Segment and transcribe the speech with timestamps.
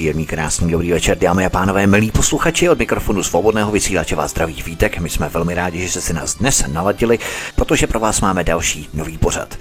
[0.00, 4.62] Příjemný, krásný, dobrý večer, dámy a pánové, milí posluchači od mikrofonu svobodného vysílače vás zdraví
[4.62, 4.98] vítek.
[4.98, 7.18] My jsme velmi rádi, že jste si nás dnes naladili,
[7.56, 9.58] protože pro vás máme další nový pořad.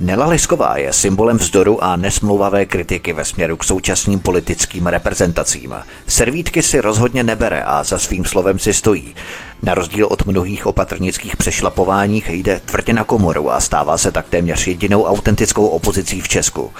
[0.00, 5.74] Nela Lisková je symbolem vzdoru a nesmlouvavé kritiky ve směru k současným politickým reprezentacím.
[6.06, 9.14] Servítky si rozhodně nebere a za svým slovem si stojí.
[9.64, 14.66] Na rozdíl od mnohých opatrnických přešlapováních jde tvrdě na komoru a stává se tak téměř
[14.66, 16.72] jedinou autentickou opozicí v Česku.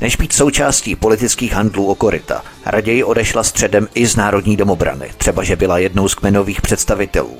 [0.00, 5.42] Než být součástí politických handlů o koryta, raději odešla středem i z Národní domobrany, třeba
[5.42, 7.36] že byla jednou z kmenových představitelů.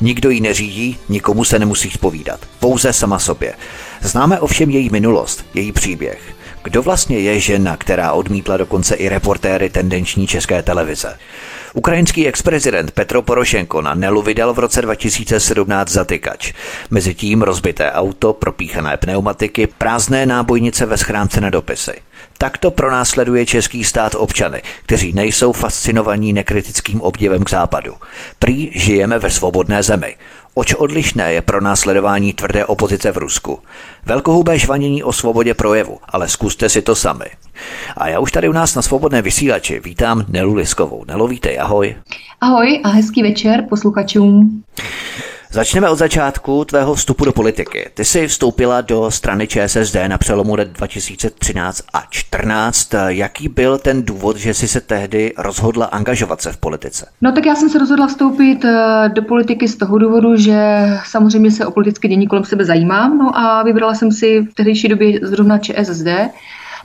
[0.00, 3.54] Nikdo ji neřídí, nikomu se nemusí spovídat, pouze sama sobě.
[4.00, 6.20] Známe ovšem její minulost, její příběh.
[6.62, 11.18] Kdo vlastně je žena, která odmítla dokonce i reportéry tendenční české televize?
[11.74, 16.52] Ukrajinský ex-prezident Petro Porošenko na Nelu vydal v roce 2017 zatykač.
[16.90, 21.92] Mezitím rozbité auto, propíchané pneumatiky, prázdné nábojnice ve schránce na dopisy.
[22.38, 27.94] Takto pronásleduje český stát občany, kteří nejsou fascinovaní nekritickým obdivem k západu.
[28.38, 30.16] Prý žijeme ve svobodné zemi.
[30.54, 33.58] Oč odlišné je pro následování tvrdé opozice v Rusku.
[34.06, 37.26] Velkohubé žvanění o svobodě projevu, ale zkuste si to sami.
[37.96, 41.04] A já už tady u nás na svobodné vysílači vítám Nelu Liskovou.
[41.08, 41.96] Nelo, vítej, ahoj.
[42.40, 44.62] Ahoj a hezký večer posluchačům.
[45.52, 47.90] Začneme od začátku tvého vstupu do politiky.
[47.94, 52.94] Ty jsi vstoupila do strany ČSSD na přelomu let 2013 a 2014.
[53.06, 57.06] Jaký byl ten důvod, že jsi se tehdy rozhodla angažovat se v politice?
[57.20, 60.58] No tak já jsem se rozhodla vstoupit eh, do politiky z toho důvodu, že
[61.06, 63.18] samozřejmě se o politické dění kolem sebe zajímám.
[63.18, 66.08] No a vybrala jsem si v tehdejší době zrovna ČSSD,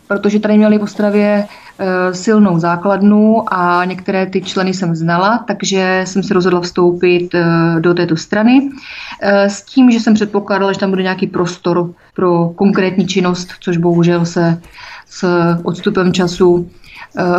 [0.08, 1.48] protože tady měli v Ostravě
[1.80, 7.46] Eh, silnou základnu a některé ty členy jsem znala, takže jsem se rozhodla vstoupit eh,
[7.80, 8.70] do této strany
[9.22, 13.78] eh, s tím, že jsem předpokládala, že tam bude nějaký prostor pro konkrétní činnost, což
[13.78, 14.62] bohužel se
[15.10, 15.28] s
[15.64, 16.70] odstupem času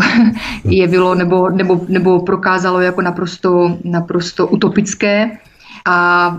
[0.64, 5.30] jevilo nebo, nebo, nebo prokázalo jako naprosto, naprosto utopické.
[5.88, 6.30] A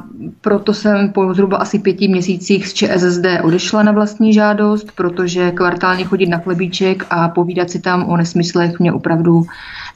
[0.42, 6.04] proto jsem po zhruba asi pěti měsících z ČSSD odešla na vlastní žádost, protože kvartálně
[6.04, 9.44] chodit na chlebíček a povídat si tam o nesmyslech mě opravdu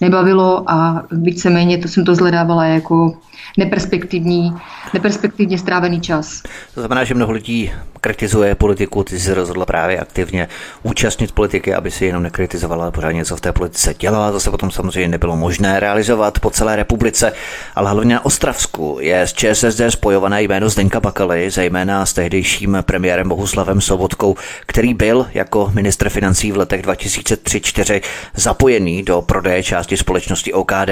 [0.01, 3.13] nebavilo a víceméně to jsem to zhledávala jako
[3.57, 4.53] neperspektivní,
[4.94, 6.41] neperspektivně strávený čas.
[6.73, 10.47] To znamená, že mnoho lidí kritizuje politiku, ty jsi rozhodla právě aktivně
[10.84, 14.31] účastnit politiky, aby si jenom nekritizovala, pořád něco v té politice dělala.
[14.31, 17.33] To se potom samozřejmě nebylo možné realizovat po celé republice,
[17.75, 23.29] ale hlavně na Ostravsku je s ČSSD spojované jméno Zdenka Bakaly, zejména s tehdejším premiérem
[23.29, 24.35] Bohuslavem Sobotkou,
[24.66, 28.01] který byl jako ministr financí v letech 2003-2004
[28.35, 30.90] zapojený do prodeje části společnosti OKD.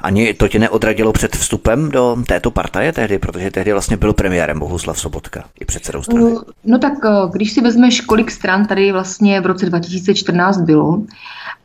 [0.00, 4.58] Ani to tě neodradilo před vstupem do této partaje tehdy, protože tehdy vlastně byl premiérem
[4.58, 6.34] Bohuslav Sobotka i předsedou strany.
[6.64, 11.02] No tak eh, když si vezmeš, kolik stran tady vlastně v roce 2014 bylo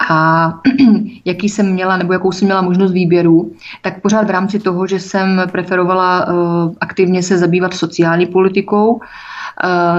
[0.09, 0.53] a
[1.25, 3.51] jaký jsem měla nebo jakou jsem měla možnost výběru,
[3.81, 9.00] tak pořád v rámci toho, že jsem preferovala uh, aktivně se zabývat sociální politikou,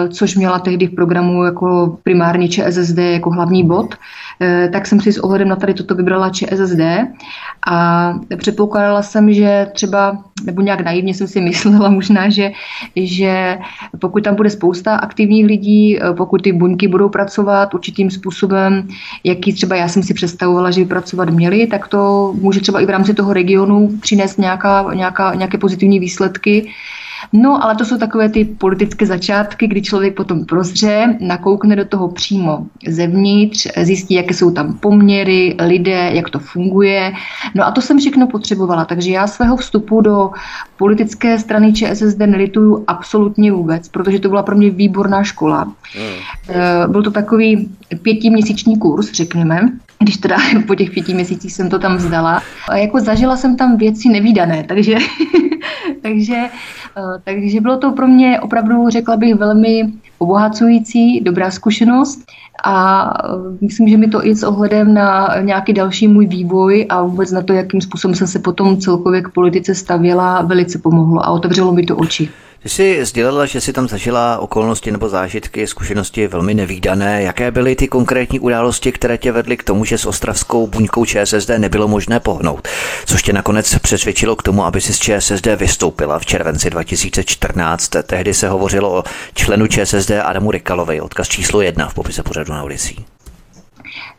[0.09, 5.12] což měla tehdy v programu jako primárně ČSSD jako hlavní bod, uh, tak jsem si
[5.12, 6.81] s ohledem na tady toto vybrala ČSSD
[7.69, 12.53] a předpokládala jsem, že třeba, nebo nějak naivně jsem si myslela možná, že,
[12.97, 13.59] že
[13.99, 18.89] pokud tam bude spousta aktivních lidí, eh, pokud ty buňky budou pracovat určitým způsobem,
[19.25, 22.87] jaký třeba já jsem si představovala, že by pracovat měli, tak to může třeba i
[22.87, 26.71] v rámci toho regionu přinést nějaká, nějaká, nějaké pozitivní výsledky.
[27.33, 32.09] No, ale to jsou takové ty politické začátky, kdy člověk potom prozře, nakoukne do toho
[32.09, 37.13] přímo zevnitř, zjistí, jaké jsou tam poměry, lidé, jak to funguje.
[37.55, 40.31] No a to jsem všechno potřebovala, takže já svého vstupu do
[40.77, 45.72] politické strany ČSSD nelituju absolutně vůbec, protože to byla pro mě výborná škola.
[45.95, 46.93] Hmm.
[46.93, 47.69] Byl to takový
[48.03, 52.43] pětiměsíční kurz, řekněme, když teda po těch pěti měsících jsem to tam vzdala.
[52.69, 54.97] A jako zažila jsem tam věci nevýdané, takže,
[56.03, 56.37] takže
[56.98, 62.25] Eh, takže bylo to pro mě opravdu, řekla bych, velmi obohacující, dobrá zkušenost
[62.65, 67.03] a eh, myslím, že mi to i s ohledem na nějaký další můj vývoj a
[67.03, 71.31] vůbec na to, jakým způsobem jsem se potom celkově k politice stavěla, velice pomohlo a
[71.31, 72.31] otevřelo mi to oči.
[72.66, 77.22] Ty jsi sdělila, že si tam zažila okolnosti nebo zážitky, zkušenosti velmi nevýdané.
[77.22, 81.51] Jaké byly ty konkrétní události, které tě vedly k tomu, že s ostravskou buňkou ČSSD
[81.59, 82.68] nebylo možné pohnout?
[83.04, 87.91] Což tě nakonec přesvědčilo k tomu, aby si z ČSSD vystoupila v červenci 2014.
[88.07, 89.04] Tehdy se hovořilo o
[89.34, 93.04] členu ČSSD Adamu Rikalovi, odkaz číslo jedna v popise pořadu na Odisí.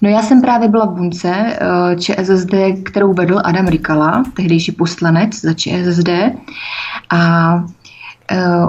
[0.01, 2.53] No já jsem právě byla v bunce eh, ČSSD,
[2.85, 6.09] kterou vedl Adam Rikala, tehdejší poslanec za ČSSD.
[7.09, 7.63] A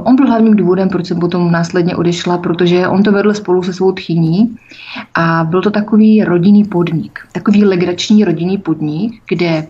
[0.05, 3.73] On byl hlavním důvodem, proč jsem potom následně odešla, protože on to vedl spolu se
[3.73, 4.57] svou tchyní
[5.15, 9.67] a byl to takový rodinný podnik, takový legrační rodinný podnik, kde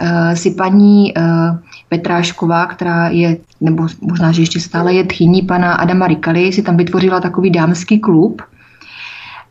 [0.00, 1.22] uh, si paní uh,
[1.88, 6.76] Petrášková, která je, nebo možná, že ještě stále je tchyní pana Adama Rikaly, si tam
[6.76, 8.42] vytvořila takový dámský klub,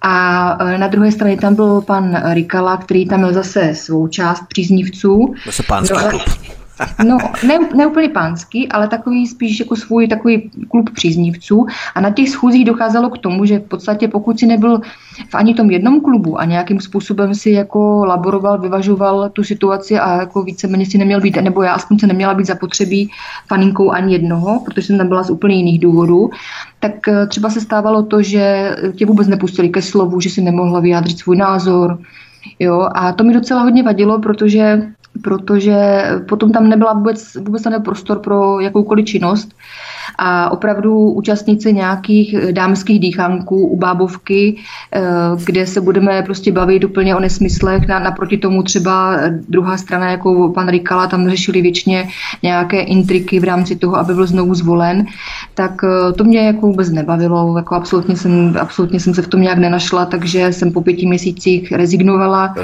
[0.01, 5.33] a na druhé straně tam byl pan Rikala, který tam měl zase svou část příznivců.
[5.45, 6.21] Zase pánský no, klub.
[7.03, 7.17] No,
[7.47, 11.65] ne, ne úplně pánský, ale takový spíš jako svůj takový klub příznivců.
[11.95, 14.81] A na těch schůzích docházelo k tomu, že v podstatě pokud si nebyl
[15.29, 20.19] v ani tom jednom klubu a nějakým způsobem si jako laboroval, vyvažoval tu situaci a
[20.19, 23.11] jako víceméně si neměl být, nebo já aspoň se neměla být zapotřebí
[23.47, 26.29] faninkou ani jednoho, protože jsem tam byla z úplně jiných důvodů,
[26.79, 30.79] tak eh, třeba se stávalo to, že tě vůbec nepustili ke slovu, že si nemohla
[30.79, 31.99] vyjádřit svůj názor,
[32.59, 34.81] Jo, a to mi docela hodně vadilo, protože
[35.23, 39.55] protože potom tam nebyla vůbec, vůbec tam prostor pro jakoukoliv činnost
[40.17, 44.55] a opravdu účastníci nějakých dámských dýchanků u bábovky,
[44.93, 45.01] eh,
[45.45, 49.17] kde se budeme prostě bavit úplně o nesmyslech, na, naproti tomu třeba
[49.49, 52.07] druhá strana, jako pan Rikala, tam řešili většině
[52.43, 55.05] nějaké intriky v rámci toho, aby byl znovu zvolen,
[55.53, 59.41] tak eh, to mě jako vůbec nebavilo, jako absolutně jsem, absolutně jsem se v tom
[59.41, 62.55] nějak nenašla, takže jsem po pěti měsících rezignovala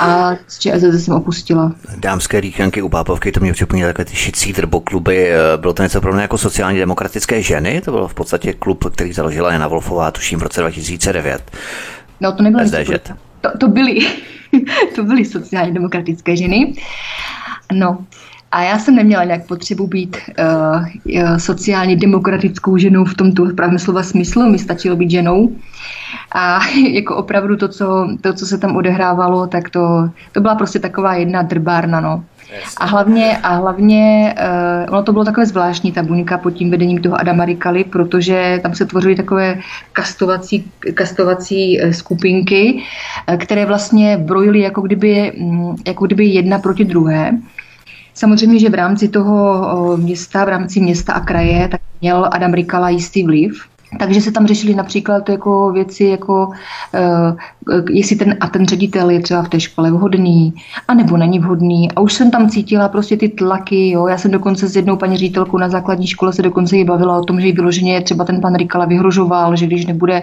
[0.00, 1.72] a z ČSZ jsem opustila.
[1.96, 6.00] Dámské dýchanky u bábovky, to mě připomíná takové ty šicí drbokluby, eh, bylo to něco
[6.00, 10.10] pro mě jako sociální demokratické ženy, to byl v podstatě klub, který založila Jana Wolfová,
[10.10, 11.50] tuším v roce 2009.
[12.20, 12.70] No to nebyly
[13.40, 13.98] to, to byly,
[14.94, 16.74] to byly sociálně demokratické ženy.
[17.72, 17.98] No,
[18.52, 24.02] a já jsem neměla nějak potřebu být uh, sociálně demokratickou ženou v tomto pravém slova
[24.02, 25.56] smyslu, mi stačilo být ženou.
[26.32, 30.78] A jako opravdu to, co, to, co se tam odehrávalo, tak to, to byla prostě
[30.78, 32.24] taková jedna drbárna, no.
[32.76, 34.34] A hlavně, a hlavně
[34.88, 38.60] uh, ono to bylo takové zvláštní, ta buňka pod tím vedením toho Adama Rikaly, protože
[38.62, 39.58] tam se tvořily takové
[39.92, 40.64] kastovací,
[40.94, 42.82] kastovací uh, skupinky,
[43.28, 47.38] uh, které vlastně brojily jako kdyby, um, jako kdyby jedna proti druhé.
[48.14, 52.88] Samozřejmě, že v rámci toho města, v rámci města a kraje, tak měl Adam Rikala
[52.88, 53.69] jistý vliv.
[53.98, 59.20] Takže se tam řešily například jako věci, jako uh, jestli ten a ten ředitel je
[59.20, 60.54] třeba v té škole vhodný,
[60.88, 61.92] anebo není vhodný.
[61.92, 63.90] A už jsem tam cítila prostě ty tlaky.
[63.90, 64.06] Jo.
[64.06, 67.24] Já jsem dokonce s jednou paní ředitelkou na základní škole se dokonce jí bavila o
[67.24, 70.22] tom, že jí vyloženě třeba ten pan Rikala vyhrožoval, že když nebude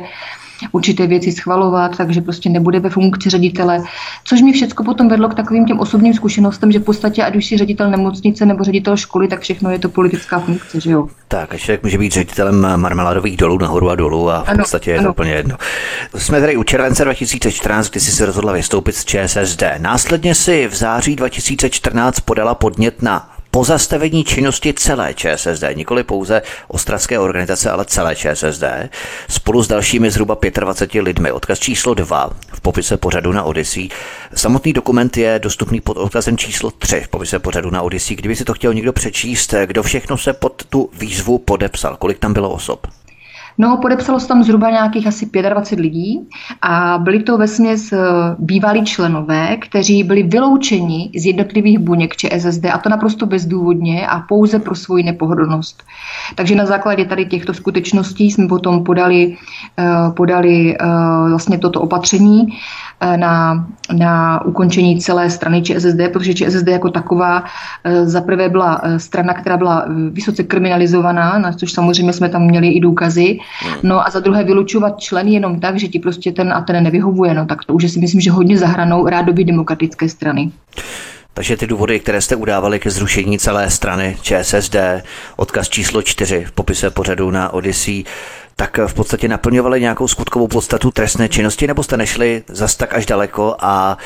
[0.71, 3.83] určité věci schvalovat, takže prostě nebude ve funkci ředitele,
[4.23, 7.45] což mi všechno potom vedlo k takovým těm osobním zkušenostem, že v podstatě, ať už
[7.45, 11.07] si ředitel nemocnice nebo ředitel školy, tak všechno je to politická funkce, že jo.
[11.27, 14.91] Tak, a člověk může být ředitelem marmeladových dolů nahoru a dolů a v ano, podstatě
[14.91, 15.07] je ano.
[15.07, 15.57] to úplně jedno.
[16.15, 19.63] Jsme tady u července 2014, kdy jsi se rozhodla vystoupit z ČSSD.
[19.77, 27.19] Následně si v září 2014 podala podnět na pozastavení činnosti celé ČSSD, nikoli pouze ostravské
[27.19, 28.63] organizace, ale celé ČSSD,
[29.29, 31.31] spolu s dalšími zhruba 25 lidmi.
[31.31, 33.89] Odkaz číslo 2 v popise pořadu na Odyssey.
[34.35, 38.15] Samotný dokument je dostupný pod odkazem číslo 3 v popise pořadu na Odyssey.
[38.15, 42.33] Kdyby si to chtěl někdo přečíst, kdo všechno se pod tu výzvu podepsal, kolik tam
[42.33, 42.87] bylo osob?
[43.59, 46.27] No, podepsalo se tam zhruba nějakých asi 25 lidí
[46.61, 47.97] a byli to vesměs eh,
[48.39, 54.59] bývalí členové, kteří byli vyloučeni z jednotlivých buněk ČSSD a to naprosto bezdůvodně a pouze
[54.59, 55.83] pro svoji nepohodlnost.
[56.35, 59.37] Takže na základě tady těchto skutečností jsme potom podali,
[59.79, 60.85] eh, podali eh,
[61.29, 62.47] vlastně toto opatření
[63.15, 67.43] na, na ukončení celé strany ČSSD, protože ČSSD jako taková
[68.03, 73.39] zaprvé byla strana, která byla vysoce kriminalizovaná, na což samozřejmě jsme tam měli i důkazy.
[73.83, 77.33] No a za druhé vylučovat členy jenom tak, že ti prostě ten a ten nevyhovuje,
[77.33, 80.51] no tak to už si myslím, že hodně zahranou rádoby demokratické strany.
[81.33, 84.75] Takže ty důvody, které jste udávali ke zrušení celé strany ČSSD,
[85.35, 88.03] odkaz číslo 4 v popise pořadu na Odyssey,
[88.55, 93.05] tak v podstatě naplňovali nějakou skutkovou podstatu trestné činnosti, nebo jste nešli zas tak až
[93.05, 93.97] daleko a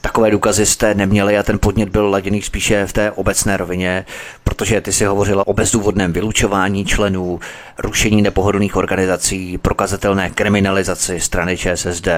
[0.00, 4.06] takové důkazy jste neměli a ten podnět byl laděný spíše v té obecné rovině,
[4.44, 7.40] protože ty si hovořila o bezdůvodném vylučování členů,
[7.78, 12.08] rušení nepohodlných organizací, prokazatelné kriminalizaci strany ČSSD.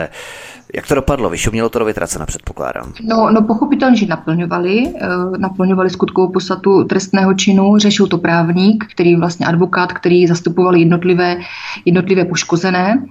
[0.75, 1.31] Jak to dopadlo?
[1.31, 2.93] Vyšumělo to do vytracena, předpokládám.
[3.03, 9.17] No, no pochopitelně, že naplňovali, uh, naplňovali skutkovou podstatu trestného činu, řešil to právník, který
[9.17, 11.37] vlastně advokát, který zastupoval jednotlivé,
[11.85, 13.03] jednotlivé poškozené.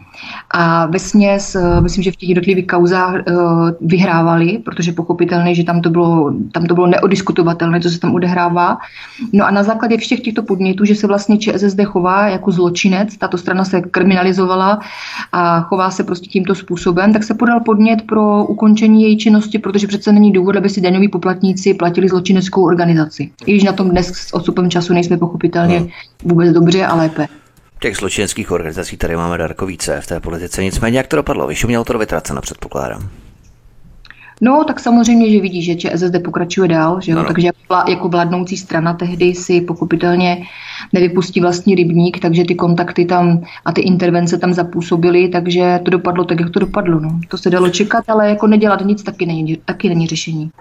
[0.52, 5.64] A ve směs, uh, myslím, že v těch jednotlivých kauzách uh, vyhrávali, protože pochopitelně, že
[5.64, 8.78] tam to, bylo, tam to bylo neodiskutovatelné, co se tam odehrává.
[9.34, 13.38] No a na základě všech těchto podnětů, že se vlastně ČSSD chová jako zločinec, tato
[13.38, 14.80] strana se kriminalizovala
[15.32, 19.88] a chová se prostě tímto způsobem, tak se podal podnět pro ukončení její činnosti, protože
[19.88, 23.32] přece není důvod, aby si daňoví poplatníci platili zločineckou organizaci.
[23.46, 25.90] I když na tom dnes s odstupem času nejsme pochopitelně hmm.
[26.24, 27.28] vůbec dobře a lépe.
[27.80, 30.64] Těch zločineckých organizací tady máme daleko více v té politice.
[30.64, 31.48] Nicméně, jak to dopadlo?
[31.48, 33.10] Vyšumělo to do vytracena, předpokládám.
[34.42, 37.18] No, tak samozřejmě, že vidí, že ČSSD pokračuje dál, že jo?
[37.18, 37.26] No.
[37.26, 37.50] takže
[37.88, 40.44] jako, vládnoucí strana tehdy si pochopitelně
[40.94, 46.26] nevypustí vlastní rybník, takže ty kontakty tam a ty intervence tam zapůsobily, takže to dopadlo
[46.26, 47.00] tak, jak to dopadlo.
[47.00, 47.20] No.
[47.28, 50.52] To se dalo čekat, ale jako nedělat nic taky není, taky není řešení.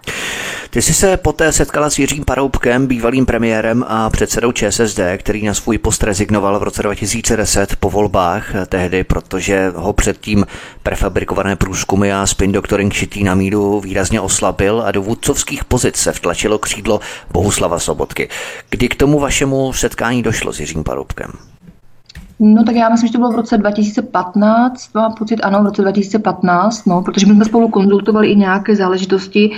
[0.70, 5.54] Ty jsi se poté setkala s Jiřím Paroubkem, bývalým premiérem a předsedou ČSSD, který na
[5.54, 10.46] svůj post rezignoval v roce 2010 po volbách tehdy, protože ho předtím
[10.82, 16.12] prefabrikované průzkumy a spin doctoring šitý na míru výrazně oslabil a do vůdcovských pozic se
[16.12, 17.00] vtlačilo křídlo
[17.32, 18.28] Bohuslava Sobotky.
[18.70, 21.55] Kdy k tomu vašemu setkání došlo s Jiřím Paroubkem?
[22.40, 25.82] No tak já myslím, že to bylo v roce 2015, mám pocit, ano, v roce
[25.82, 29.50] 2015, no, protože my jsme spolu konzultovali i nějaké záležitosti,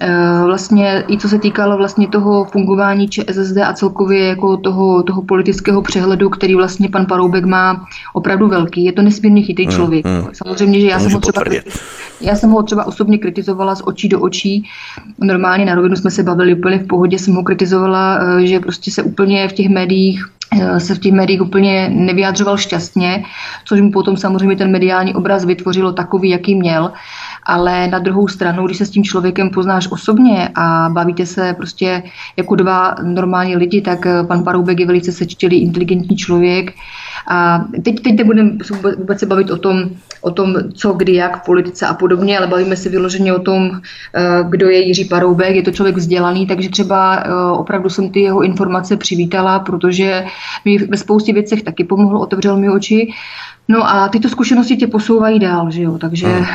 [0.00, 5.22] e, vlastně i co se týkalo vlastně toho fungování ČSSD a celkově jako toho, toho
[5.22, 8.84] politického přehledu, který vlastně pan Paroubek má opravdu velký.
[8.84, 10.06] Je to nesmírně chytrý hmm, člověk.
[10.06, 10.28] Mm, mm.
[10.32, 11.44] Samozřejmě, že já jsem, ho třeba,
[12.20, 14.68] já jsem ho třeba osobně kritizovala z očí do očí.
[15.18, 18.90] Normálně na rovinu jsme se bavili úplně v pohodě, jsem ho kritizovala, e, že prostě
[18.90, 20.39] se úplně v těch médiích Eh,
[20.78, 23.24] se v těch médiích úplně nevyjadřoval šťastně,
[23.64, 26.92] což mu potom samozřejmě ten mediální obraz vytvořilo takový, jaký měl.
[27.50, 32.02] Ale na druhou stranu, když se s tím člověkem poznáš osobně a bavíte se prostě
[32.36, 36.72] jako dva normální lidi, tak eh, pan Paroubek je velice sečtělý, inteligentní člověk,
[37.28, 38.50] a teď, teď nebudeme
[38.98, 39.90] vůbec se bavit o tom,
[40.20, 43.70] o tom, co, kdy, jak v politice a podobně, ale bavíme se vyloženě o tom,
[44.14, 45.56] eh, kdo je Jiří Paroubek.
[45.56, 50.24] Je to člověk vzdělaný, takže třeba eh, opravdu jsem ty jeho informace přivítala, protože
[50.64, 53.12] mi ve spoustě věcech taky pomohl, otevřel mi oči.
[53.68, 56.26] No a tyto zkušenosti tě posouvají dál, že jo, takže...
[56.26, 56.46] Hmm.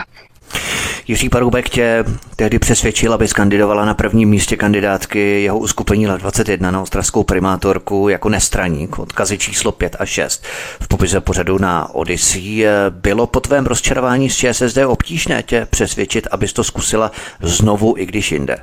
[1.08, 2.04] Jiří Paroubek tě
[2.36, 8.10] tehdy přesvědčil, aby skandidovala na prvním místě kandidátky jeho uskupení let 21 na ostravskou primátorku
[8.10, 10.44] jako nestraník, odkazy číslo 5 a 6.
[10.80, 16.54] V popise pořadu na Odyssey bylo po tvém rozčarování z ČSSD obtížné tě přesvědčit, abys
[16.54, 18.58] to zkusila znovu, i když jinde?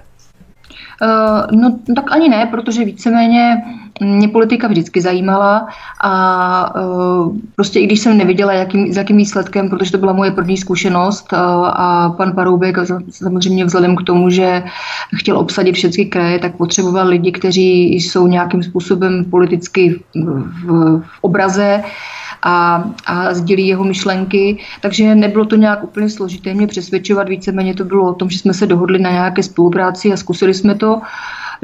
[1.03, 3.63] Uh, no tak ani ne, protože víceméně
[4.01, 5.69] mě politika vždycky zajímala
[6.01, 10.31] a uh, prostě i když jsem neviděla, jakým, s jakým výsledkem, protože to byla moje
[10.31, 12.79] první zkušenost uh, a pan Paroubek
[13.11, 14.63] samozřejmě vzhledem k tomu, že
[15.17, 20.01] chtěl obsadit všechny kraje, tak potřeboval lidi, kteří jsou nějakým způsobem politicky v,
[20.65, 21.83] v, v obraze,
[22.43, 27.85] a, a sdělí jeho myšlenky, takže nebylo to nějak úplně složité mě přesvědčovat, víceméně to
[27.85, 31.01] bylo o tom, že jsme se dohodli na nějaké spolupráci a zkusili jsme to.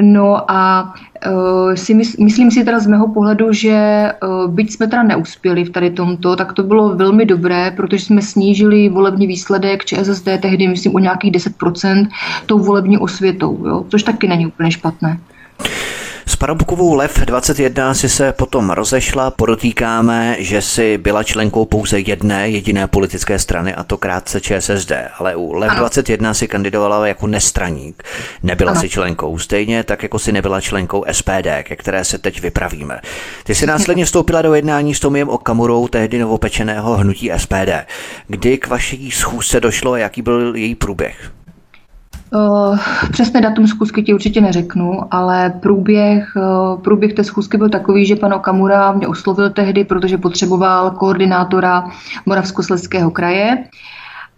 [0.03, 0.93] No a
[1.27, 5.65] uh, si mys- myslím si teda z mého pohledu, že uh, byť jsme teda neuspěli
[5.65, 10.69] v tady tomto, tak to bylo velmi dobré, protože jsme snížili volební výsledek ČSSD tehdy,
[10.69, 12.09] myslím, o nějakých 10%
[12.47, 13.85] tou volební osvětou, jo?
[13.89, 15.19] což taky není úplně špatné.
[16.29, 22.51] S Parobkovou Lev 21 si se potom rozešla, podotýkáme, že si byla členkou pouze jedné
[22.51, 25.81] jediné politické strany a to krátce ČSSD, ale u Lev ano.
[25.81, 28.03] 21 si kandidovala jako nestraník.
[28.43, 28.81] Nebyla ano.
[28.81, 33.01] si členkou, stejně tak jako si nebyla členkou SPD, ke které se teď vypravíme.
[33.45, 37.71] Ty si následně vstoupila do jednání s Tomiem Okamurou, tehdy novopečeného hnutí SPD.
[38.27, 41.38] Kdy k vaší schůzce došlo a jaký byl její průběh?
[42.31, 42.79] Uh,
[43.13, 48.17] přesné datum schůzky ti určitě neřeknu, ale průběh, uh, průběh té schůzky byl takový, že
[48.17, 51.85] pan Okamura mě oslovil tehdy, protože potřeboval koordinátora
[52.27, 53.65] Moravskoslezského kraje.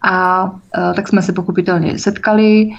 [0.01, 2.69] A uh, tak jsme se pochopitelně setkali,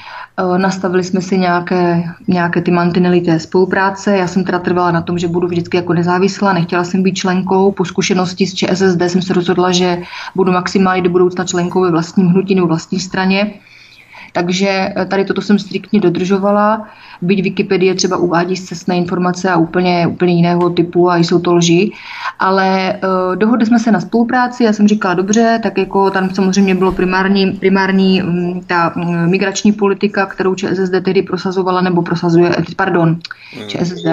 [0.57, 4.17] nastavili jsme si nějaké, nějaké ty mantinely té spolupráce.
[4.17, 7.73] Já jsem teda trvala na tom, že budu vždycky jako nezávislá, nechtěla jsem být členkou.
[7.73, 9.99] Po zkušenosti s ČSSD jsem se rozhodla, že
[10.37, 13.51] budu maximálně do budoucna členkou ve vlastním hnutí nebo vlastní straně.
[14.33, 16.89] Takže tady toto jsem striktně dodržovala,
[17.23, 21.93] byť Wikipedie třeba uvádí cestné informace a úplně, úplně jiného typu a jsou to lži,
[22.39, 26.75] ale uh, dohodli jsme se na spolupráci, já jsem říkala dobře, tak jako tam samozřejmě
[26.75, 33.19] bylo primární, primární um, ta um, migrační politika, kterou ČSSD tehdy prosazovala, nebo prosazuje, pardon,
[33.55, 33.69] hmm.
[33.69, 34.07] ČSSD,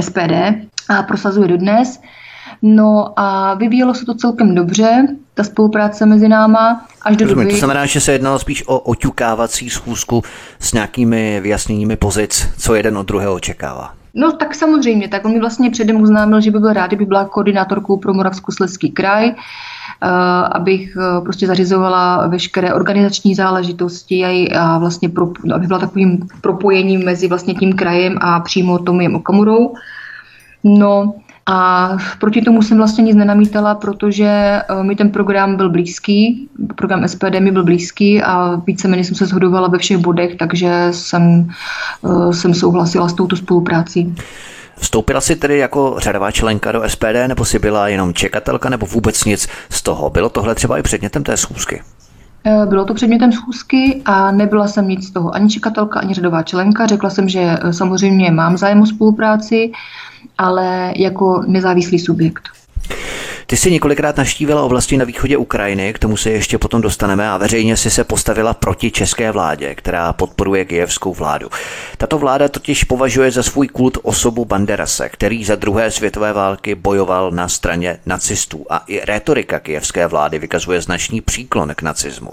[0.00, 0.32] SPD
[0.88, 2.00] a prosazuje dodnes.
[2.62, 7.52] No a vyvíjelo se to celkem dobře, ta spolupráce mezi náma, až do Rozumím, doby...
[7.52, 10.22] To znamená, že se jednalo spíš o oťukávací schůzku
[10.60, 13.92] s nějakými vyjasněními pozic, co jeden od druhého očekává.
[14.14, 17.24] No tak samozřejmě, tak on mi vlastně předem oznámil, že by byl rád, kdyby byla
[17.24, 19.34] koordinátorkou pro Moravskoslezský kraj, uh,
[20.52, 27.04] abych uh, prostě zařizovala veškeré organizační záležitosti a, a vlastně pro, aby byla takovým propojením
[27.04, 29.74] mezi vlastně tím krajem a přímo Tomiem Okamurou.
[30.64, 31.14] No,
[31.46, 37.08] a proti tomu jsem vlastně nic nenamítala, protože eh, mi ten program byl blízký, program
[37.08, 41.48] SPD mi byl blízký a víceméně jsem se shodovala ve všech bodech, takže jsem,
[42.04, 44.14] eh, jsem souhlasila s touto spoluprácí.
[44.78, 49.24] Vstoupila si tedy jako řadová členka do SPD, nebo si byla jenom čekatelka, nebo vůbec
[49.24, 50.10] nic z toho?
[50.10, 51.82] Bylo tohle třeba i předmětem té schůzky?
[52.46, 56.42] Eh, bylo to předmětem schůzky a nebyla jsem nic z toho ani čekatelka, ani řadová
[56.42, 56.86] členka.
[56.86, 59.72] Řekla jsem, že samozřejmě mám zájem o spolupráci,
[60.38, 62.48] ale jako nezávislý subjekt.
[63.48, 67.36] Ty jsi několikrát naštívila oblasti na východě Ukrajiny, k tomu se ještě potom dostaneme a
[67.36, 71.48] veřejně si se postavila proti české vládě, která podporuje kijevskou vládu.
[71.98, 77.30] Tato vláda totiž považuje za svůj kult osobu Banderase, který za druhé světové války bojoval
[77.30, 82.30] na straně nacistů a i retorika kijevské vlády vykazuje značný příklon k nacismu.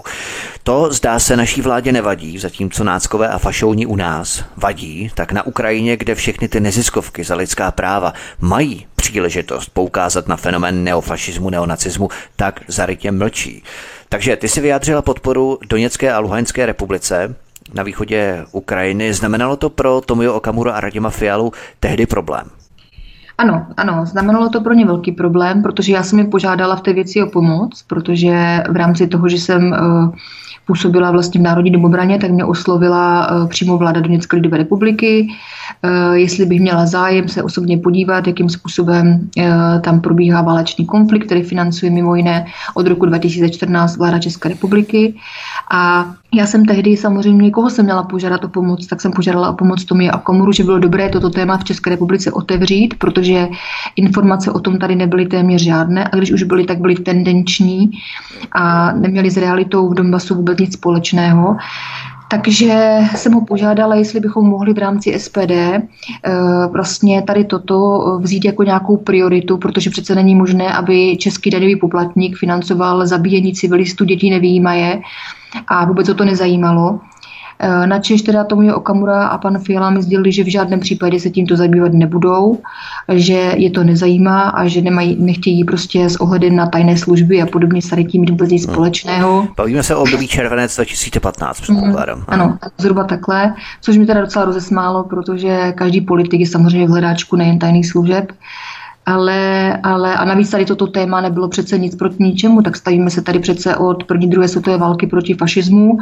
[0.62, 5.46] To zdá se naší vládě nevadí, zatímco náckové a fašouni u nás vadí, tak na
[5.46, 12.08] Ukrajině, kde všechny ty neziskovky za lidská práva mají příležitost poukázat na fenomén neofašismu, neonacismu,
[12.36, 13.62] tak zarytě mlčí.
[14.08, 17.34] Takže ty si vyjádřila podporu Doněcké a Luhanské republice
[17.74, 19.14] na východě Ukrajiny.
[19.14, 22.46] Znamenalo to pro Tomio Okamura a Radima Fialu tehdy problém?
[23.38, 26.92] Ano, ano, znamenalo to pro ně velký problém, protože já jsem jim požádala v té
[26.92, 30.14] věci o pomoc, protože v rámci toho, že jsem uh,
[30.66, 35.28] působila vlastně v Národní domobraně, tak mě oslovila uh, přímo vláda Doněcké lidové republiky,
[35.84, 39.44] uh, jestli bych měla zájem se osobně podívat, jakým způsobem uh,
[39.80, 45.14] tam probíhá válečný konflikt, který financuje mimo jiné od roku 2014 vláda České republiky.
[45.70, 49.54] A já jsem tehdy samozřejmě, koho jsem měla požádat o pomoc, tak jsem požádala o
[49.54, 53.48] pomoc Tomě a Komoru, že bylo dobré toto téma v České republice otevřít, protože
[53.96, 57.90] informace o tom tady nebyly téměř žádné a když už byly, tak byly tendenční
[58.52, 61.56] a neměly s realitou v Donbasu vůbec nic společného.
[62.28, 65.80] Takže jsem ho požádala, jestli bychom mohli v rámci SPD eh,
[66.72, 72.36] vlastně tady toto vzít jako nějakou prioritu, protože přece není možné, aby český daňový poplatník
[72.36, 75.00] financoval zabíjení civilistů, dětí nevýjímaje
[75.68, 77.00] a vůbec o to nezajímalo.
[77.58, 81.20] Eh, načež teda tomu je Okamura a pan Fiala mi sdělili, že v žádném případě
[81.20, 82.58] se tímto zabývat nebudou,
[83.12, 87.46] že je to nezajímá a že nemají, nechtějí prostě s ohledem na tajné služby a
[87.46, 88.74] podobně s tím mít vůbec nic hmm.
[88.74, 89.48] společného.
[89.56, 92.18] Bavíme se o období červenec 2015, předpokládám.
[92.18, 96.90] Mm, ano, zhruba takhle, což mi teda docela rozesmálo, protože každý politik je samozřejmě v
[96.90, 98.32] hledáčku nejen tajných služeb
[99.06, 103.22] ale, ale a navíc tady toto téma nebylo přece nic proti ničemu, tak stavíme se
[103.22, 105.98] tady přece od první, druhé světové války proti fašismu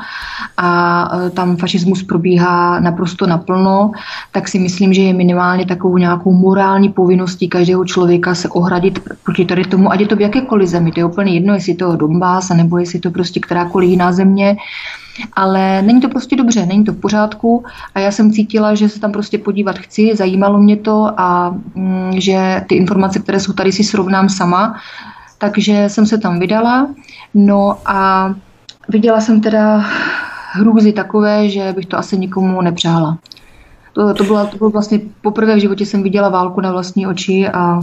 [0.56, 3.90] a e, tam fašismus probíhá naprosto naplno,
[4.32, 9.44] tak si myslím, že je minimálně takovou nějakou morální povinností každého člověka se ohradit proti
[9.44, 12.48] tady tomu, ať je to v jakékoliv zemi, to je úplně jedno, jestli to Donbass,
[12.48, 14.56] nebo jestli to prostě kterákoliv jiná země,
[15.32, 19.00] ale není to prostě dobře, není to v pořádku a já jsem cítila, že se
[19.00, 23.72] tam prostě podívat chci, zajímalo mě to a mm, že ty informace, které jsou tady,
[23.72, 24.80] si srovnám sama,
[25.38, 26.88] takže jsem se tam vydala.
[27.34, 28.34] No a
[28.88, 29.84] viděla jsem teda
[30.52, 33.18] hrůzy takové, že bych to asi nikomu nepřála.
[33.92, 37.48] To, to, byla, to bylo vlastně poprvé v životě jsem viděla válku na vlastní oči
[37.48, 37.80] a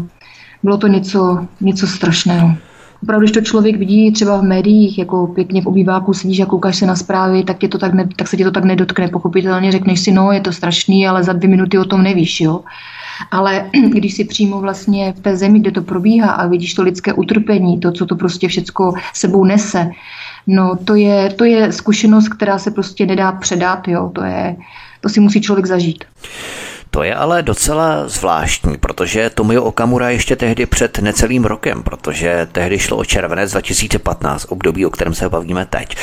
[0.63, 2.55] bylo to něco, něco strašného
[3.03, 6.75] opravdu, když to člověk vidí třeba v médiích, jako pěkně v obýváku sedíš a koukáš
[6.75, 9.07] se na zprávy, tak, je to tak, ne, tak se ti to tak nedotkne.
[9.07, 12.61] Pochopitelně řekneš si, no, je to strašný, ale za dvě minuty o tom nevíš, jo.
[13.31, 17.13] Ale když si přímo vlastně v té zemi, kde to probíhá a vidíš to lidské
[17.13, 19.91] utrpení, to, co to prostě všecko sebou nese,
[20.47, 24.11] no to je, to je zkušenost, která se prostě nedá předat, jo.
[24.13, 24.55] To, je,
[25.01, 26.03] to si musí člověk zažít.
[26.91, 32.79] To je ale docela zvláštní, protože Tomio Okamura ještě tehdy před necelým rokem, protože tehdy
[32.79, 35.95] šlo o červenec 2015, období, o kterém se bavíme teď.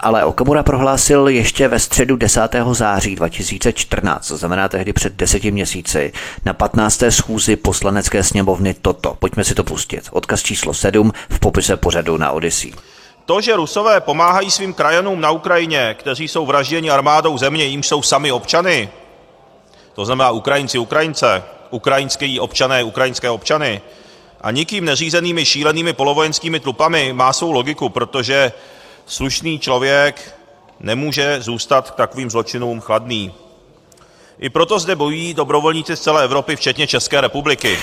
[0.00, 2.40] Ale Okamura prohlásil ještě ve středu 10.
[2.72, 6.12] září 2014, to znamená tehdy před deseti měsíci,
[6.44, 7.02] na 15.
[7.08, 9.16] schůzi poslanecké sněmovny toto.
[9.18, 10.08] Pojďme si to pustit.
[10.12, 12.72] Odkaz číslo 7 v popise pořadu na Odyssey.
[13.26, 18.02] To, že Rusové pomáhají svým krajanům na Ukrajině, kteří jsou vražděni armádou země, jímž jsou
[18.02, 18.88] sami občany,
[19.94, 23.80] to znamená Ukrajinci, Ukrajince, ukrajinský občané, ukrajinské občany,
[24.40, 28.52] a nikým neřízenými šílenými polovojenskými trupami, má svou logiku, protože
[29.06, 30.34] slušný člověk
[30.80, 33.34] nemůže zůstat k takovým zločinům chladný.
[34.38, 37.78] I proto zde bojují dobrovolníci z celé Evropy, včetně České republiky.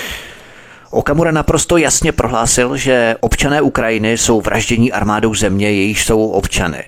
[0.90, 6.84] Okamura naprosto jasně prohlásil, že občané Ukrajiny jsou vraždění armádou země, jejíž jsou občany.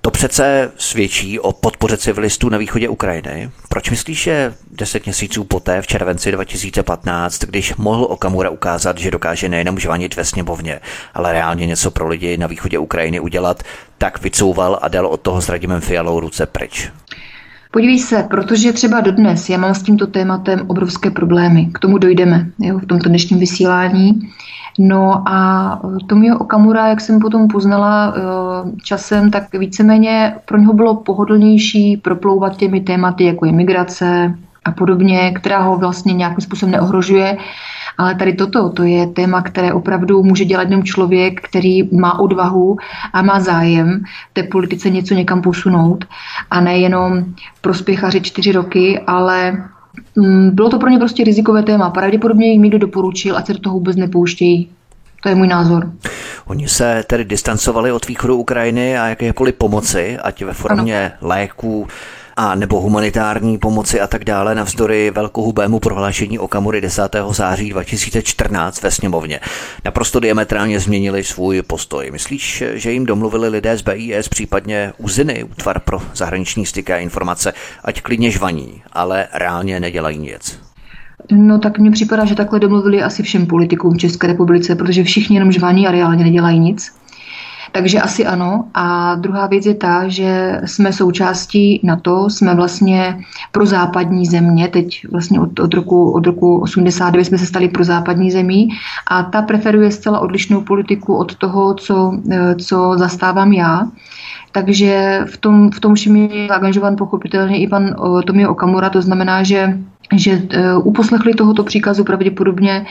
[0.00, 3.50] To přece svědčí o podpoře civilistů na východě Ukrajiny.
[3.68, 9.48] Proč myslíš, že deset měsíců poté, v červenci 2015, když mohl Okamura ukázat, že dokáže
[9.48, 10.80] nejenom žvanit ve sněmovně,
[11.14, 13.62] ale reálně něco pro lidi na východě Ukrajiny udělat,
[13.98, 16.90] tak vycouval a dal od toho s Radimem Fialou ruce pryč?
[17.76, 21.68] Podívej se, protože třeba dodnes já mám s tímto tématem obrovské problémy.
[21.74, 24.20] K tomu dojdeme jo, v tomto dnešním vysílání.
[24.78, 28.20] No a Tomio Okamura, jak jsem potom poznala eh,
[28.84, 34.34] časem, tak víceméně pro něho bylo pohodlnější proplouvat těmi tématy, jako je migrace
[34.66, 37.36] a podobně, která ho vlastně nějakým způsobem neohrožuje.
[37.98, 42.76] Ale tady toto, to je téma, které opravdu může dělat jenom člověk, který má odvahu
[43.12, 46.04] a má zájem té politice něco někam posunout
[46.50, 47.24] a nejenom
[47.60, 49.58] prospěchaři čtyři roky, ale
[50.16, 51.90] Mm, bylo to pro ně prostě rizikové téma.
[51.90, 54.68] Pravděpodobně jim někdo doporučil, ať se do toho vůbec nepouštějí.
[55.22, 55.92] To je můj názor.
[56.46, 61.28] Oni se tedy distancovali od východu Ukrajiny a jakékoliv pomoci, ať ve formě ano.
[61.28, 61.88] léků,
[62.36, 67.16] a nebo humanitární pomoci a tak dále navzdory velkohubému prohlášení Okamury 10.
[67.30, 69.40] září 2014 ve sněmovně.
[69.84, 72.10] Naprosto diametrálně změnili svůj postoj.
[72.10, 77.52] Myslíš, že jim domluvili lidé z BIS, případně Uziny, útvar pro zahraniční styky a informace,
[77.84, 80.60] ať klidně žvaní, ale reálně nedělají nic?
[81.30, 85.52] No tak mně připadá, že takhle domluvili asi všem politikům České republice, protože všichni jenom
[85.52, 86.95] žvaní a reálně nedělají nic.
[87.76, 88.64] Takže asi ano.
[88.74, 93.20] A druhá věc je ta, že jsme součástí NATO, jsme vlastně
[93.52, 97.84] pro západní země, teď vlastně od, od, roku, od roku 89 jsme se stali pro
[97.84, 98.68] západní zemí
[99.06, 102.12] a ta preferuje zcela odlišnou politiku od toho, co,
[102.64, 103.88] co zastávám já.
[104.52, 107.94] Takže v tom, v tom všem je angažovan pochopitelně i pan
[108.26, 109.78] Tomio Okamura, to znamená, že
[110.16, 112.86] že uh, uposlechli tohoto příkazu pravděpodobně,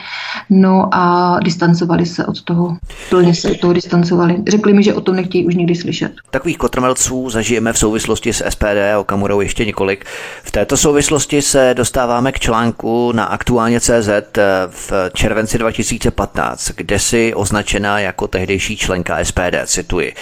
[0.50, 2.76] no a distancovali se od toho,
[3.10, 4.42] plně se od toho distancovali.
[4.48, 6.12] Řekli mi, že o tom nechtějí už nikdy slyšet.
[6.30, 10.04] Takových kotrmelců zažijeme v souvislosti s SPD a Okamurou ještě několik.
[10.44, 16.98] V této souvislosti se dostáváme k článku na aktuálně CZ eh, v červenci 2015, kde
[16.98, 20.12] si označená jako tehdejší členka SPD, cituji.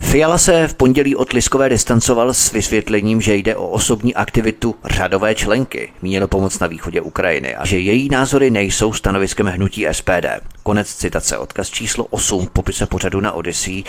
[0.00, 5.34] Fiala se v pondělí od Liskové distancoval s vysvětlením, že jde o osobní aktivitu řadové
[5.34, 5.92] členky.
[6.02, 10.26] Míněno pomoc na východě Ukrajiny a že její názory nejsou stanoviskem hnutí SPD.
[10.62, 13.84] Konec citace, odkaz číslo 8 v popise pořadu na Odyssey.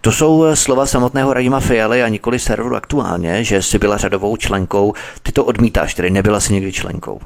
[0.00, 4.94] To jsou slova samotného Radima Fialy a nikoli serveru aktuálně, že si byla řadovou členkou.
[5.22, 7.20] Ty to odmítáš, tedy nebyla si někdy členkou.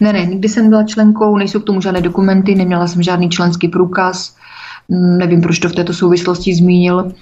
[0.00, 3.68] Ne, ne, nikdy jsem byla členkou, nejsou k tomu žádné dokumenty, neměla jsem žádný členský
[3.68, 4.36] průkaz,
[4.88, 7.12] nevím, proč to v této souvislosti zmínil,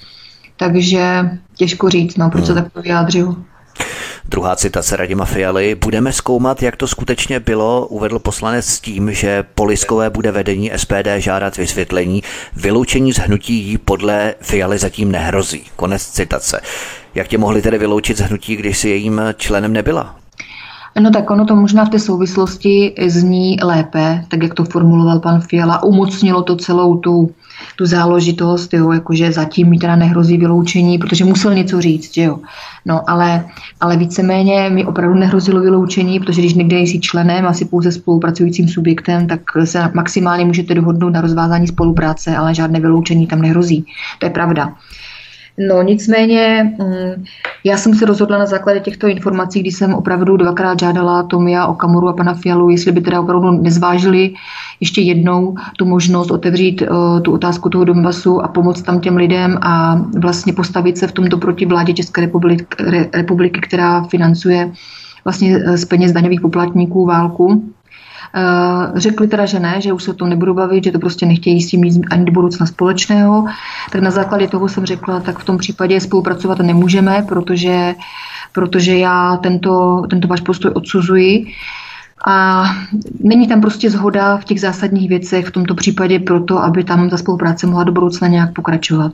[0.56, 2.56] takže těžko říct, no, proč hmm.
[2.56, 3.36] se tak vyjádřil.
[4.30, 5.74] Druhá citace Radima Fialy.
[5.74, 11.08] Budeme zkoumat, jak to skutečně bylo, uvedl poslanec s tím, že Poliskové bude vedení SPD
[11.16, 12.22] žádat vysvětlení.
[12.56, 15.64] Vyloučení z hnutí jí podle Fialy zatím nehrozí.
[15.76, 16.60] Konec citace.
[17.14, 20.16] Jak tě mohli tedy vyloučit z hnutí, když si jejím členem nebyla?
[21.00, 25.40] No tak ono to možná v té souvislosti zní lépe, tak jak to formuloval pan
[25.40, 25.82] Fiala.
[25.82, 27.30] Umocnilo to celou tu
[27.76, 32.38] tu záložitost, jo, jakože zatím mi teda nehrozí vyloučení, protože musel něco říct, že jo.
[32.86, 33.44] No, ale,
[33.80, 39.26] ale víceméně mi opravdu nehrozilo vyloučení, protože když někde jsi členem, asi pouze spolupracujícím subjektem,
[39.26, 43.86] tak se maximálně můžete dohodnout na rozvázání spolupráce, ale žádné vyloučení tam nehrozí.
[44.18, 44.74] To je pravda.
[45.58, 47.24] No nicméně, mm,
[47.64, 52.08] já jsem se rozhodla na základě těchto informací, kdy jsem opravdu dvakrát žádala Tomia Okamuru
[52.08, 54.34] a pana Fialu, jestli by teda opravdu nezvážili
[54.80, 59.58] ještě jednou tu možnost otevřít uh, tu otázku toho Donbasu a pomoct tam těm lidem
[59.62, 62.66] a vlastně postavit se v tomto proti vládě České republiky,
[63.14, 64.72] republiky která financuje
[65.24, 67.74] vlastně eh, z peněz daňových poplatníků válku
[68.94, 71.62] řekli teda, že ne, že už se o tom nebudou bavit, že to prostě nechtějí
[71.62, 73.46] s tím nic ani do budoucna společného.
[73.92, 77.94] Tak na základě toho jsem řekla, tak v tom případě spolupracovat nemůžeme, protože,
[78.52, 81.46] protože já tento, tento váš postoj odsuzuji.
[82.26, 82.64] A
[83.20, 87.16] není tam prostě zhoda v těch zásadních věcech v tomto případě proto, aby tam ta
[87.16, 89.12] spolupráce mohla do budoucna nějak pokračovat.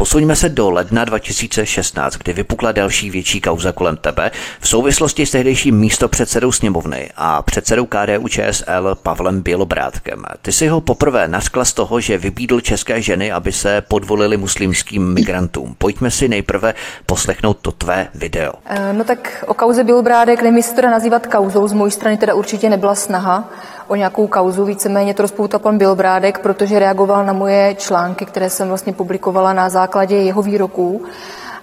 [0.00, 5.30] Posuňme se do ledna 2016, kdy vypukla další větší kauza kolem tebe v souvislosti s
[5.30, 10.24] tehdejším místopředsedou sněmovny a předsedou KDU ČSL Pavlem Bělobrádkem.
[10.42, 15.14] Ty si ho poprvé naskla z toho, že vybídl české ženy, aby se podvolili muslimským
[15.14, 15.74] migrantům.
[15.78, 16.74] Pojďme si nejprve
[17.06, 18.52] poslechnout to tvé video.
[18.66, 20.40] Eh, no tak o kauze Bělobrádek,
[20.74, 23.50] to dá nazývat kauzou, z mojí strany teda určitě nebyla snaha
[23.90, 28.68] o nějakou kauzu, víceméně to rozpoutal pan Bělobrádek, protože reagoval na moje články, které jsem
[28.68, 31.02] vlastně publikovala na základě jeho výroků.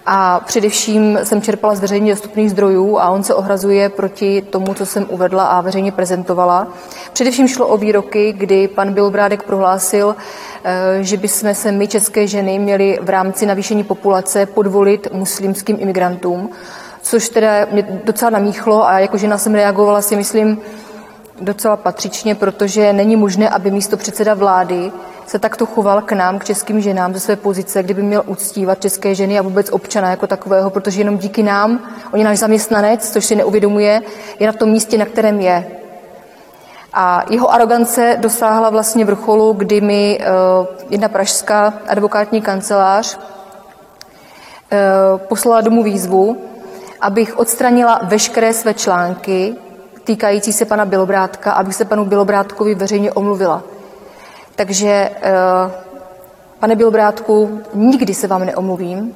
[0.05, 4.85] A především jsem čerpala z veřejně dostupných zdrojů a on se ohrazuje proti tomu, co
[4.85, 6.67] jsem uvedla a veřejně prezentovala.
[7.13, 10.15] Především šlo o výroky, kdy pan Bělobrádek prohlásil,
[10.63, 16.49] eh, že bychom se my, české ženy, měli v rámci navýšení populace podvolit muslimským imigrantům,
[17.01, 20.61] což teda mě docela namíchlo a jako žena jsem reagovala si myslím,
[21.41, 24.91] docela patřičně, protože není možné, aby místo předseda vlády
[25.27, 29.15] se takto choval k nám, k českým ženám ze své pozice, kdyby měl uctívat české
[29.15, 31.79] ženy a vůbec občana jako takového, protože jenom díky nám,
[32.13, 34.01] on je náš zaměstnanec, což si neuvědomuje,
[34.39, 35.71] je na tom místě, na kterém je.
[36.93, 43.21] A jeho arogance dosáhla vlastně vrcholu, kdy mi uh, jedna pražská advokátní kancelář uh,
[45.17, 46.37] poslala domů výzvu,
[47.01, 49.55] abych odstranila veškeré své články,
[50.07, 53.63] týkající se pana Bělobrátka, abych se panu Bělobrátkovi veřejně omluvila.
[54.55, 55.71] Takže, eh,
[56.59, 59.15] pane Bělobrátku, nikdy se vám neomluvím.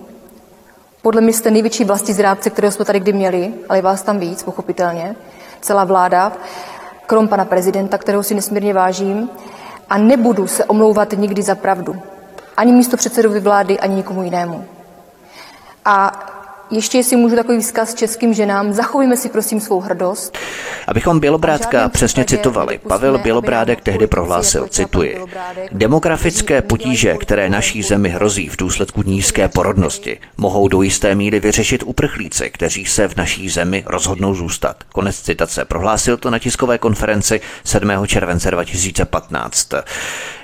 [1.01, 4.19] Podle mě jste největší vlasti zrádce, kterého jsme tady kdy měli, ale je vás tam
[4.19, 5.15] víc, pochopitelně.
[5.61, 6.31] Celá vláda,
[7.05, 9.29] krom pana prezidenta, kterého si nesmírně vážím.
[9.89, 11.95] A nebudu se omlouvat nikdy za pravdu.
[12.57, 14.65] Ani místo předsedovi vlády, ani nikomu jinému.
[15.85, 16.25] A
[16.71, 20.37] ještě jestli můžu takový vzkaz českým ženám, zachovíme si prosím svou hrdost.
[20.87, 25.21] Abychom Bělobrádka přesně citovali, Pavel Bělobrádek tehdy prohlásil, cituji,
[25.71, 31.83] demografické potíže, které naší zemi hrozí v důsledku nízké porodnosti, mohou do jisté míry vyřešit
[31.85, 34.83] uprchlíci, kteří se v naší zemi rozhodnou zůstat.
[34.93, 35.65] Konec citace.
[35.65, 37.91] Prohlásil to na tiskové konferenci 7.
[38.07, 39.73] července 2015.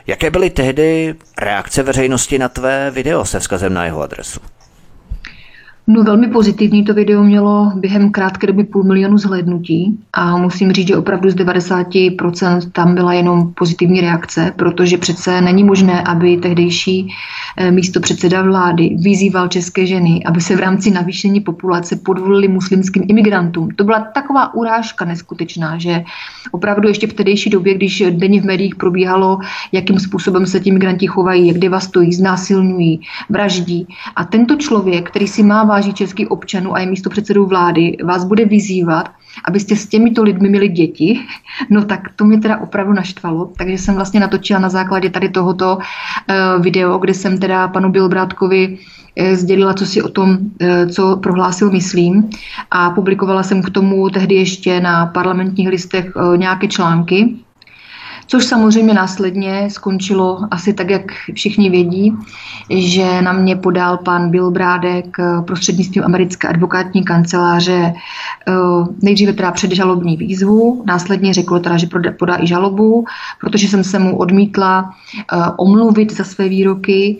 [0.07, 4.39] Jaké byly tehdy reakce veřejnosti na tvé video se vzkazem na jeho adresu?
[5.89, 10.87] No velmi pozitivní to video mělo během krátké doby půl milionu zhlédnutí a musím říct,
[10.87, 17.13] že opravdu z 90% tam byla jenom pozitivní reakce, protože přece není možné, aby tehdejší
[17.57, 23.03] eh, místo předseda vlády vyzýval české ženy, aby se v rámci navýšení populace podvolili muslimským
[23.07, 23.69] imigrantům.
[23.71, 26.03] To byla taková urážka neskutečná, že
[26.51, 29.39] opravdu ještě v tehdejší době, když denně v médiích probíhalo,
[29.71, 33.87] jakým způsobem se ti migranti chovají, jak devastují, znásilňují, vraždí.
[34.15, 38.25] A tento člověk, který si má váží českých občanů a je místo předsedou vlády, vás
[38.25, 39.09] bude vyzývat,
[39.45, 41.19] abyste s těmito lidmi měli děti,
[41.69, 45.77] no tak to mě teda opravdu naštvalo, takže jsem vlastně natočila na základě tady tohoto
[45.77, 51.17] uh, video, kde jsem teda panu Bělobrátkovi uh, sdělila, co si o tom, uh, co
[51.17, 52.29] prohlásil, myslím.
[52.71, 57.37] A publikovala jsem k tomu tehdy ještě na parlamentních listech nějaké články,
[58.27, 61.01] což samozřejmě následně skončilo asi tak, jak
[61.33, 62.13] všichni vědí,
[62.69, 68.53] že na mě podal pan Bill Brádek eh, prostřednictvím americké advokátní kanceláře eh,
[69.01, 71.87] nejdříve teda předžalobní výzvu, následně řekl teda, že
[72.19, 73.05] podá i žalobu,
[73.41, 77.17] protože jsem se mu odmítla eh, omluvit za své výroky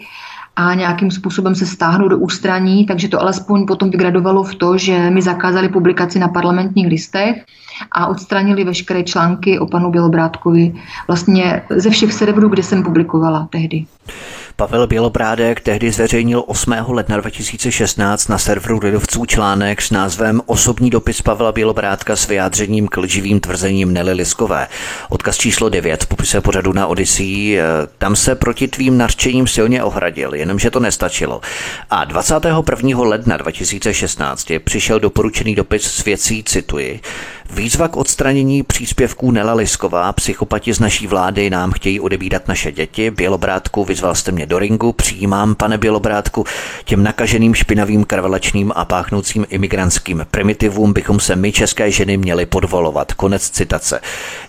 [0.60, 5.10] a nějakým způsobem se stáhnout do ústraní, takže to alespoň potom vygradovalo v to, že
[5.10, 7.46] mi zakázali publikaci na parlamentních listech
[7.92, 10.74] a odstranili veškeré články o panu Bělobrádkovi
[11.08, 13.86] vlastně ze všech serverů, kde jsem publikovala tehdy.
[14.60, 16.74] Pavel Bělobrádek tehdy zveřejnil 8.
[16.88, 22.98] ledna 2016 na serveru Lidovců článek s názvem Osobní dopis Pavla Bělobrádka s vyjádřením k
[22.98, 24.68] lživým tvrzením Nelly Liskové.
[25.10, 27.60] Odkaz číslo 9 v popise pořadu na Odyssey.
[27.98, 31.42] Tam se proti tvým nařčením silně ohradil, jenomže to nestačilo.
[31.90, 33.00] A 21.
[33.02, 37.00] ledna 2016 přišel doporučený dopis s věcí, cituji,
[37.50, 43.12] Výzva k odstranění příspěvků Nela Lisková, psychopati z naší vlády nám chtějí odebírat naše děti.
[43.12, 46.46] Bělobrátku, vyzval jste mě do ringu, přijímám, pane Bělobrátku,
[46.86, 53.14] těm nakaženým špinavým krvelačným a páchnoucím imigrantským primitivům bychom se my, české ženy, měli podvolovat.
[53.14, 54.00] Konec citace.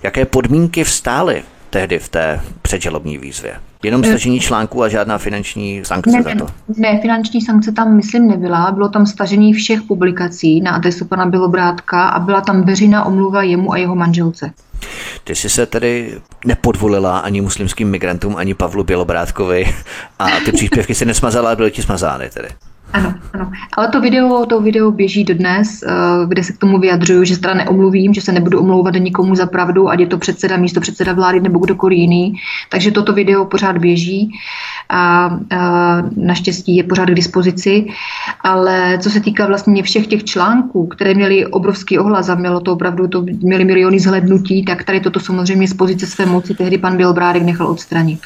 [0.03, 3.55] Jaké podmínky vstály tehdy v té předžalobní výzvě?
[3.83, 6.47] Jenom eh, stažení článku a žádná finanční sankce ne, za to?
[6.77, 8.71] Ne, finanční sankce tam, myslím, nebyla.
[8.73, 13.73] Bylo tam stažení všech publikací na adresu pana Bělobrátka a byla tam veřejná omluva jemu
[13.73, 14.53] a jeho manželce.
[15.25, 19.65] Ty jsi se tedy nepodvolila ani muslimským migrantům, ani Pavlu Bělobrátkovi
[20.19, 22.49] a ty příspěvky si nesmazala, byly ti smazány tedy.
[22.93, 23.51] Ano, ano.
[23.77, 25.89] Ale to video, to video běží dodnes, eh,
[26.29, 29.89] kde se k tomu vyjadřuju, že teda neomluvím, že se nebudu omlouvat nikomu za pravdu,
[29.89, 32.35] ať je to předseda, místo předseda vlády nebo kdokoliv jiný.
[32.69, 34.31] Takže toto video pořád běží.
[34.89, 37.87] a, a naštěstí je pořád k dispozici.
[38.41, 42.73] Ale co se týká vlastně všech těch článků, které měly obrovský ohlas a mělo to
[42.73, 46.97] opravdu, to měly miliony zhlednutí, tak tady toto samozřejmě z pozice své moci tehdy pan
[46.97, 48.21] Bělobrádek nechal odstranit.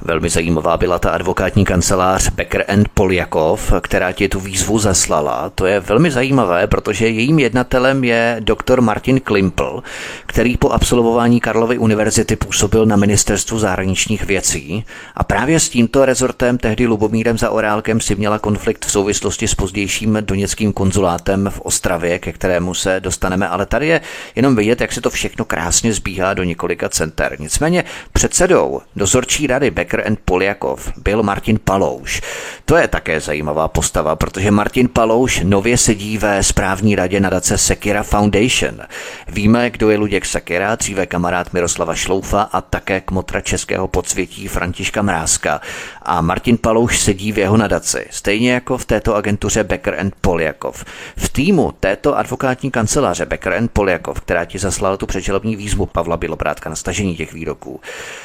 [0.00, 5.50] Velmi zajímavá byla ta advokátní kancelář Becker and Poljakov, která ti tu výzvu zaslala.
[5.54, 9.82] To je velmi zajímavé, protože jejím jednatelem je doktor Martin Klimpl,
[10.26, 16.58] který po absolvování Karlovy univerzity působil na ministerstvu zahraničních věcí a právě s tímto rezortem
[16.58, 22.18] tehdy Lubomírem za Orálkem si měla konflikt v souvislosti s pozdějším doněckým konzulátem v Ostravě,
[22.18, 24.00] ke kterému se dostaneme, ale tady je
[24.34, 27.36] jenom vidět, jak se to všechno krásně zbíhá do několika center.
[27.38, 32.22] Nicméně předsedou dozorčí rady Becker Becker and Poljakov byl Martin Palouš.
[32.64, 38.02] To je také zajímavá postava, protože Martin Palouš nově sedí ve správní radě nadace Sekira
[38.02, 38.80] Foundation.
[39.28, 45.02] Víme, kdo je Luděk Sekira, dříve kamarád Miroslava Šloufa a také kmotra českého podsvětí Františka
[45.02, 45.60] Mrázka.
[46.02, 50.84] A Martin Palouš sedí v jeho nadaci, stejně jako v této agentuře Becker and Poljakov.
[51.16, 56.16] V týmu této advokátní kanceláře Becker and Poljakov, která ti zaslala tu předželobní výzvu Pavla
[56.16, 57.80] Bělobrátka na stažení těch výroků,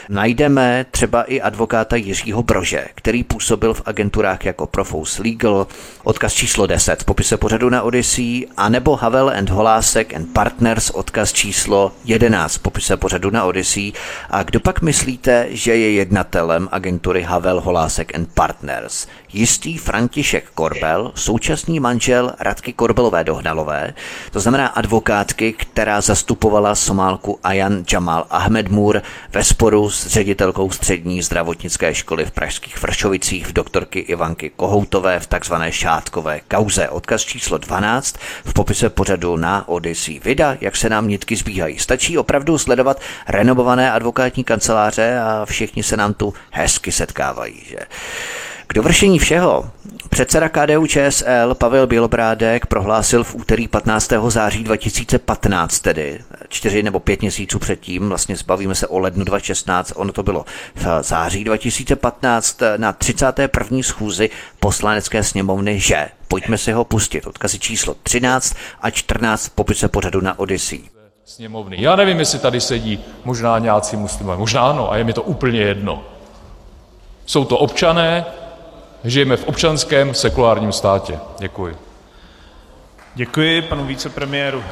[0.10, 5.68] najdeme třeba i advokáta Jiřího Brože, který působil v agenturách jako Profous Legal,
[6.04, 11.34] odkaz číslo 10 v popise pořadu na Odyssey, anebo Havel and Holásek and Partners, odkaz
[11.34, 13.92] číslo 11 v popise pořadu na Odyssey.
[14.30, 19.08] A kdo pak myslíte, že je jednatelem agentury Havel Holásek and Partners?
[19.34, 23.94] Jistý František Korbel, současný manžel Radky Korbelové Dohnalové,
[24.32, 29.02] to znamená advokátky, která zastupovala Somálku Ayan Jamal Ahmedmur
[29.34, 35.28] ve sporu s ředitelkou střední zdravotnické školy v pražských Vršovicích v doktorky Ivanky Kohoutové v
[35.28, 36.89] takzvané šátkové kauze.
[36.89, 38.15] Odkaz číslo 12
[38.46, 40.20] v popise pořadu na Odyssey.
[40.20, 41.80] Vida, jak se nám nitky zbíhají.
[41.80, 47.62] Stačí opravdu sledovat renovované advokátní kanceláře a všichni se nám tu hezky setkávají.
[47.65, 47.78] Že?
[48.72, 49.70] K dovršení všeho
[50.10, 54.12] předseda KDU ČSL Pavel Bělobrádek prohlásil v úterý 15.
[54.28, 60.12] září 2015, tedy čtyři nebo pět měsíců předtím, vlastně zbavíme se o lednu 2016, ono
[60.12, 63.78] to bylo v září 2015 na 31.
[63.82, 64.30] schůzi
[64.60, 67.28] poslanecké sněmovny, že pojďme si ho pustit.
[67.28, 70.82] Odkazy číslo 13 a 14 v popise pořadu na Odyssey.
[71.26, 71.78] Sněmovny.
[71.80, 74.38] Já nevím, jestli tady sedí možná nějací muslimové.
[74.38, 76.04] Možná ano, a je mi to úplně jedno.
[77.26, 78.26] Jsou to občané,
[79.04, 81.20] Žijeme v občanském sekulárním státě.
[81.40, 81.76] Děkuji.
[83.16, 84.64] Děkuji panu vicepremiéru.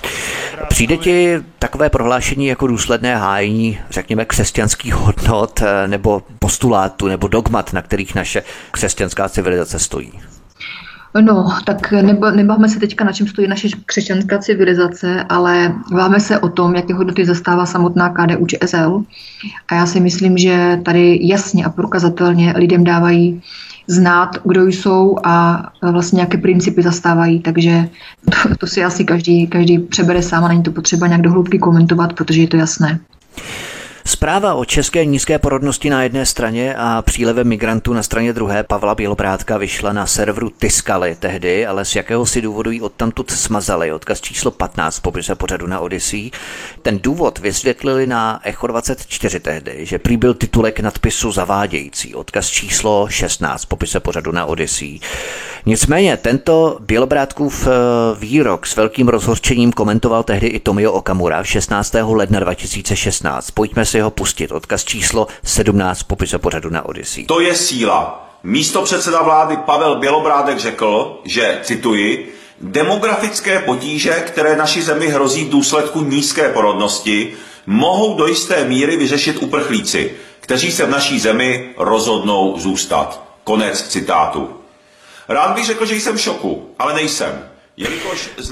[0.69, 7.73] Přijde ti takové prohlášení jako důsledné hájení, řekněme, křesťanských hodnot eh, nebo postulátu nebo dogmat,
[7.73, 10.11] na kterých naše křesťanská civilizace stojí?
[11.21, 11.91] No, tak
[12.35, 16.93] nebavme se teďka, na čem stojí naše křesťanská civilizace, ale bavíme se o tom, jaké
[16.93, 19.03] hodnoty zastává samotná KDU ČSL.
[19.67, 23.41] A já si myslím, že tady jasně a prokazatelně lidem dávají
[23.89, 27.89] znát, kdo jsou a vlastně nějaké principy zastávají, takže
[28.25, 32.13] to, to si asi každý, každý přebere sám a není to potřeba nějak dohloubky komentovat,
[32.13, 32.99] protože je to jasné.
[34.09, 38.95] Zpráva o české nízké porodnosti na jedné straně a přílevem migrantů na straně druhé Pavla
[38.95, 43.91] Bělobrátka vyšla na serveru Tiskaly tehdy, ale z jakéhosi důvodu ji odtamtud smazali.
[43.91, 46.31] Odkaz číslo 15 v popise pořadu na Odyssey.
[46.81, 52.15] Ten důvod vysvětlili na Echo 24 tehdy, že prý byl titulek nadpisu zavádějící.
[52.15, 54.99] Odkaz číslo 16 v popise pořadu na Odyssey.
[55.65, 57.71] Nicméně tento Bělobrátkův eh,
[58.19, 61.95] výrok s velkým rozhorčením komentoval tehdy i Tomio Okamura 16.
[62.03, 63.51] ledna 2016.
[63.51, 64.51] Pojďme si ho pustit.
[64.51, 67.25] Odkaz číslo 17 popise pořadu na Odyssey.
[67.25, 68.29] To je síla.
[68.43, 75.49] Místo předseda vlády Pavel Bělobrádek řekl, že, cituji, demografické potíže, které naší zemi hrozí v
[75.49, 77.33] důsledku nízké porodnosti,
[77.65, 83.23] mohou do jisté míry vyřešit uprchlíci, kteří se v naší zemi rozhodnou zůstat.
[83.43, 84.49] Konec citátu.
[85.27, 87.49] Rád bych řekl, že jsem v šoku, ale nejsem.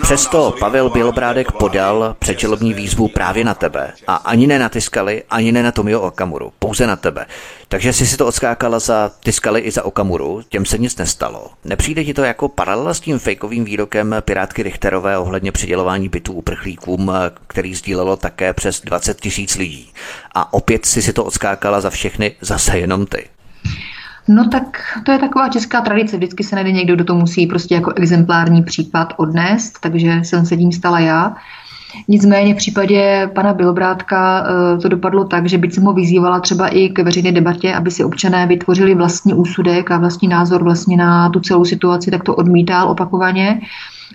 [0.01, 5.51] Přesto Pavel Bělobrádek podal předčelobní výzvu právě na tebe a ani ne na Tiskali, ani
[5.51, 7.25] ne na Tomio Okamuru, pouze na tebe.
[7.67, 11.49] Takže jsi si to odskákala za Tiskali i za Okamuru, těm se nic nestalo.
[11.65, 17.11] Nepřijde ti to jako paralela s tím fejkovým výrokem Pirátky Richterové ohledně přidělování bytů uprchlíkům,
[17.47, 19.91] který sdílelo také přes 20 tisíc lidí.
[20.35, 23.36] A opět si si to odskákala za všechny zase jenom ty.
[24.27, 26.17] No tak to je taková česká tradice.
[26.17, 30.57] Vždycky se najde někdo, kdo to musí prostě jako exemplární případ odnést, takže jsem se
[30.57, 31.35] tím stala já.
[32.07, 36.67] Nicméně v případě pana Bilobrátka eh, to dopadlo tak, že byť jsem ho vyzývala třeba
[36.67, 41.29] i k veřejné debatě, aby si občané vytvořili vlastní úsudek a vlastní názor vlastně na
[41.29, 43.61] tu celou situaci, tak to odmítal opakovaně.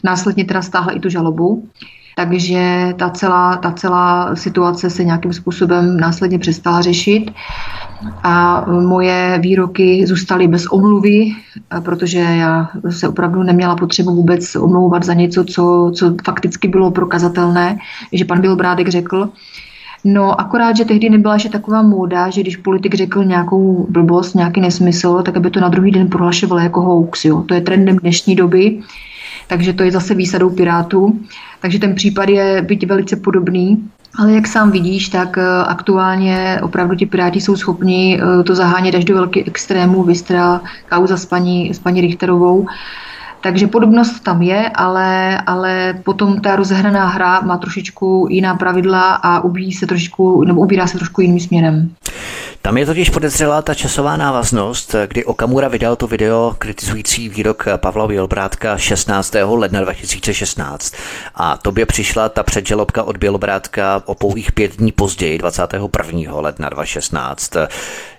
[0.05, 1.69] Následně teda stáhla i tu žalobu.
[2.17, 7.31] Takže ta celá, ta celá situace se nějakým způsobem následně přestala řešit.
[8.23, 11.33] a moje výroky zůstaly bez omluvy,
[11.85, 17.79] protože já se opravdu neměla potřebu vůbec omlouvat za něco, co, co fakticky bylo prokazatelné,
[18.13, 19.29] že pan Bělobrádek řekl.
[20.05, 24.61] No, akorát, že tehdy nebyla ještě taková móda, že když politik řekl nějakou blbost, nějaký
[24.61, 27.25] nesmysl, tak aby to na druhý den prohlašoval jako hoax.
[27.25, 27.43] Jo.
[27.43, 28.79] To je trendem dnešní doby,
[29.47, 31.21] takže to je zase výsadou Pirátů.
[31.61, 33.91] Takže ten případ je byť velice podobný.
[34.19, 38.95] Ale jak sám vidíš, tak eh, aktuálně opravdu ti Piráti jsou schopni eh, to zahánět
[38.95, 42.67] až do velkých extrémů, vystra kauza s paní, s paní Richterovou.
[43.43, 49.41] Takže podobnost tam je, ale, ale potom ta rozehraná hra má trošičku jiná pravidla a
[49.41, 51.91] ubíjí se trošičku, nebo ubírá se trošku jiným směrem.
[52.63, 58.07] Tam je totiž podezřelá ta časová návaznost, kdy Okamura vydal to video kritizující výrok Pavla
[58.07, 59.35] Bělobrátka 16.
[59.45, 60.95] ledna 2016.
[61.35, 66.35] A tobě přišla ta předželobka od Bělobrátka o pouhých pět dní později, 21.
[66.35, 67.57] ledna 2016.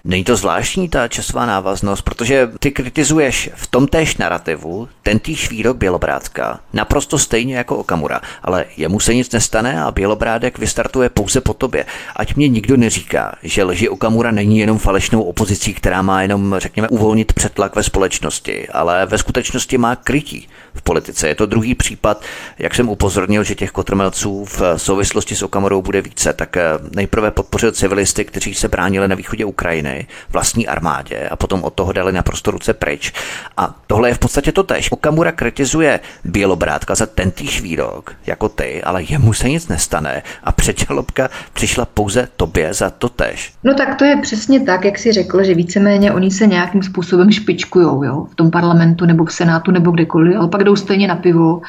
[0.05, 5.49] Není to zvláštní ta časová návaznost, protože ty kritizuješ v tom též narrativu ten týž
[5.49, 11.41] výrok Bělobrátka, naprosto stejně jako Okamura, ale jemu se nic nestane a Bělobrádek vystartuje pouze
[11.41, 11.85] po tobě.
[12.15, 16.87] Ať mě nikdo neříká, že lži Okamura není jenom falešnou opozicí, která má jenom, řekněme,
[16.87, 21.27] uvolnit přetlak ve společnosti, ale ve skutečnosti má krytí v politice.
[21.27, 22.23] Je to druhý případ,
[22.59, 26.63] jak jsem upozornil, že těch kotrmelců v souvislosti s Okamorou bude více, tak eh,
[26.95, 29.92] nejprve podpořil civilisty, kteří se bránili na východě Ukrajiny,
[30.29, 33.13] vlastní armádě a potom od toho dali naprosto ruce pryč.
[33.57, 34.91] A tohle je v podstatě to tež.
[34.91, 41.29] Okamura kritizuje Bělobrátka za tentýž výrok, jako ty, ale jemu se nic nestane a předžalobka
[41.53, 43.53] přišla pouze tobě za to tež.
[43.63, 47.31] No tak to je přesně tak, jak si řekl, že víceméně oni se nějakým způsobem
[47.31, 51.15] špičkujou jo, v tom parlamentu nebo v senátu nebo kdekoliv, ale pak jdou stejně na
[51.15, 51.61] pivo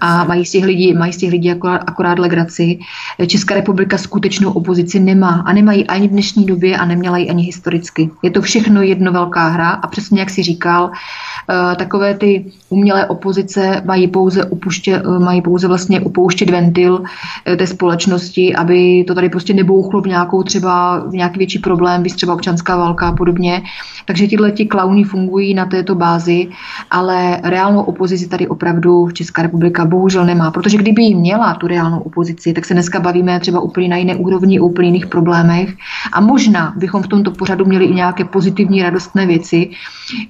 [0.00, 2.78] a mají z těch lidí, mají z těch lidí akorát, akorát legraci.
[3.26, 7.46] Česká republika skutečnou opozici nemá a nemají ani v dnešní době a neměla ji ani
[7.68, 8.10] historicky.
[8.22, 13.06] Je to všechno jedno velká hra a přesně jak si říkal, eh, takové ty umělé
[13.06, 17.02] opozice mají pouze, upuště, eh, mají pouze vlastně upouštět ventil
[17.46, 22.02] eh, té společnosti, aby to tady prostě nebouchlo v nějakou třeba v nějaký větší problém,
[22.02, 23.62] víc třeba občanská válka a podobně.
[24.04, 26.48] Takže tihle ti klauny fungují na této bázi,
[26.90, 32.00] ale reálnou opozici tady opravdu Česká republika bohužel nemá, protože kdyby ji měla tu reálnou
[32.00, 35.76] opozici, tak se dneska bavíme třeba úplně na jiné úrovni, úplně jiných problémech
[36.12, 39.70] a možná bychom v tomto pořadu měli i nějaké pozitivní, radostné věci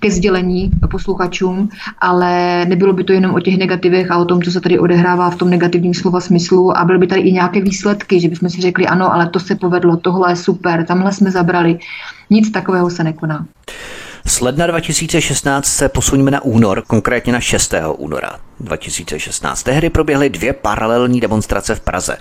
[0.01, 1.69] ke sdělení posluchačům,
[1.99, 5.31] ale nebylo by to jenom o těch negativech a o tom, co se tady odehrává
[5.31, 8.61] v tom negativním slova smyslu a byly by tady i nějaké výsledky, že bychom si
[8.61, 11.79] řekli, ano, ale to se povedlo, tohle je super, tamhle jsme zabrali.
[12.31, 13.47] Nic takového se nekoná.
[14.29, 17.75] Z ledna 2016 se posuníme na únor, konkrétně na 6.
[17.97, 19.63] února 2016.
[19.63, 22.17] Tehdy proběhly dvě paralelní demonstrace v Praze.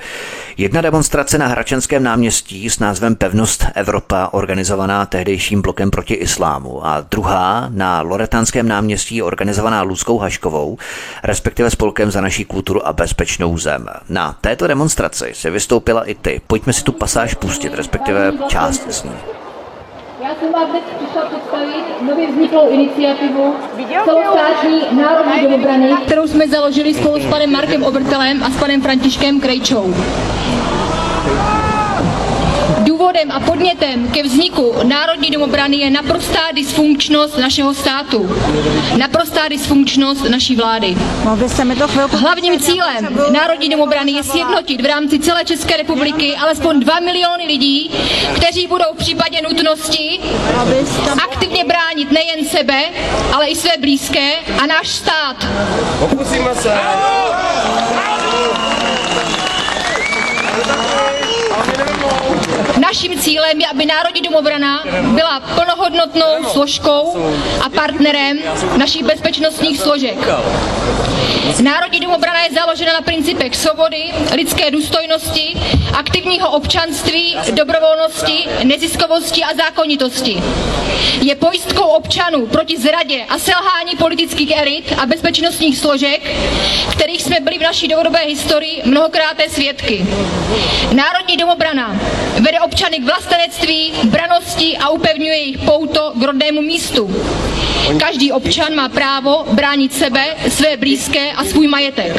[0.58, 7.02] Jedna demonstrace na Hračenském náměstí s názvem Pevnost Evropa, organizovaná tehdejším blokem proti islámu, a
[7.02, 10.78] druhá na Loretánském náměstí, organizovaná Luskou Haškovou,
[11.24, 13.86] respektive spolkem za naší kulturu a bezpečnou zem.
[14.10, 16.42] Na této demonstraci se vystoupila i ty.
[16.48, 19.12] Pojďme si tu pasáž pustit, respektive část z ní.
[20.24, 23.56] Já jsem vám dnes přišla představit nově vzniklou iniciativu
[24.06, 29.40] celostátní národní domobrany, kterou jsme založili spolu s panem Markem Obertelem a s panem Františkem
[29.40, 29.94] Krejčou.
[33.08, 38.30] Důvodem a podnětem ke vzniku Národní domobrany je naprostá dysfunkčnost našeho státu.
[38.98, 40.98] Naprostá dysfunkčnost naší vlády.
[42.12, 47.92] Hlavním cílem Národní domobrany je sjednotit v rámci celé České republiky alespoň 2 miliony lidí,
[48.36, 50.20] kteří budou v případě nutnosti
[51.24, 52.84] aktivně bránit nejen sebe,
[53.34, 55.48] ale i své blízké a náš stát.
[56.00, 56.78] Pokusíme se.
[62.88, 67.28] Naším cílem je, aby Národní domobrana byla plnohodnotnou složkou
[67.62, 68.40] a partnerem
[68.78, 70.18] našich bezpečnostních složek.
[71.64, 74.04] Národní domobrana je založena na principech svobody,
[74.36, 75.58] lidské důstojnosti,
[75.94, 80.44] aktivního občanství, dobrovolnosti, neziskovosti a zákonitosti.
[81.22, 86.36] Je pojistkou občanů proti zradě a selhání politických elit a bezpečnostních složek,
[86.92, 90.06] kterých jsme byli v naší dlouhodobé historii mnohokrát svědky.
[90.94, 92.00] Národní domobrana
[92.40, 97.10] vede občany k vlastenectví, branosti a upevňuje jejich pouto k rodnému místu.
[98.00, 102.14] Každý občan má právo bránit sebe, své blízké a svůj majetek.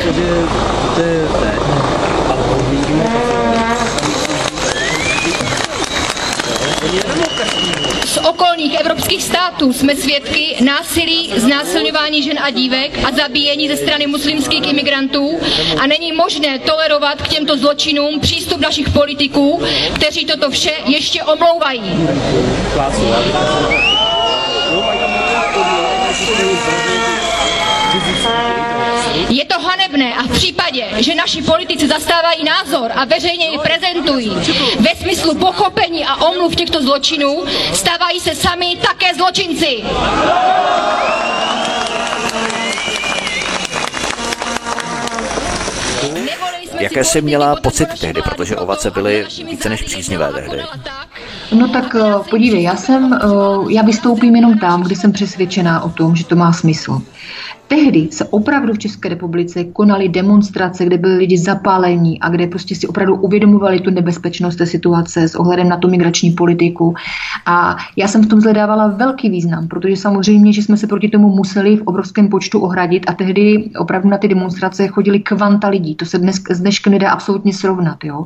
[8.04, 14.06] S okolních evropských států jsme svědky násilí, znásilňování žen a dívek a zabíjení ze strany
[14.06, 15.38] muslimských imigrantů
[15.80, 19.62] a není možné tolerovat k těmto zločinům přístup našich politiků,
[19.94, 22.08] kteří toto vše ještě omlouvají.
[29.28, 34.32] Je to hanebné a v případě, že naši politici zastávají názor a veřejně ji prezentují
[34.80, 39.82] ve smyslu pochopení a omluv těchto zločinů, stávají se sami také zločinci.
[46.80, 50.62] Jaké jsi měla pocit tehdy, protože ovace byly více než příznivé tehdy?
[51.52, 53.26] No tak eh, podívej, já jsem, eh,
[53.70, 57.00] já vystoupím jenom tam, kde jsem přesvědčená o tom, že to má smysl.
[57.68, 62.74] Tehdy se opravdu v České republice konaly demonstrace, kde byli lidi zapálení a kde prostě
[62.74, 66.94] si opravdu uvědomovali tu nebezpečnost té situace s ohledem na tu migrační politiku.
[67.46, 71.28] A já jsem v tom zhledávala velký význam, protože samozřejmě, že jsme se proti tomu
[71.28, 75.94] museli v obrovském počtu ohradit a tehdy opravdu na ty demonstrace chodili kvanta lidí.
[75.94, 78.04] To se dnes, z dneška nedá absolutně srovnat.
[78.04, 78.24] Jo.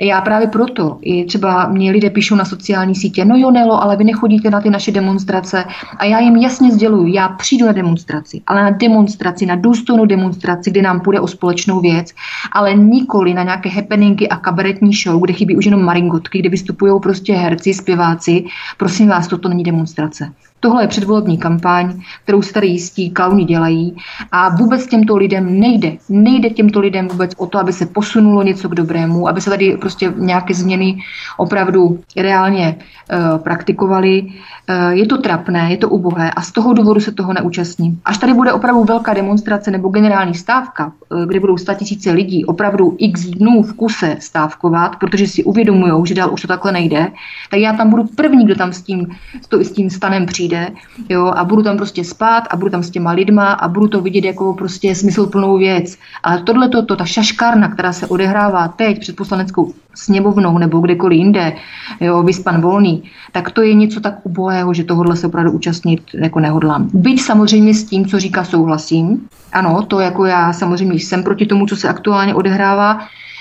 [0.00, 3.96] Já právě proto, i třeba mě lidé píšou na sociální sítě, no jo, Nelo, ale
[3.96, 5.64] vy nechodíte na ty naše demonstrace
[5.96, 10.70] a já jim jasně sděluju, já přijdu na demonstraci, ale na demonstraci, na důstojnou demonstraci,
[10.70, 12.14] kde nám půjde o společnou věc,
[12.52, 17.00] ale nikoli na nějaké happeningy a kabaretní show, kde chybí už jenom maringotky, kde vystupují
[17.02, 18.44] prostě herci, zpěváci.
[18.76, 20.32] Prosím vás, toto není demonstrace.
[20.60, 23.96] Tohle je předvolební kampaň, kterou se tady jistí klauni dělají
[24.32, 25.92] a vůbec těmto lidem nejde.
[26.08, 29.76] Nejde těmto lidem vůbec o to, aby se posunulo něco k dobrému, aby se tady
[29.80, 31.02] prostě nějaké změny
[31.36, 34.22] opravdu reálně uh, praktikovaly.
[34.22, 37.98] Uh, je to trapné, je to ubohé a z toho důvodu se toho neúčastní.
[38.04, 42.94] Až tady bude opravdu velká demonstrace nebo generální stávka, uh, kde budou tisíce lidí opravdu
[42.98, 47.06] x dnů v kuse stávkovat, protože si uvědomují, že dál už to takhle nejde,
[47.50, 49.06] tak já tam budu první, kdo tam s tím,
[49.52, 50.70] s tím stanem přijde přijde,
[51.08, 54.00] jo, a budu tam prostě spát a budu tam s těma lidma a budu to
[54.00, 55.98] vidět jako prostě smysluplnou věc.
[56.22, 61.52] Ale tohle to, ta šaškárna, která se odehrává teď před poslaneckou sněmovnou nebo kdekoliv jinde,
[62.00, 66.40] jo, vyspan volný, tak to je něco tak ubohého, že tohohle se opravdu účastnit jako
[66.40, 66.90] nehodlám.
[66.94, 69.28] Byť samozřejmě s tím, co říká, souhlasím.
[69.52, 73.39] Ano, to jako já samozřejmě jsem proti tomu, co se aktuálně odehrává, Eh,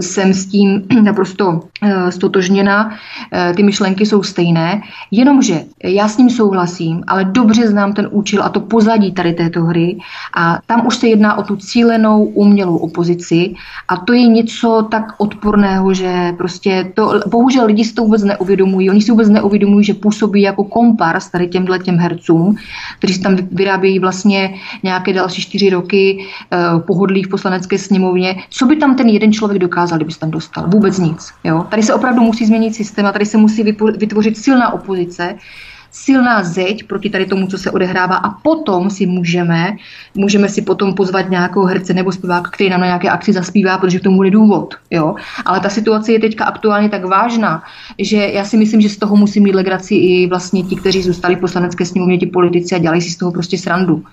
[0.00, 2.94] jsem s tím naprosto eh, stotožněna,
[3.32, 8.42] eh, ty myšlenky jsou stejné, jenomže já s ním souhlasím, ale dobře znám ten účel
[8.42, 9.98] a to pozadí tady této hry
[10.36, 13.54] a tam už se jedná o tu cílenou umělou opozici
[13.88, 18.90] a to je něco tak odporného, že prostě to, bohužel lidi si to vůbec neuvědomují,
[18.90, 22.56] oni si vůbec neuvědomují, že působí jako kompar s tady těmhle těm hercům,
[22.98, 26.26] kteří tam vyrábějí vlastně nějaké další čtyři roky
[26.86, 28.36] pohodlí v poslanecké sněmovně.
[28.50, 30.64] Co by tam ten jeden člověk člověk dokázal, kdyby se tam dostal.
[30.68, 31.32] Vůbec nic.
[31.44, 31.66] Jo?
[31.70, 33.62] Tady se opravdu musí změnit systém a tady se musí
[33.98, 35.34] vytvořit silná opozice,
[35.90, 39.76] silná zeď proti tady tomu, co se odehrává a potom si můžeme,
[40.14, 43.98] můžeme si potom pozvat nějakou herce nebo zpěváka, který nám na nějaké akci zaspívá, protože
[43.98, 44.74] k tomu bude důvod.
[44.90, 45.14] Jo?
[45.44, 47.62] Ale ta situace je teďka aktuálně tak vážná,
[47.98, 51.36] že já si myslím, že z toho musí mít legraci i vlastně ti, kteří zůstali
[51.36, 54.04] v poslanecké sněmovně, ti politici a dělají si z toho prostě srandu.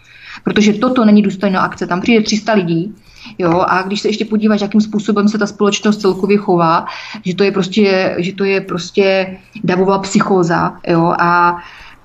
[0.43, 1.87] Protože toto není důstojná akce.
[1.87, 2.93] Tam přijde 300 lidí,
[3.37, 6.85] Jo, a když se ještě podíváš, jakým způsobem se ta společnost celkově chová,
[7.25, 11.57] že to je prostě, že to je prostě davová psychóza, jo, a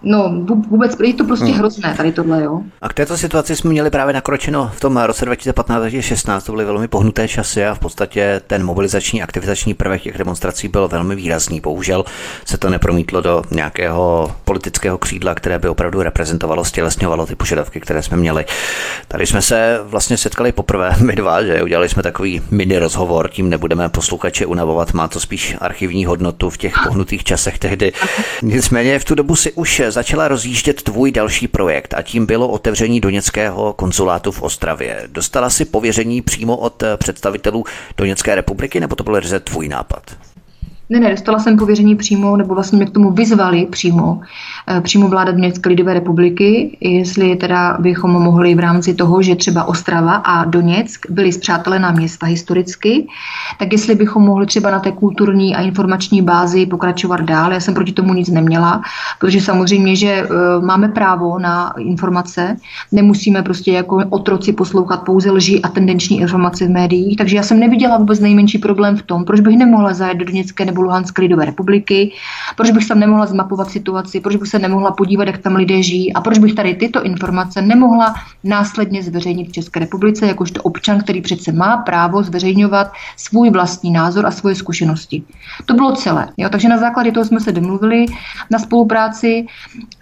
[0.02, 1.54] No, vůbec je to prostě hmm.
[1.54, 2.60] hrozné tady tohle, jo.
[2.82, 6.88] A k této situaci jsme měli právě nakročeno v tom roce 2015-2016, to byly velmi
[6.88, 11.60] pohnuté časy a v podstatě ten mobilizační aktivizační prvek těch demonstrací byl velmi výrazný.
[11.60, 12.04] Bohužel
[12.44, 18.02] se to nepromítlo do nějakého politického křídla, které by opravdu reprezentovalo, stělesňovalo ty požadavky, které
[18.02, 18.44] jsme měli.
[19.08, 23.50] Tady jsme se vlastně setkali poprvé, my dva, že udělali jsme takový mini rozhovor, tím
[23.50, 27.92] nebudeme posluchače unavovat, má to spíš archivní hodnotu v těch pohnutých časech tehdy.
[28.42, 33.00] Nicméně v tu dobu si už začala rozjíždět tvůj další projekt a tím bylo otevření
[33.00, 35.02] Doněckého konzulátu v Ostravě.
[35.06, 37.64] Dostala si pověření přímo od představitelů
[37.96, 40.31] Doněcké republiky, nebo to byl tvůj nápad?
[40.92, 44.20] Ne, ne, dostala jsem pověření přímo, nebo vlastně mě k tomu vyzvali přímo,
[44.68, 49.64] eh, přímo vláda Doněcké lidové republiky, jestli teda bychom mohli v rámci toho, že třeba
[49.64, 53.06] Ostrava a Doněck byly zpřátelená města historicky,
[53.58, 57.52] tak jestli bychom mohli třeba na té kulturní a informační bázi pokračovat dál.
[57.52, 58.82] Já jsem proti tomu nic neměla,
[59.18, 60.26] protože samozřejmě, že eh,
[60.60, 62.56] máme právo na informace,
[62.92, 67.60] nemusíme prostě jako otroci poslouchat pouze lži a tendenční informace v médiích, takže já jsem
[67.60, 71.44] neviděla vůbec nejmenší problém v tom, proč bych nemohla zajet do Doněcké nebo Luhanské lidové
[71.44, 72.12] republiky,
[72.56, 76.12] proč bych tam nemohla zmapovat situaci, proč bych se nemohla podívat, jak tam lidé žijí
[76.12, 78.14] a proč bych tady tyto informace nemohla
[78.44, 84.26] následně zveřejnit v České republice, jakožto občan, který přece má právo zveřejňovat svůj vlastní názor
[84.26, 85.22] a svoje zkušenosti.
[85.66, 86.28] To bylo celé.
[86.36, 86.48] Jo?
[86.48, 88.06] Takže na základě toho jsme se domluvili
[88.50, 89.46] na spolupráci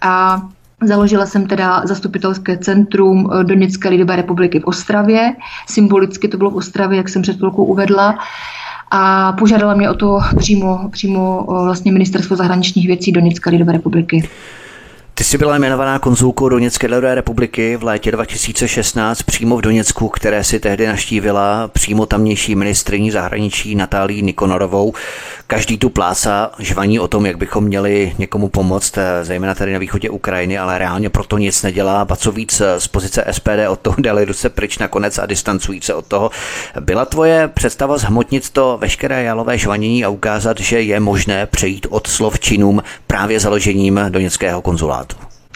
[0.02, 0.42] a
[0.82, 5.36] Založila jsem teda zastupitelské centrum eh, Doněcké lidové republiky v Ostravě.
[5.68, 8.18] Symbolicky to bylo v Ostravě, jak jsem před chvilkou uvedla.
[8.90, 14.28] A požádala mě o to přímo, přímo eh, vlastně ministerstvo zahraničních věcí Doněcké lidové republiky.
[15.20, 20.44] Ty jsi byla jmenovaná konzulkou Doněcké lidové republiky v létě 2016 přímo v Doněcku, které
[20.44, 24.92] si tehdy naštívila přímo tamnější ministriní zahraničí Natálí Nikonorovou.
[25.46, 29.78] Každý tu plása žvaní o tom, jak bychom měli někomu pomoct, eh, zejména tady na
[29.78, 32.04] východě Ukrajiny, ale reálně proto nic nedělá.
[32.04, 35.80] Ba co víc eh, z pozice SPD od toho dali se pryč nakonec a distancují
[35.82, 36.30] se od toho.
[36.80, 42.06] Byla tvoje představa zhmotnit to veškeré jalové žvanění a ukázat, že je možné přejít od
[42.06, 45.09] slov činům právě založením Doněckého konzulátu?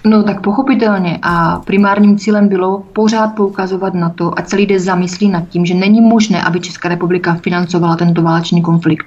[0.06, 5.28] No tak pochopitelně a primárním cílem bylo pořád poukazovat na to, ať se lidé zamyslí
[5.28, 9.06] nad tím, že není možné, aby Česká republika financovala tento válečný konflikt.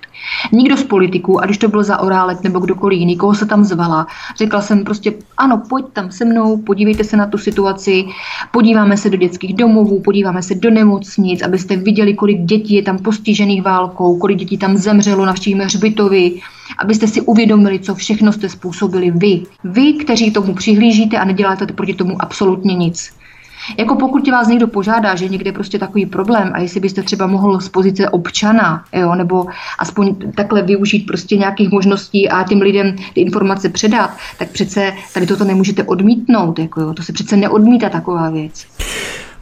[0.51, 3.63] Nikdo z politiků, ať už to byl za Orálek nebo kdokoliv jiný, koho se tam
[3.63, 8.05] zvala, řekla jsem prostě, ano, pojď tam se mnou, podívejte se na tu situaci,
[8.51, 12.97] podíváme se do dětských domovů, podíváme se do nemocnic, abyste viděli, kolik dětí je tam
[12.97, 16.41] postižených válkou, kolik dětí tam zemřelo, navštívíme hřbitovy,
[16.77, 19.43] abyste si uvědomili, co všechno jste způsobili vy.
[19.63, 23.17] Vy, kteří tomu přihlížíte a neděláte proti tomu absolutně nic.
[23.77, 27.59] Jako pokud vás někdo požádá, že někde prostě takový problém a jestli byste třeba mohl
[27.59, 29.45] z pozice občana, jo, nebo
[29.79, 35.25] aspoň takhle využít prostě nějakých možností a těm lidem ty informace předat, tak přece tady
[35.25, 38.65] toto nemůžete odmítnout, jako jo, to se přece neodmítá taková věc.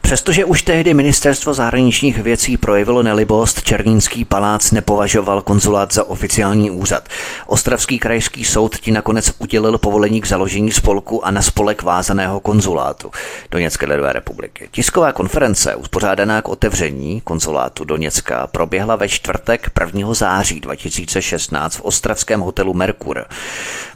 [0.06, 7.08] Přestože už tehdy ministerstvo zahraničních věcí projevilo nelibost, Černínský palác nepovažoval konzulát za oficiální úřad.
[7.46, 13.10] Ostravský krajský soud ti nakonec udělil povolení k založení spolku a na spolek vázaného konzulátu
[13.50, 14.68] Doněcké lidové republiky.
[14.70, 20.14] Tisková konference uspořádaná k otevření konzulátu Doněcka proběhla ve čtvrtek 1.
[20.14, 23.24] září 2016 v ostravském hotelu Merkur.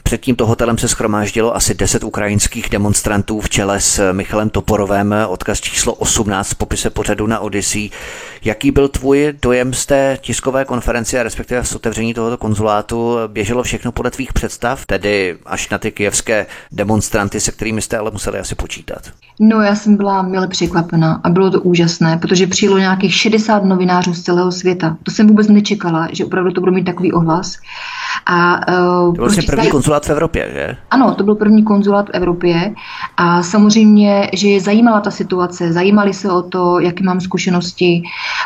[0.03, 5.61] Před tímto hotelem se schromáždilo asi 10 ukrajinských demonstrantů v čele s Michalem Toporovem, odkaz
[5.61, 7.89] číslo 18 v popise pořadu na Odyssey.
[8.43, 13.17] Jaký byl tvůj dojem z té tiskové konference a respektive z otevření tohoto konzulátu?
[13.27, 18.11] Běželo všechno podle tvých představ, tedy až na ty kijevské demonstranty, se kterými jste ale
[18.11, 19.01] museli asi počítat?
[19.39, 24.13] No, já jsem byla milé překvapena a bylo to úžasné, protože přijelo nějakých 60 novinářů
[24.13, 24.97] z celého světa.
[25.03, 27.57] To jsem vůbec nečekala, že opravdu to bude mít takový ohlas.
[28.25, 28.59] A,
[29.07, 30.77] uh, to vlastně první konzulát v Evropě, že?
[30.91, 32.73] Ano, to byl první konzulát v Evropě.
[33.17, 38.03] A samozřejmě, že je zajímala ta situace, zajímali se o to, jaké mám zkušenosti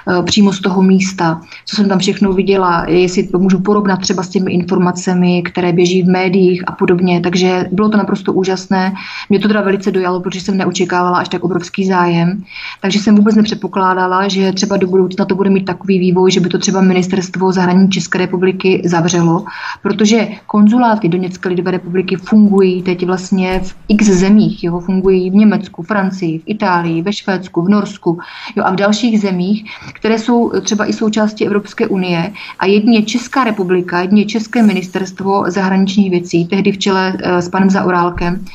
[0.07, 4.23] uh, přímo z toho místa, co jsem tam všechno viděla, jestli to můžu porovnat třeba
[4.23, 8.93] s těmi informacemi, které běží v médiích a podobně, takže bylo to naprosto úžasné.
[9.29, 12.43] Mě to teda velice dojalo, protože jsem neočekávala až tak obrovský zájem,
[12.81, 16.49] takže jsem vůbec nepředpokládala, že třeba do budoucna to bude mít takový vývoj, že by
[16.49, 19.45] to třeba ministerstvo zahraničí České republiky zavřelo
[19.81, 25.83] protože konzuláty Doněcké lidové republiky fungují teď vlastně v x zemích, jo, fungují v Německu,
[25.83, 28.19] Francii, v Itálii, ve Švédsku, v Norsku
[28.55, 32.33] jo, a v dalších zemích, které jsou třeba i součástí Evropské unie.
[32.59, 37.69] A jedině Česká republika, jedině České ministerstvo zahraničních věcí, tehdy v čele eh, s panem
[37.69, 38.45] Zaorálkem,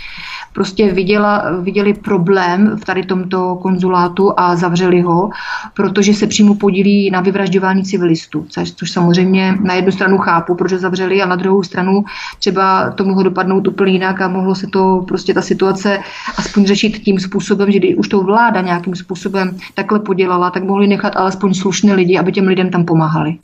[0.53, 5.31] prostě viděla, viděli problém v tady tomto konzulátu a zavřeli ho,
[5.75, 11.23] protože se přímo podílí na vyvražďování civilistů, což, samozřejmě na jednu stranu chápu, protože zavřeli
[11.23, 12.05] a na druhou stranu
[12.39, 15.99] třeba to mohlo dopadnout úplně jinak a mohlo se to prostě ta situace
[16.37, 20.87] aspoň řešit tím způsobem, že když už to vláda nějakým způsobem takhle podělala, tak mohli
[20.87, 23.39] nechat alespoň slušné lidi, aby těm lidem tam pomáhali.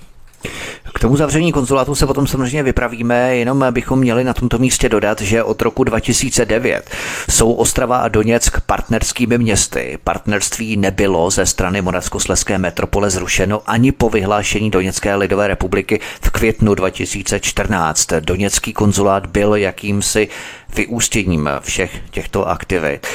[0.95, 5.21] K tomu zavření konzulátu se potom samozřejmě vypravíme, jenom bychom měli na tomto místě dodat,
[5.21, 6.91] že od roku 2009
[7.31, 9.99] jsou Ostrava a Doněck partnerskými městy.
[10.05, 16.75] Partnerství nebylo ze strany Moravskoslezské metropole zrušeno ani po vyhlášení Doněcké lidové republiky v květnu
[16.75, 18.09] 2014.
[18.21, 20.29] Doněcký konzulát byl jakýmsi
[20.75, 23.07] vyústěním všech těchto aktivit.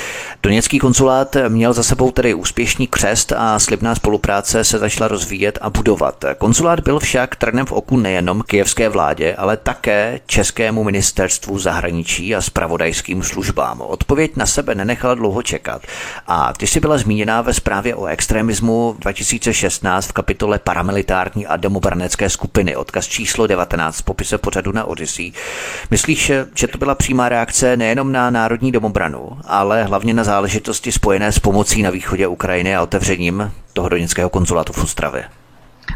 [0.43, 5.70] Doněcký konzulát měl za sebou tedy úspěšný křest a slibná spolupráce se začala rozvíjet a
[5.70, 6.26] budovat.
[6.38, 12.41] Konzulát byl však trnem v oku nejenom kijevské vládě, ale také Českému ministerstvu zahraničí a
[12.41, 13.82] spravodajským službám.
[13.82, 15.82] Odpověď na sebe nenechala dlouho čekat.
[16.28, 22.30] A ty jsi byla zmíněná ve zprávě o extremismu 2016 v kapitole paramilitární a domobrnecké
[22.30, 25.32] skupiny, odkaz číslo 19 v popise pořadu na Odyssey.
[25.91, 27.41] Myslíš, že to byla přímá reakce
[27.78, 32.82] nejenom na národní domobranu, ale hlavně na záležitosti spojené s pomocí na východě Ukrajiny a
[32.82, 35.24] otevřením toho doněckého konzulátu v Ostravě?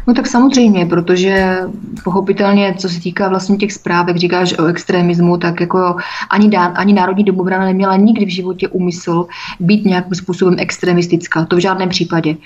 [0.06, 1.58] No tak samozřejmě, protože
[2.04, 5.96] pochopitelně, co se týká vlastně těch zpráv, jak říkáš o extremismu, tak jako
[6.30, 9.26] ani, dá, ani Národní domobrana neměla nikdy v životě úmysl
[9.60, 11.44] být nějakým způsobem extremistická.
[11.44, 12.36] To v žádném případě.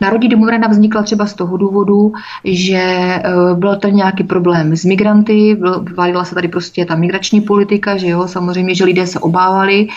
[0.00, 2.12] Národní domobrana vznikla třeba z toho důvodu,
[2.44, 3.22] že eh,
[3.54, 5.58] byl to nějaký problém s migranty,
[5.96, 9.88] valila se tady prostě ta migrační politika, že jo, samozřejmě, že lidé se obávali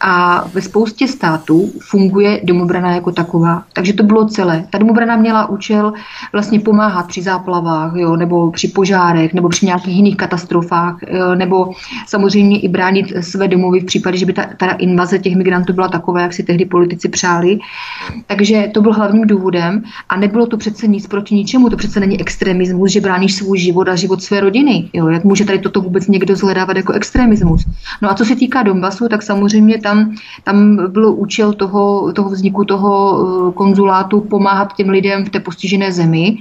[0.00, 3.62] a ve spoustě států funguje domobrana jako taková.
[3.72, 4.66] Takže to bylo celé.
[4.70, 5.92] Ta domobrana měla účel
[6.32, 11.70] vlastně pomáhat při záplavách, jo, nebo při požárech, nebo při nějakých jiných katastrofách, jo, nebo
[12.06, 15.88] samozřejmě i bránit své domovy v případě, že by ta, ta invaze těch migrantů byla
[15.88, 17.58] taková, jak si tehdy politici přáli.
[18.26, 22.20] Takže to byl hlavním důvodem a nebylo to přece nic proti ničemu, to přece není
[22.20, 24.90] extremismus, že bráníš svůj život a život své rodiny.
[24.92, 25.08] Jo.
[25.08, 27.66] Jak může tady toto vůbec někdo zhledávat jako extremismus?
[28.02, 32.64] No a co se týká Donbasu, tak samozřejmě tam, tam byl účel toho, toho vzniku
[32.64, 32.92] toho
[33.48, 36.38] eh, konzulátu pomáhat těm lidem v té postižené zemi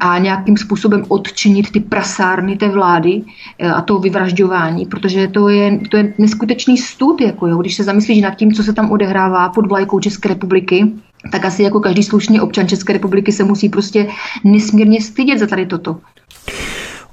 [0.00, 3.22] a nějakým způsobem odčinit ty prasárny té vlády
[3.58, 7.84] eh, a to vyvražďování, protože to je, to je neskutečný stud, jako jo, když se
[7.84, 10.92] zamyslíš nad tím, co se tam odehrává pod vlajkou České republiky,
[11.32, 14.08] tak asi jako každý slušný občan České republiky se musí prostě
[14.44, 16.00] nesmírně stydět za tady toto.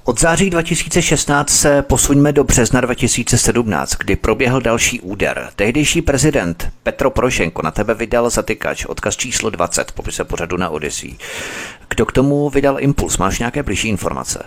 [0.08, 5.48] Od září 2016 se posuňme do března 2017, kdy proběhl další úder.
[5.56, 11.14] Tehdejší prezident Petro Porošenko na tebe vydal zatykač, odkaz číslo 20, popise pořadu na Odyssey.
[11.88, 13.18] Kdo k tomu vydal impuls?
[13.18, 14.44] Máš nějaké blížší informace?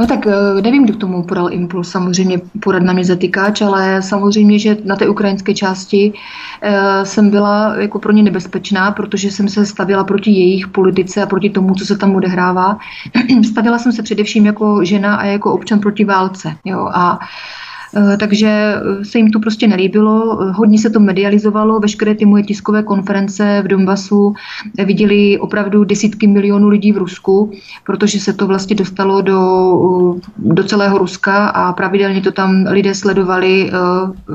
[0.00, 4.02] No tak eh, nevím, kdo k tomu podal impuls, samozřejmě porad na mě zatýkáč, ale
[4.02, 6.12] samozřejmě, že na té ukrajinské části
[6.62, 11.26] e, jsem byla jako pro ně nebezpečná, protože jsem se stavila proti jejich politice a
[11.26, 12.78] proti tomu, co se tam odehrává.
[13.50, 16.56] stavila jsem se především jako žena a jako občan proti válce.
[16.64, 17.67] Jo, a Eh,
[18.18, 20.42] takže eh, se jim to prostě nelíbilo.
[20.42, 24.34] Eh, hodně se to medializovalo, veškeré ty moje tiskové konference v Donbasu
[24.84, 27.50] viděli opravdu desítky milionů lidí v Rusku,
[27.84, 33.70] protože se to vlastně dostalo do, do celého Ruska a pravidelně to tam lidé sledovali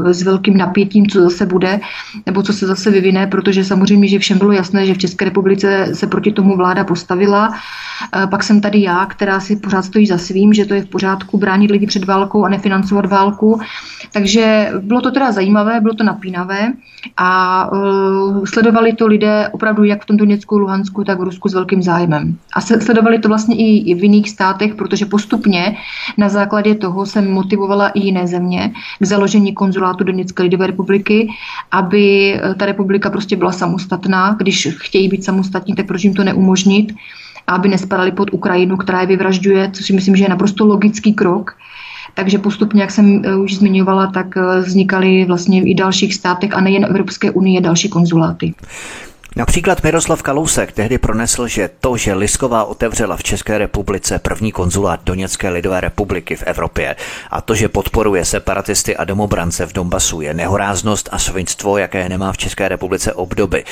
[0.06, 1.80] s velkým napětím, co zase bude,
[2.26, 5.88] nebo co se zase vyvine, protože samozřejmě, že všem bylo jasné, že v České republice
[5.94, 7.54] se proti tomu vláda postavila.
[8.30, 11.38] Pak jsem tady já, která si pořád stojí za svým, že to je v pořádku
[11.38, 13.62] bránit lidi před válkou a nefinancovat válku roku.
[14.12, 16.74] Takže bylo to teda zajímavé, bylo to napínavé
[17.18, 21.54] a uh, sledovali to lidé opravdu jak v tom Doněcku, Luhansku, tak v Rusku s
[21.54, 22.38] velkým zájmem.
[22.56, 25.76] A sledovali to vlastně i, v jiných státech, protože postupně
[26.18, 31.30] na základě toho jsem motivovala i jiné země k založení konzulátu Doněcké lidové republiky,
[31.72, 34.36] aby eh, ta republika prostě byla samostatná.
[34.40, 36.94] Když chtějí být samostatní, tak proč jim to neumožnit?
[37.48, 41.58] aby nespadali pod Ukrajinu, která je vyvražďuje, což si myslím, že je naprosto logický krok.
[42.14, 46.62] Takže postupně, jak jsem eh, už zmiňovala, tak eh, vznikaly vlastně i dalších státech a
[46.62, 48.54] nejen Evropské unie další konzuláty.
[49.36, 55.00] Například Miroslav Kalousek tehdy pronesl, že to, že Lisková otevřela v České republice první konzulát
[55.04, 56.96] Doněcké lidové republiky v Evropě
[57.32, 62.32] a to, že podporuje separatisty a domobrance v Donbasu, je nehoráznost a svinstvo, jaké nemá
[62.32, 63.64] v České republice obdoby.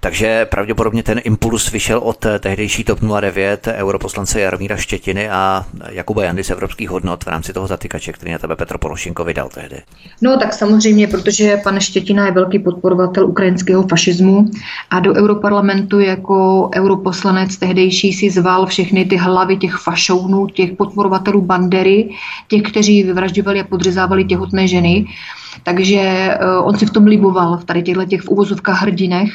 [0.00, 6.44] Takže pravděpodobně ten impuls vyšel od tehdejší TOP 09 europoslance Jaromíra Štětiny a Jakuba Jandy
[6.44, 9.82] z Evropských hodnot v rámci toho zatykače, který na tebe Petr Porošenko vydal tehdy.
[10.22, 14.50] No tak samozřejmě, protože pan Štětina je velký podporovatel ukrajinského fašismu
[14.90, 21.40] a do Europarlamentu jako europoslanec tehdejší si zval všechny ty hlavy těch fašounů, těch podporovatelů
[21.40, 22.08] bandery,
[22.48, 25.06] těch, kteří vyvražďovali a podřezávali těhotné ženy.
[25.62, 29.30] Takže uh, on si v tom liboval, v tady těchto těch v uvozovkách hrdinech.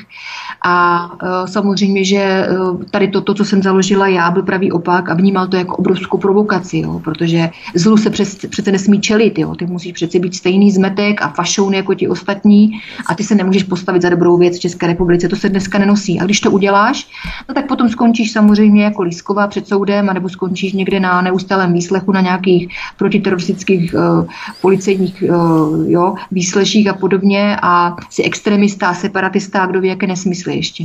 [0.65, 5.09] A uh, samozřejmě, že uh, tady to, to, co jsem založila já, byl pravý opak
[5.09, 9.39] a vnímal to jako obrovskou provokaci, jo, protože zlu se přes, přece nesmí čelit.
[9.39, 9.55] Jo.
[9.55, 12.72] Ty musíš přece být stejný zmetek a fašoun jako ti ostatní
[13.07, 15.28] a ty se nemůžeš postavit za dobrou věc v České republice.
[15.28, 16.20] To se dneska nenosí.
[16.20, 17.07] A když to uděláš,
[17.49, 22.11] no tak potom skončíš samozřejmě jako lísková před soudem, anebo skončíš někde na neustálém výslechu
[22.11, 22.67] na nějakých
[22.97, 24.26] protiteroristických uh,
[24.61, 30.55] policejních uh, jo, výsleších a podobně a si extremista, separatista a kdo ví, jaké nesmysly
[30.55, 30.84] ještě.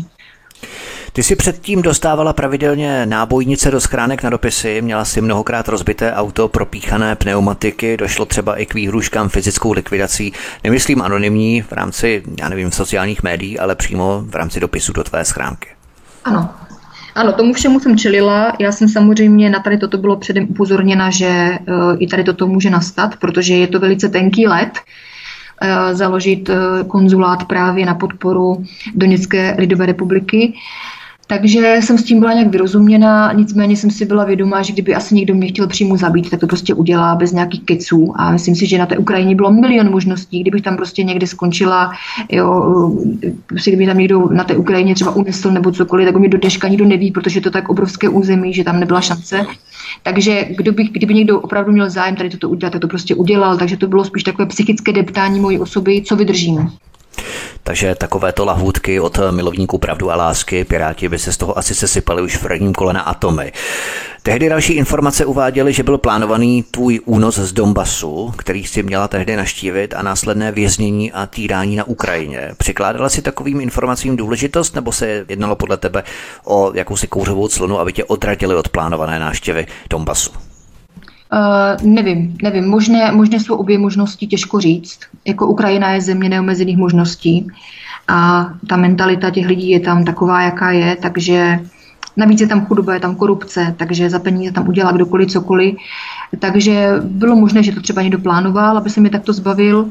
[1.12, 6.48] Ty si předtím dostávala pravidelně nábojnice do schránek na dopisy, měla si mnohokrát rozbité auto,
[6.48, 10.32] propíchané pneumatiky, došlo třeba i k výhruškám fyzickou likvidací,
[10.64, 15.24] nemyslím anonymní v rámci, já nevím, sociálních médií, ale přímo v rámci dopisu do tvé
[15.24, 15.68] schránky.
[16.24, 16.50] Ano,
[17.14, 18.52] ano, tomu všemu jsem čelila.
[18.58, 22.70] Já jsem samozřejmě na tady toto bylo předem upozorněna, že uh, i tady toto může
[22.70, 24.78] nastat, protože je to velice tenký let.
[25.62, 30.54] Uh, založit uh, konzulát právě na podporu Doněcké lidové republiky.
[31.26, 35.14] Takže jsem s tím byla nějak vyrozuměna, nicméně jsem si byla vědomá, že kdyby asi
[35.14, 38.12] někdo mě chtěl přímo zabít, tak to prostě udělá bez nějakých keců.
[38.16, 41.92] A myslím si, že na té Ukrajině bylo milion možností, kdybych tam prostě někde skončila,
[42.32, 42.90] jo,
[43.46, 46.68] prostě kdyby tam někdo na té Ukrajině třeba unesl nebo cokoliv, tak mě do dneška
[46.68, 49.46] nikdo neví, protože to tak obrovské území, že tam nebyla šance.
[50.02, 53.58] Takže kdo by, kdyby někdo opravdu měl zájem tady toto udělat, tak to prostě udělal.
[53.58, 56.70] Takže to bylo spíš takové psychické deptání mojí osoby, co vydržím.
[57.62, 62.22] Takže takovéto lahůdky od milovníků pravdu a lásky, Piráti by se z toho asi sesypali
[62.22, 63.52] už v prvním kole na atomy.
[64.26, 69.36] Tehdy další informace uváděly, že byl plánovaný tvůj únos z Donbasu, který si měla tehdy
[69.36, 72.50] naštívit a následné věznění a týrání na Ukrajině.
[72.56, 76.02] Přikládala si takovým informacím důležitost, nebo se jednalo podle tebe
[76.44, 80.30] o jakousi kouřovou clonu, aby tě odradili od plánované návštěvy Donbasu?
[80.30, 82.68] Uh, nevím, nevím.
[82.68, 84.98] Možné, možné jsou obě možnosti, těžko říct.
[85.24, 87.46] Jako Ukrajina je země neomezených možností
[88.08, 91.60] a ta mentalita těch lidí je tam taková, jaká je, takže
[92.16, 95.76] navíc je tam chudoba, je tam korupce, takže za peníze tam udělá kdokoliv cokoliv.
[96.38, 99.86] Takže bylo možné, že to třeba někdo plánoval, aby se mi takto zbavil.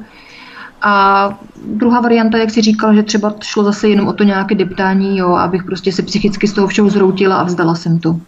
[0.82, 1.30] A
[1.66, 5.36] druhá varianta, jak si říkal, že třeba šlo zase jenom o to nějaké deptání, jo,
[5.36, 8.20] abych prostě se psychicky z toho všeho zroutila a vzdala jsem to.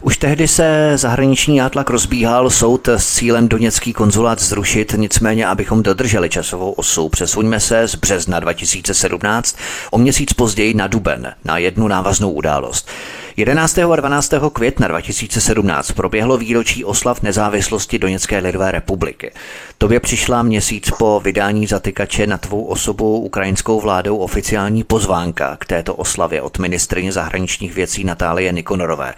[0.00, 6.28] Už tehdy se zahraniční nátlak rozbíhal, soud s cílem doněcký konzulát zrušit, nicméně abychom dodrželi
[6.28, 9.56] časovou osu, přesuňme se z března 2017
[9.90, 12.88] o měsíc později na duben, na jednu návaznou událost.
[13.38, 13.78] 11.
[13.78, 14.32] a 12.
[14.52, 19.32] května 2017 proběhlo výročí oslav nezávislosti Doněcké lidové republiky.
[19.78, 25.94] Tobě přišla měsíc po vydání zatykače na tvou osobu ukrajinskou vládou oficiální pozvánka k této
[25.94, 29.14] oslavě od ministrině zahraničních věcí Natálie Nikonorové.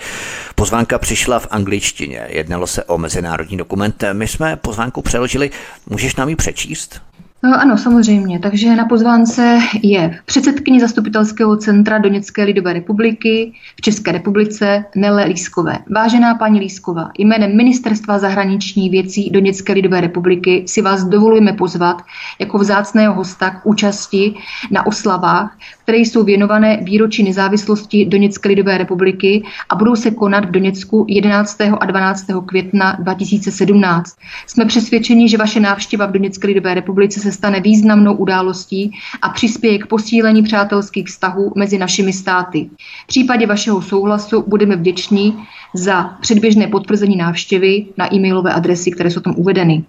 [0.54, 4.04] Pozvánka přišla v angličtině, jednalo se o mezinárodní dokument.
[4.12, 5.50] My jsme pozvánku přeložili,
[5.86, 7.09] můžeš nám ji přečíst?
[7.42, 8.38] No, ano, samozřejmě.
[8.38, 15.78] Takže na pozvánce je předsedkyně zastupitelského centra Doněcké lidové republiky v České republice Nele Lískové.
[15.94, 22.02] Vážená paní Lísková, jménem Ministerstva zahraniční věcí Doněcké lidové republiky si vás dovolujeme pozvat
[22.38, 24.34] jako vzácného hosta k účasti
[24.70, 25.56] na oslavách,
[25.90, 31.60] které jsou věnované výročí nezávislosti Doněcké lidové republiky a budou se konat v Doněcku 11.
[31.80, 32.26] a 12.
[32.46, 34.16] května 2017.
[34.46, 39.78] Jsme přesvědčeni, že vaše návštěva v Doněcké lidové republice se stane významnou událostí a přispěje
[39.78, 42.70] k posílení přátelských vztahů mezi našimi státy.
[43.04, 45.36] V případě vašeho souhlasu budeme vděční
[45.74, 49.84] za předběžné potvrzení návštěvy na e-mailové adresy, které jsou tam uvedeny.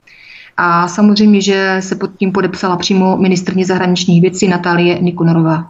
[0.57, 5.67] A samozřejmě, že se pod tím podepsala přímo ministrně zahraničních věcí Natálie Nikonorová.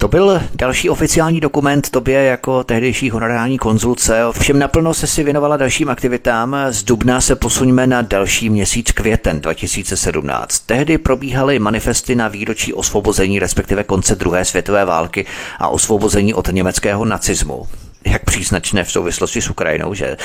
[0.00, 4.20] To byl další oficiální dokument tobě jako tehdejší honorální konzulce.
[4.40, 6.56] Všem naplno se si věnovala dalším aktivitám.
[6.70, 10.58] Z dubna se posuňme na další měsíc květen 2017.
[10.58, 15.26] Tehdy probíhaly manifesty na výročí osvobození, respektive konce druhé světové války
[15.58, 17.66] a osvobození od německého nacismu
[18.06, 20.16] jak příznačné v souvislosti s Ukrajinou, že?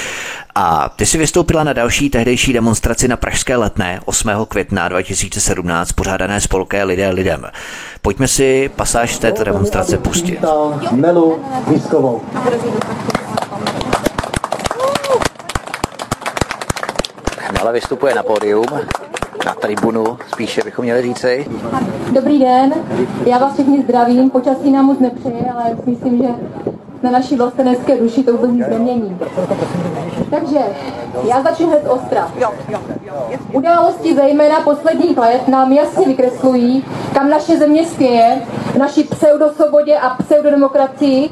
[0.56, 4.30] A ty si vystoupila na další tehdejší demonstraci na Pražské letné 8.
[4.48, 7.46] května 2017, pořádané spolké Lidé lidem.
[8.02, 10.40] Pojďme si pasáž z této demonstrace pustit.
[10.92, 12.22] Melu Výskovou.
[17.54, 18.66] Mela vystupuje na pódium,
[19.46, 21.48] na tribunu, spíše bychom měli říci.
[22.12, 22.74] Dobrý den,
[23.26, 26.28] já vás všechny zdravím, počasí nám moc nepřeje, ale myslím, že
[27.04, 29.18] na naší vlastenecké duši to vůbec nic nemění.
[30.30, 30.60] Takže
[31.28, 32.32] já začnu hned ostra.
[33.54, 38.42] Události zejména posledních let nám jasně vykreslují, kam naše země spěje,
[38.74, 41.30] v naší pseudosvobodě a pseudodemokracii,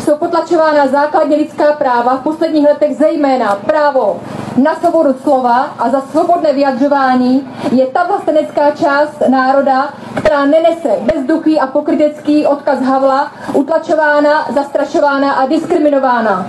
[0.00, 4.20] jsou potlačována základní lidská práva, v posledních letech zejména právo
[4.56, 9.88] na svobodu slova a za svobodné vyjadřování je ta vlastenecká část národa,
[10.18, 16.46] která nenese bezduchý a pokrytecký odkaz Havla, utlačována, zastrašována a diskriminována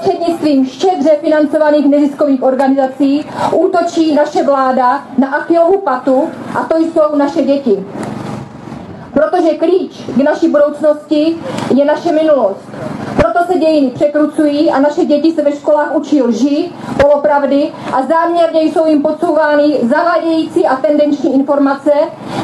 [0.00, 7.42] prostřednictvím štědře financovaných neziskových organizací útočí naše vláda na Achillovu patu a to jsou naše
[7.42, 7.86] děti.
[9.12, 11.36] Protože klíč k naší budoucnosti
[11.74, 12.68] je naše minulost.
[13.16, 18.62] Proto se dějiny překrucují a naše děti se ve školách učí lži, polopravdy a záměrně
[18.62, 21.92] jsou jim podsouvány zavádějící a tendenční informace,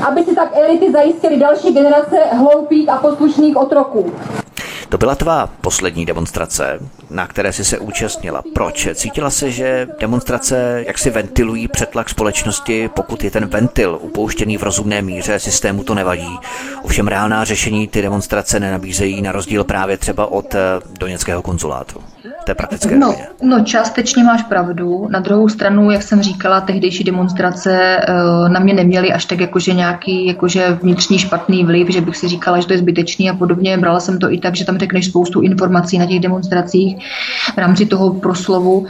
[0.09, 4.13] aby si tak elity zajistili další generace hloupých a poslušných otroků.
[4.89, 6.79] To byla tvá poslední demonstrace,
[7.11, 8.43] na které jsi se účastnila.
[8.55, 8.89] Proč?
[8.95, 14.63] Cítila se, že demonstrace jak si ventilují přetlak společnosti, pokud je ten ventil upouštěný v
[14.63, 16.39] rozumné míře, systému to nevadí.
[16.83, 20.59] Ovšem reálná řešení ty demonstrace nenabízejí na rozdíl právě třeba od eh,
[20.99, 22.01] doněckého konzulátu.
[22.47, 25.09] Té praktické no, no, částečně máš pravdu.
[25.11, 29.75] Na druhou stranu, jak jsem říkala, tehdejší demonstrace uh, na mě neměly až tak jakože
[29.75, 33.79] nějaký jakože vnitřní špatný vliv, že bych si říkala, že to je zbytečný a podobně.
[33.79, 36.97] Brala jsem to i tak, že tam řekneš spoustu informací na těch demonstracích
[37.55, 38.87] v rámci toho proslovu, uh,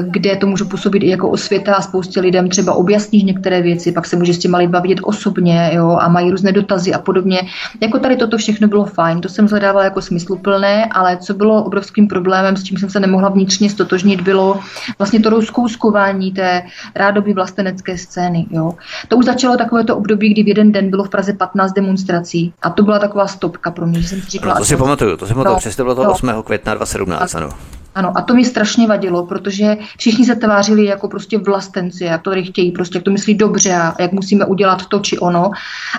[0.00, 4.06] kde to může působit i jako osvěta a spoustě lidem třeba objasníš některé věci, pak
[4.06, 7.40] se může s těma lidma vidět osobně jo, a mají různé dotazy a podobně.
[7.80, 12.08] Jako tady toto všechno bylo fajn, to jsem zhledávala jako smysluplné, ale co bylo obrovským
[12.08, 14.60] problémem, s čím jsem se nemohla vnitřně stotožnit, bylo
[14.98, 16.62] vlastně to rozkouskování té
[16.94, 18.46] rádoby vlastenecké scény.
[18.50, 18.72] Jo.
[19.08, 22.70] To už začalo takovéto období, kdy v jeden den bylo v Praze 15 demonstrací a
[22.70, 24.54] to byla taková stopka pro mě, že jsem si říkala...
[24.54, 26.42] No, to si pamatuju, to si pamatuju, no, přesně bylo to no, 8.
[26.44, 27.48] května 2017, ano.
[27.94, 32.30] Ano, a to mi strašně vadilo, protože všichni se tvářili jako prostě vlastenci, jak to
[32.30, 35.50] tady chtějí, prostě jak to myslí dobře a jak musíme udělat to či ono.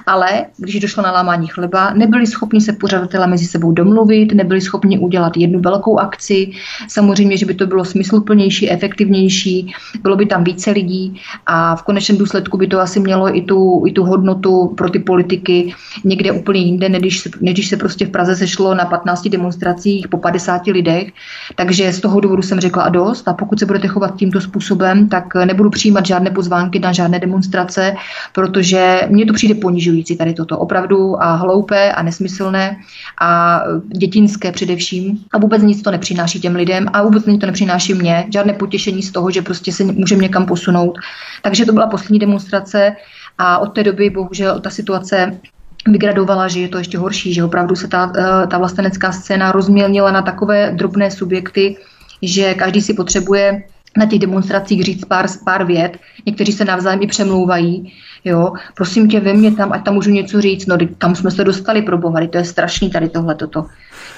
[0.06, 5.00] Ale když došlo na lámání chleba, nebyli schopni se pořadatelé mezi sebou domluvit, nebyli schopni
[5.00, 6.52] udělat jednu velkou akci.
[6.88, 12.18] Samozřejmě, že by to bylo smysluplnější, efektivnější, bylo by tam více lidí a v konečném
[12.18, 15.74] důsledku by to asi mělo i tu, i tu hodnotu pro ty politiky
[16.04, 20.68] někde úplně jinde, než, když se prostě v Praze sešlo na 15 demonstracích po 50
[20.68, 21.12] lidech.
[21.56, 23.28] Takže z toho důvodu jsem řekla a dost.
[23.28, 27.96] A pokud se budete chovat tímto způsobem, tak nebudu přijímat žádné pozvánky na žádné demonstrace,
[28.34, 30.58] protože mně to přijde ponižující tady toto.
[30.58, 32.78] Opravdu a hloupé a nesmyslné
[33.22, 33.62] a
[33.98, 35.20] dětinské především.
[35.34, 39.04] A vůbec nic to nepřináší těm lidem a vůbec nic to nepřináší mně, žádné potěšení
[39.04, 40.98] z toho, že prostě se můžeme někam posunout.
[41.42, 42.96] Takže to byla poslední demonstrace
[43.38, 45.40] a od té doby bohužel ta situace
[45.88, 50.12] vygradovala, že je to ještě horší, že opravdu se ta, eh, ta vlastenecká scéna rozmělnila
[50.12, 51.78] na takové drobné subjekty,
[52.22, 53.64] že každý si potřebuje
[53.98, 57.94] na těch demonstracích říct pár, pár vět, někteří se navzájem i přemlouvají,
[58.26, 61.44] jo, prosím tě, ve mně tam, ať tam můžu něco říct, no tam jsme se
[61.44, 63.66] dostali pro boha, to je strašný tady tohle toto.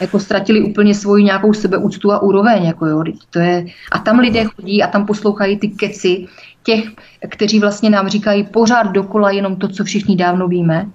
[0.02, 4.44] Jako ztratili úplně svoji nějakou sebeúctu a úroveň, jako jo, to je, a tam lidé
[4.46, 6.28] chodí a tam poslouchají ty keci
[6.68, 6.86] těch,
[7.30, 10.86] kteří vlastně nám říkají pořád dokola jenom to, co všichni dávno víme.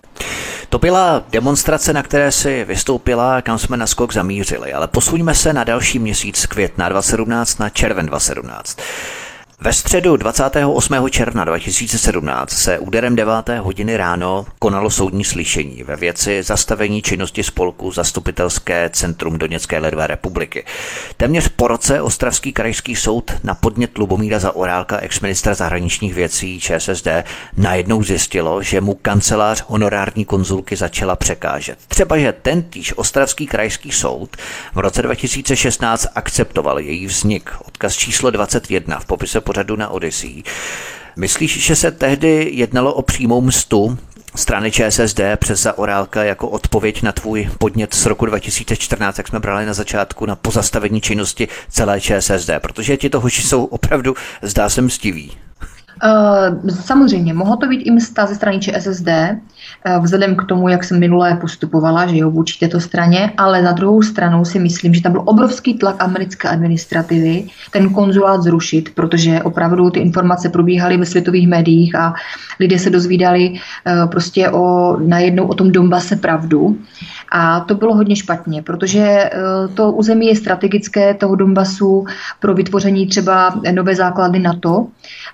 [0.69, 5.53] To byla demonstrace, na které si vystoupila, kam jsme na skok zamířili, ale posuňme se
[5.53, 8.79] na další měsíc května 2017 na červen 2017.
[9.65, 11.11] Ve středu 28.
[11.11, 13.35] června 2017 se úderem 9.
[13.61, 20.65] hodiny ráno konalo soudní slyšení ve věci zastavení činnosti spolku Zastupitelské centrum Doněcké lidové republiky.
[21.17, 27.09] Téměř po roce Ostravský krajský soud na podnět Lubomíra za Orálka, exministra zahraničních věcí ČSSD,
[27.57, 31.79] najednou zjistilo, že mu kancelář honorární konzulky začala překážet.
[31.89, 34.37] Třeba, že tentýž Ostravský krajský soud
[34.75, 37.51] v roce 2016 akceptoval její vznik.
[37.65, 40.43] Odkaz číslo 21 v popise pořadu na Odyssey.
[41.17, 43.99] Myslíš, že se tehdy jednalo o přímou mstu
[44.35, 49.67] strany ČSSD přes Zaorálka jako odpověď na tvůj podnět z roku 2014, jak jsme brali
[49.67, 54.83] na začátku, na pozastavení činnosti celé ČSSD, protože ti to hoši jsou opravdu, zdá se,
[54.83, 55.33] mstiví.
[56.05, 60.85] Uh, samozřejmě, mohlo to být i msta ze strany ČSSD, uh, vzhledem k tomu, jak
[60.85, 65.03] jsem minulé postupovala, že jo, vůči této straně, ale na druhou stranu si myslím, že
[65.03, 71.07] tam byl obrovský tlak americké administrativy ten konzulát zrušit, protože opravdu ty informace probíhaly ve
[71.07, 72.15] světových médiích a
[72.61, 76.79] lidé se dozvídali uh, prostě o, najednou o tom Donbase pravdu.
[77.35, 79.31] A to bylo hodně špatně, protože
[79.75, 82.05] to území je strategické toho Donbasu
[82.41, 84.87] pro vytvoření třeba nové základny NATO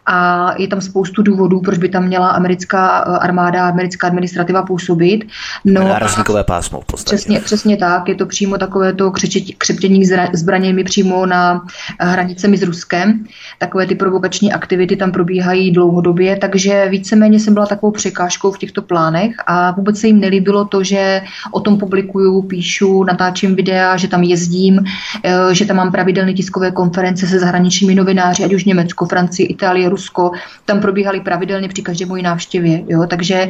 [0.07, 5.24] a je tam spoustu důvodů, proč by tam měla americká eh, armáda, americká administrativa působit.
[5.64, 7.16] No, Nárazníkové pásmo v podstatě.
[7.16, 9.12] Přesně, přesně tak, je to přímo takové to
[9.59, 11.66] křeptění zbraněmi přímo na
[12.01, 13.24] eh, hranicemi s Ruskem.
[13.59, 18.82] Takové ty provokační aktivity tam probíhají dlouhodobě, takže víceméně jsem byla takovou překážkou v těchto
[18.82, 21.22] plánech a vůbec se jim nelíbilo to, že
[21.53, 24.84] o tom publikuju, píšu, natáčím videa, že tam jezdím,
[25.24, 29.89] eh, že tam mám pravidelné tiskové konference se zahraničními novináři, ať už Německo, Francii, Itálie,
[29.89, 32.84] Rusko, tam probíhaly pravidelně při každé mojí návštěvě.
[32.89, 33.07] Jo?
[33.09, 33.49] Takže,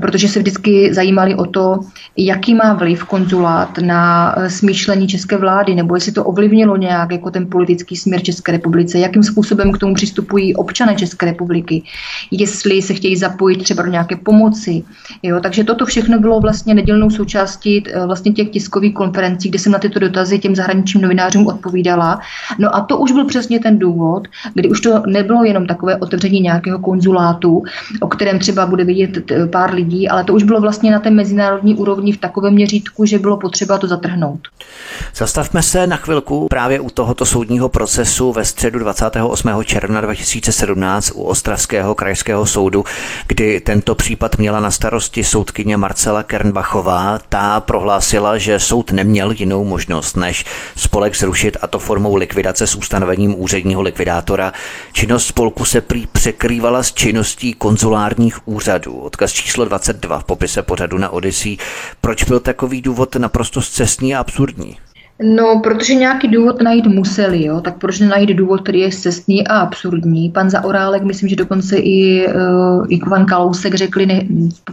[0.00, 1.80] protože se vždycky zajímali o to,
[2.16, 7.30] jaký má vliv konzulát na eh, smýšlení české vlády, nebo jestli to ovlivnilo nějak jako
[7.30, 11.82] ten politický směr České republice, jakým způsobem k tomu přistupují občané České republiky,
[12.30, 14.82] jestli se chtějí zapojit třeba do nějaké pomoci.
[15.22, 15.40] Jo?
[15.42, 19.78] Takže toto všechno bylo vlastně nedělnou součástí eh, vlastně těch tiskových konferencí, kde jsem na
[19.78, 22.20] tyto dotazy těm zahraničním novinářům odpovídala.
[22.58, 26.40] No a to už byl přesně ten důvod, kdy už to nebylo jenom takové otevření
[26.40, 27.62] nějakého konzulátu,
[28.00, 31.74] o kterém třeba bude vidět pár lidí, ale to už bylo vlastně na té mezinárodní
[31.74, 34.40] úrovni v takovém měřítku, že bylo potřeba to zatrhnout.
[35.14, 39.64] Zastavme se na chvilku právě u tohoto soudního procesu ve středu 28.
[39.64, 42.84] června 2017 u Ostravského krajského soudu,
[43.26, 47.18] kdy tento případ měla na starosti soudkyně Marcela Kernbachová.
[47.28, 50.44] Ta prohlásila, že soud neměl jinou možnost, než
[50.76, 54.52] spolek zrušit a to formou likvidace s ustanovením úředního likvidátora.
[54.92, 58.98] Činnost spolku se prý překrývala s činností konzulárních úřadů.
[58.98, 61.56] Odkaz číslo 22 v popise pořadu na Odyssey.
[62.00, 64.78] Proč byl takový důvod naprosto zcestný a absurdní?
[65.22, 67.60] No, protože nějaký důvod najít museli, jo?
[67.60, 70.30] tak proč nenajít důvod, který je cestný a absurdní.
[70.30, 74.20] Pan Zaorálek, myslím, že dokonce i, uh, i pan Kalousek řekli ne,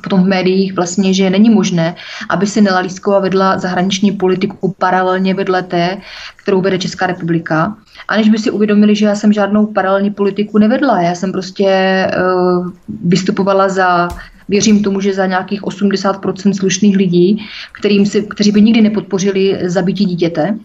[0.03, 1.95] potom v médiích vlastně, že není možné,
[2.29, 5.97] aby si Nela Lísková vedla zahraniční politiku paralelně vedle té,
[6.35, 7.77] kterou vede Česká republika.
[8.07, 11.01] Aniž by si uvědomili, že já jsem žádnou paralelní politiku nevedla.
[11.01, 12.67] Já jsem prostě uh,
[13.03, 14.09] vystupovala za
[14.49, 17.45] Věřím tomu, že za nějakých 80% slušných lidí,
[17.79, 20.57] kterým si, kteří by nikdy nepodpořili zabití dítěte,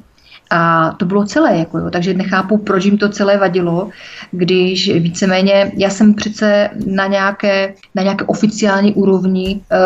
[0.50, 1.90] a to bylo celé, jako jo.
[1.90, 3.90] takže nechápu, proč jim to celé vadilo,
[4.30, 9.78] když víceméně, já jsem přece na nějaké, na nějaké oficiální úrovni, eh,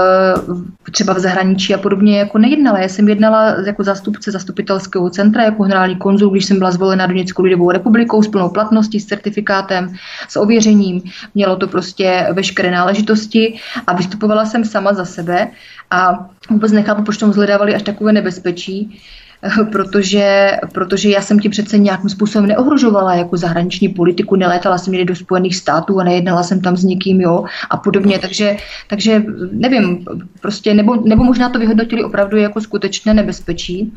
[0.92, 2.78] třeba v zahraničí a podobně, jako nejednala.
[2.78, 7.14] Já jsem jednala jako zástupce zastupitelského centra, jako generální konzul, když jsem byla zvolena do
[7.14, 9.94] Německou lidovou republikou s plnou platností, s certifikátem,
[10.28, 11.02] s ověřením.
[11.34, 15.48] Mělo to prostě veškeré náležitosti a vystupovala jsem sama za sebe
[15.90, 19.00] a vůbec nechápu, proč tomu zhledávali až takové nebezpečí.
[19.72, 25.04] protože, protože já jsem ti přece nějakým způsobem neohrožovala jako zahraniční politiku, nelétala jsem někdy
[25.04, 28.56] do Spojených států a nejednala jsem tam s někým, jo, a podobně, takže,
[28.88, 29.22] takže
[29.52, 30.04] nevím,
[30.40, 33.92] prostě, nebo, nebo možná to vyhodnotili opravdu jako skutečné nebezpečí,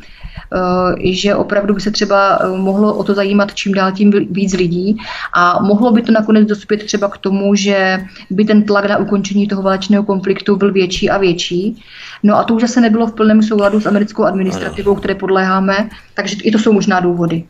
[0.54, 4.54] uh, že opravdu by se třeba eh, mohlo o to zajímat čím dál tím víc
[4.54, 4.98] lidí.
[5.34, 9.48] A mohlo by to nakonec dospět třeba k tomu, že by ten tlak na ukončení
[9.48, 11.84] toho válečného konfliktu byl větší a větší.
[12.24, 16.36] No a to už zase nebylo v plném souladu s americkou administrativou, které podléháme, takže
[16.44, 17.44] i to jsou možná důvody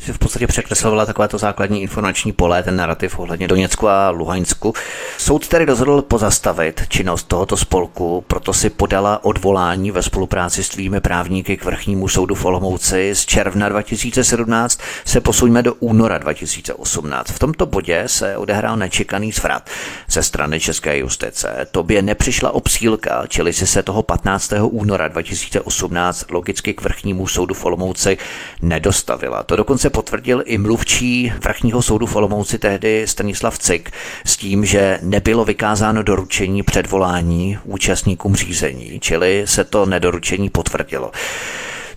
[0.00, 4.74] si v podstatě překreslovala takovéto základní informační pole, ten narrativ ohledně Doněcku a Luhansku.
[5.18, 11.00] Soud tedy rozhodl pozastavit činnost tohoto spolku, proto si podala odvolání ve spolupráci s tvými
[11.00, 13.14] právníky k vrchnímu soudu v Olomouci.
[13.14, 17.30] Z června 2017 se posuňme do února 2018.
[17.30, 19.70] V tomto bodě se odehrál nečekaný zvrat
[20.08, 21.66] ze strany České justice.
[21.70, 24.52] Tobě nepřišla obsílka, čili si se toho 15.
[24.62, 28.18] února 2018 logicky k vrchnímu soudu v Olomouci
[28.62, 29.42] nedostavila.
[29.42, 33.90] To dokonce potvrdil i mluvčí vrchního soudu v Olomouci tehdy Stanislav Cik
[34.24, 41.12] s tím, že nebylo vykázáno doručení předvolání účastníkům řízení, čili se to nedoručení potvrdilo.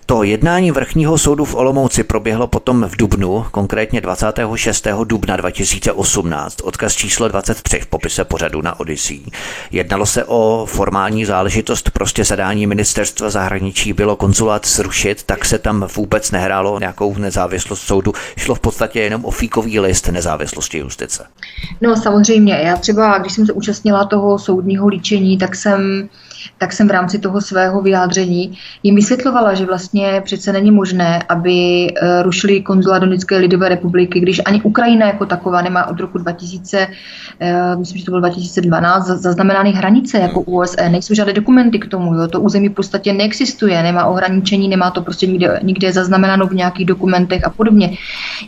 [0.06, 4.86] To jednání vrchního soudu v Olomouci proběhlo potom v Dubnu, konkrétně 26.
[5.04, 9.20] dubna 2018, odkaz číslo 23 v popise pořadu na Odyssey.
[9.70, 15.86] Jednalo se o formální záležitost, prostě zadání ministerstva zahraničí bylo konzulát zrušit, tak se tam
[15.96, 18.12] vůbec nehrálo nějakou nezávislost soudu.
[18.36, 21.26] Šlo v podstatě jenom o fíkový list nezávislosti justice.
[21.80, 26.08] No samozřejmě, já třeba, když jsem se účastnila toho soudního líčení, tak jsem
[26.58, 31.86] tak jsem v rámci toho svého vyjádření jim vysvětlovala, že vlastně přece není možné, aby
[31.86, 36.88] eh, rušili konzulát Donické lidové republiky, když ani Ukrajina jako taková nemá od roku 2000,
[37.40, 40.88] eh, myslím, že to bylo 2012, zaznamenány hranice jako USA.
[40.88, 42.14] Nejsou žádné dokumenty k tomu.
[42.14, 42.28] Jo.
[42.28, 46.86] To území v podstatě neexistuje, nemá ohraničení, nemá to prostě nikde, nikde zaznamenáno v nějakých
[46.86, 47.96] dokumentech a podobně.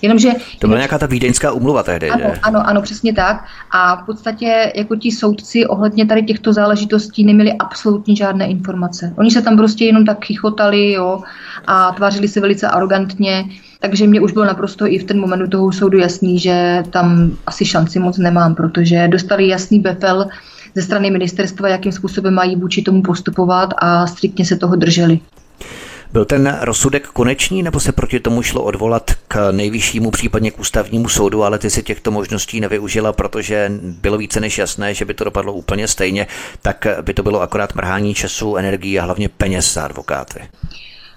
[0.02, 2.10] Jenomže, to byla nějaká ta vídeňská umluva tehdy.
[2.10, 3.44] Ano, ano, ano, přesně tak.
[3.70, 9.12] A v podstatě jako ti soudci ohledně tady těchto záležitostí neměli absolutně absolutně žádné informace.
[9.16, 11.22] Oni se tam prostě jenom tak chychotali jo,
[11.66, 13.44] a tvářili se velice arrogantně,
[13.80, 17.64] takže mě už bylo naprosto i v ten moment toho soudu jasný, že tam asi
[17.64, 20.26] šanci moc nemám, protože dostali jasný befel
[20.74, 25.20] ze strany ministerstva, jakým způsobem mají vůči tomu postupovat a striktně se toho drželi.
[26.16, 31.08] Byl ten rozsudek konečný, nebo se proti tomu šlo odvolat k nejvyššímu, případně k ústavnímu
[31.08, 35.24] soudu, ale ty si těchto možností nevyužila, protože bylo více než jasné, že by to
[35.24, 36.26] dopadlo úplně stejně,
[36.62, 40.40] tak by to bylo akorát mrhání času, energii a hlavně peněz za advokáty.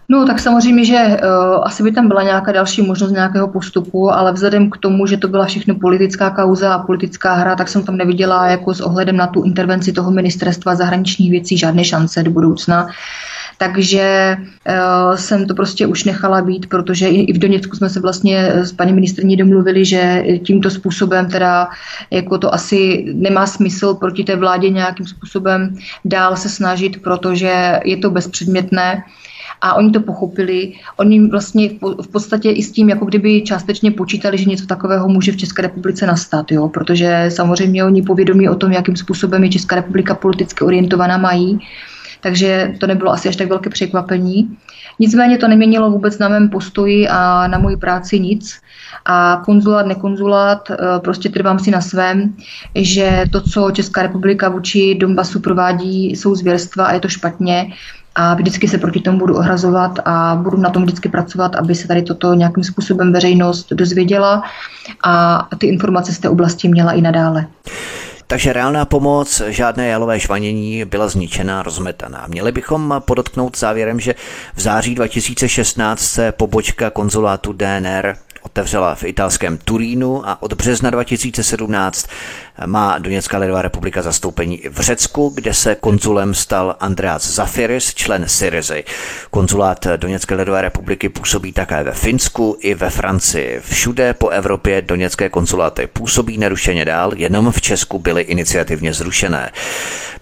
[0.10, 4.34] No tak samozřejmě, že uh, asi by tam byla nějaká další možnost nějakého postupu, ale
[4.34, 7.98] vzhledem k tomu, že to byla všechno politická kauza a politická hra, tak jsem tam
[7.98, 12.88] neviděla jako s ohledem na tu intervenci toho ministerstva zahraničních věcí žádné šance do budoucna.
[13.60, 18.00] Takže uh, jsem to prostě už nechala být, protože i, i v Doněcku jsme se
[18.00, 21.68] vlastně s paní ministrní domluvili, že tímto způsobem teda
[22.12, 27.98] jako to asi nemá smysl proti té vládě nějakým způsobem dál se snažit, protože je
[27.98, 29.04] to bezpředmětné
[29.62, 30.74] a oni to pochopili.
[30.98, 31.70] Oni vlastně
[32.02, 35.62] v podstatě i s tím, jako kdyby částečně počítali, že něco takového může v České
[35.62, 36.70] republice nastat, jo?
[36.70, 41.60] protože samozřejmě oni povědomí o tom, jakým způsobem je Česká republika politicky orientovaná mají
[42.22, 44.58] takže to nebylo asi až tak velké překvapení.
[45.00, 48.60] Nicméně to neměnilo vůbec na mém postoji a na moji práci nic.
[49.06, 52.34] A konzulát, nekonzulát, eh, prostě trvám si na svém,
[52.76, 57.74] že to, co Česká republika vůči Donbasu provádí, jsou zvěrstva a je to špatně.
[58.16, 61.88] a vždycky se proti tomu budu ohrazovat a budu na tom vždycky pracovat, aby se
[61.88, 64.44] tady toto nějakým způsobem veřejnost dozvěděla
[65.04, 67.48] a ty informace z té oblasti měla i nadále.
[68.32, 72.26] Takže reálná pomoc, žádné jalové žvanění byla zničena, rozmetaná.
[72.28, 74.16] Měli bychom podotknout závěrem, že
[74.56, 82.08] v září 2016 se pobočka konzulátu DNR otevřela v italském Turínu a od března 2017
[82.66, 88.24] má Doněcká lidová republika zastoupení i v Řecku, kde se konzulem stal Andreas Zafiris, člen
[88.28, 88.84] Syrizy.
[89.32, 93.62] Konzulát Doněcké lidové republiky působí také ve Finsku i ve Francii.
[93.64, 99.52] Všude po Evropě doněcké konzuláty působí nerušeně dál, jenom v Česku byly iniciativně zrušené.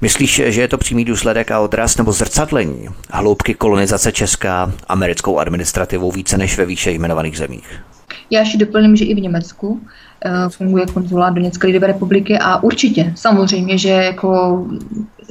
[0.01, 6.11] Myslíš, že je to přímý důsledek a odraz nebo zrcadlení hloubky kolonizace Česká americkou administrativou
[6.11, 7.96] více než ve výše jmenovaných zemích?
[8.29, 9.81] Já ještě doplním, že i v Německu
[10.25, 14.65] eh, funguje konzulát Doněcké lidové republiky a určitě, samozřejmě, že jako,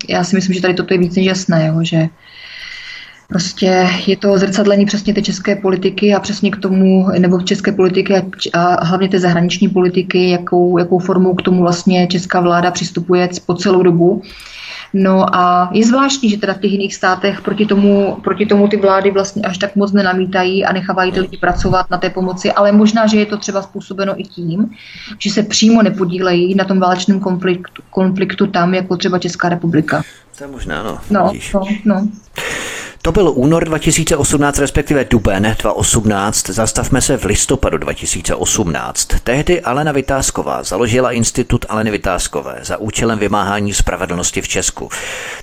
[0.08, 2.08] já si myslím, že tady toto je víc než jasné, jo, že
[3.28, 8.14] Prostě je to zrcadlení přesně té české politiky a přesně k tomu, nebo české politiky
[8.16, 13.28] a, a hlavně té zahraniční politiky, jakou, jakou formou k tomu vlastně česká vláda přistupuje
[13.46, 14.22] po celou dobu.
[14.98, 18.76] No a je zvláštní, že teda v těch jiných státech proti tomu, proti tomu ty
[18.76, 22.72] vlády vlastně až tak moc nenamítají a nechávají ty lidi pracovat na té pomoci, ale
[22.72, 24.70] možná, že je to třeba způsobeno i tím,
[25.18, 30.02] že se přímo nepodílejí na tom válečném konfliktu, konfliktu tam, jako třeba Česká republika.
[30.38, 30.98] To je možná, no.
[31.10, 32.08] No, no, no.
[33.06, 36.48] To byl únor 2018, respektive duben 2018.
[36.48, 39.08] Zastavme se v listopadu 2018.
[39.24, 44.88] Tehdy Alena Vytázková založila institut Aleny Vytázkové za účelem vymáhání spravedlnosti v Česku.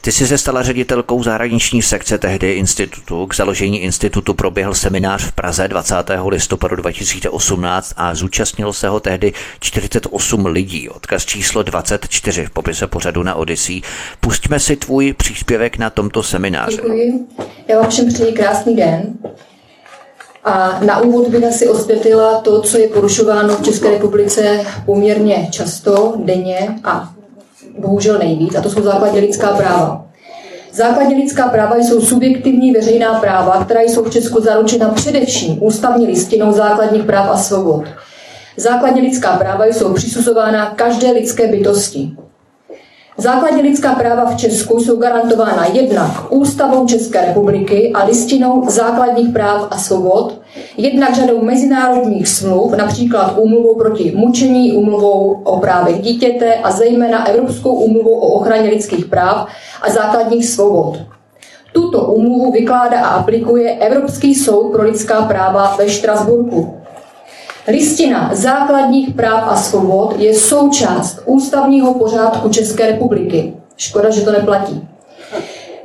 [0.02, 3.27] Ty si se stala ředitelkou zahraniční sekce tehdy institutu.
[3.27, 5.95] K založení institutu proběhl seminář v Praze 20.
[6.27, 10.90] listopadu 2018 a zúčastnilo se ho tehdy 48 lidí.
[10.90, 13.81] Odkaz číslo 24 v popise pořadu na Odyssey.
[14.19, 16.76] Pustíme si tvůj příspěvek na tomto semináři.
[16.76, 17.27] Děkuji.
[17.67, 19.13] Já vám všem přeji krásný den.
[20.43, 26.13] A na úvod bych asi osvětlila to, co je porušováno v České republice poměrně často,
[26.17, 27.09] denně a
[27.80, 30.05] bohužel nejvíc, a to jsou základní lidská práva.
[30.71, 36.51] Základní lidská práva jsou subjektivní veřejná práva, která jsou v Česku zaručena především ústavní listinou
[36.51, 37.84] základních práv a svobod.
[38.57, 42.11] Základní lidská práva jsou přisuzována každé lidské bytosti.
[43.18, 49.68] Základní lidská práva v Česku jsou garantována jednak Ústavou České republiky a listinou základních práv
[49.72, 50.41] a svobod,
[50.77, 57.73] jednak řadou mezinárodních smluv, například úmluvou proti mučení, úmluvou o právech dítěte a zejména Evropskou
[57.73, 59.48] úmluvou o ochraně lidských práv
[59.81, 60.99] a základních svobod.
[61.73, 66.82] Tuto úmluvu vykládá a aplikuje Evropský soud pro lidská práva ve Štrasburku.
[67.68, 73.53] Listina základních práv a svobod je součást ústavního pořádku České republiky.
[73.77, 74.88] Škoda, že to neplatí.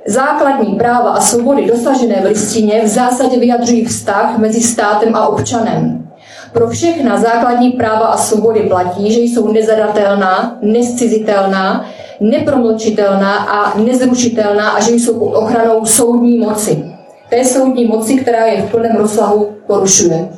[0.07, 6.09] Základní práva a svobody dosažené v listině v zásadě vyjadřují vztah mezi státem a občanem.
[6.53, 11.85] Pro všechna základní práva a svobody platí, že jsou nezadatelná, nescizitelná,
[12.21, 16.85] nepromlčitelná a nezrušitelná a že jsou pod ochranou soudní moci.
[17.31, 20.29] Té soudní moci, která je v plném rozsahu porušuje.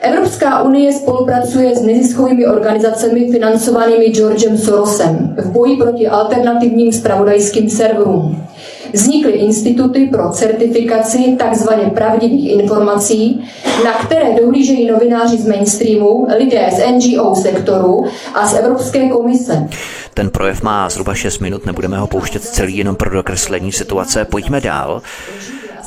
[0.00, 8.46] Evropská unie spolupracuje s neziskovými organizacemi financovanými Georgem Sorosem v boji proti alternativním spravodajským serverům.
[8.92, 11.68] Vznikly instituty pro certifikaci tzv.
[11.94, 13.44] pravdivých informací,
[13.84, 18.04] na které dohlížejí novináři z mainstreamu, lidé z NGO sektoru
[18.34, 19.68] a z Evropské komise.
[20.14, 24.24] Ten projev má zhruba 6 minut, nebudeme ho pouštět celý jenom pro dokreslení situace.
[24.24, 25.02] Pojďme dál.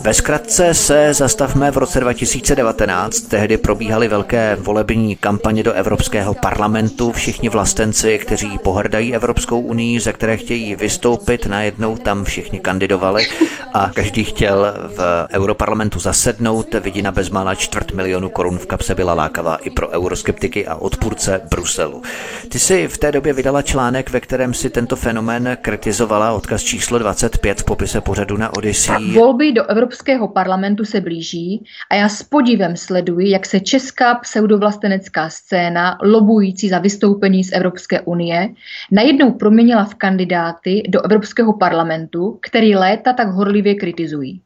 [0.04, 3.22] Ve zkratce se zastavme v roce 2019.
[3.22, 7.12] Tehdy probíhaly velké volební kampaně do Evropského parlamentu.
[7.12, 13.28] Všichni vlastenci, kteří pohrdají Evropskou unii, ze které chtějí vystoupit, najednou tam všichni kandidovali
[13.74, 16.74] a každý chtěl v Europarlamentu zasednout.
[16.74, 22.02] Vidina bezmála čtvrt milionu korun v kapse byla lákavá i pro euroskeptiky a odpůrce Bruselu.
[22.50, 27.00] Ty si v té době vydala článek, ve kterém si tento fenomén kritizovala, odkaz číslo
[27.00, 29.12] 25 v popise pořadu na Odyssey.
[29.14, 34.16] Volby do Evropské Evropského parlamentu se blíží a já s podívem sleduji, jak se česká
[34.16, 38.50] pseudovlastenecká scéna, lobující za vystoupení z Evropské unie,
[38.92, 44.42] najednou proměnila v kandidáty do Evropského parlamentu, který léta tak horlivě kritizují.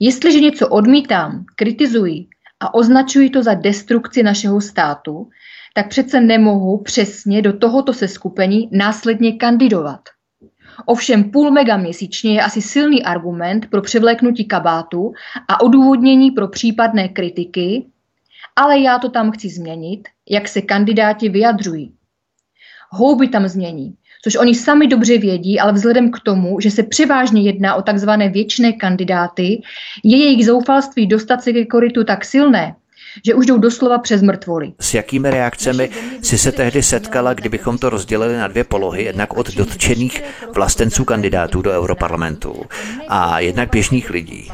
[0.00, 2.26] Jestliže něco odmítám, kritizuji
[2.60, 5.28] a označuji to za destrukci našeho státu,
[5.74, 10.00] tak přece nemohu přesně do tohoto seskupení následně kandidovat.
[10.86, 15.12] Ovšem půl mega měsíčně je asi silný argument pro převléknutí kabátu
[15.48, 17.86] a odůvodnění pro případné kritiky,
[18.56, 21.94] ale já to tam chci změnit, jak se kandidáti vyjadřují.
[22.90, 23.94] Houby tam změní.
[24.24, 28.28] což oni sami dobře vědí, ale vzhledem k tomu, že se převážně jedná o takzvané
[28.28, 29.62] věčné kandidáty,
[30.04, 32.74] je jejich zoufalství dostat se ke koritu tak silné,
[33.26, 34.72] že už jdou doslova přes mrtvoly.
[34.80, 35.90] S jakými reakcemi
[36.22, 40.22] si se tehdy setkala, kdybychom to rozdělili na dvě polohy, jednak od dotčených
[40.54, 42.54] vlastenců kandidátů do Europarlamentu
[43.08, 44.48] a jednak běžných lidí?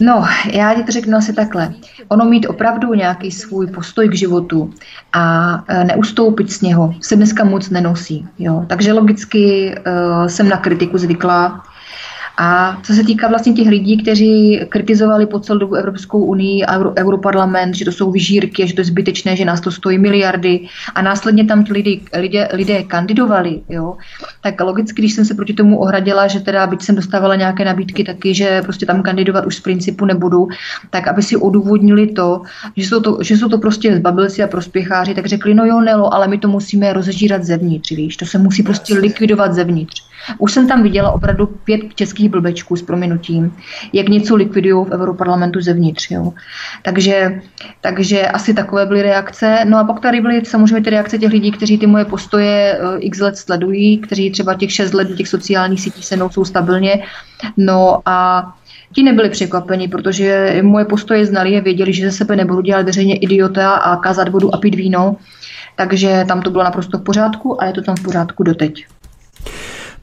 [0.00, 1.74] No, já ti to řeknu asi takhle.
[2.08, 4.74] Ono mít opravdu nějaký svůj postoj k životu
[5.12, 8.26] a e, neustoupit z něho se dneska moc nenosí.
[8.38, 8.64] Jo?
[8.68, 11.64] Takže logicky uh, jsem na kritiku zvyklá
[12.38, 16.78] a co se týká vlastně těch lidí, kteří kritizovali po celou dobu Evropskou unii a
[16.78, 20.66] Euro, Europarlament, že to jsou vyžírky, že to je zbytečné, že nás to stojí miliardy
[20.94, 23.96] a následně tam ti lidé, lidé, lidé kandidovali, jo,
[24.40, 28.04] tak logicky, když jsem se proti tomu ohradila, že teda byť jsem dostávala nějaké nabídky
[28.04, 30.48] taky, že prostě tam kandidovat už z principu nebudu,
[30.90, 32.42] tak aby si odůvodnili to,
[32.76, 36.14] že jsou to, že jsou to prostě zbabilci a prospěcháři, tak řekli, no jo, Nelo,
[36.14, 40.11] ale my to musíme rozežírat zevnitř, víš, to se musí prostě likvidovat zevnitř.
[40.38, 43.56] Už jsem tam viděla opravdu pět českých blbečků s prominutím,
[43.92, 46.10] jak něco likvidují v Europarlamentu zevnitř.
[46.10, 46.32] Jo.
[46.82, 47.40] Takže,
[47.80, 49.64] takže asi takové byly reakce.
[49.64, 52.96] No a pak tady byly samozřejmě ty reakce těch lidí, kteří ty moje postoje uh,
[53.00, 56.44] x let sledují, kteří třeba těch šest let do těch sociálních sítí se mnou jsou
[56.44, 57.02] stabilně.
[57.56, 58.46] No a
[58.94, 63.16] ti nebyli překvapeni, protože moje postoje znali je věděli, že ze sebe nebudu dělat veřejně
[63.16, 65.16] idiota a kázat vodu a pít víno.
[65.76, 68.86] Takže tam to bylo naprosto v pořádku a je to tam v pořádku doteď.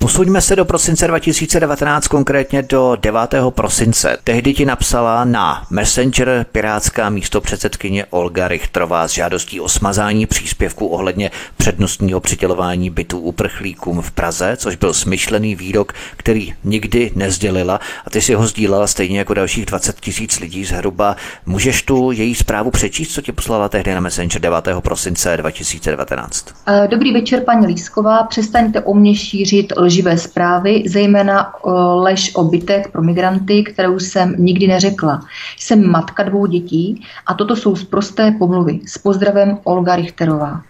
[0.02, 3.20] Posuňme se do prosince 2019, konkrétně do 9.
[3.50, 4.18] prosince.
[4.24, 10.88] Tehdy ti napsala na Messenger pirátská místo předsedkyně Olga Richtrová s žádostí o smazání příspěvku
[10.88, 18.10] ohledně přednostního přidělování bytů uprchlíkům v Praze, což byl smyšlený výrok, který nikdy nezdělila a
[18.10, 21.16] ty si ho sdílela stejně jako dalších 20 tisíc lidí zhruba.
[21.46, 24.66] Můžeš tu její zprávu přečíst, co ti poslala tehdy na Messenger 9.
[24.80, 26.46] prosince 2019?
[26.68, 28.24] Eh, dobrý večer, paní Lísková.
[28.24, 31.54] Přestaňte o mě šířit lživé zprávy, zejména
[31.96, 35.22] lež o bytech pro migranty, kterou jsem nikdy neřekla.
[35.58, 38.80] Jsem matka dvou dětí a toto jsou zprosté pomluvy.
[38.86, 40.62] S pozdravem Olga Richterová.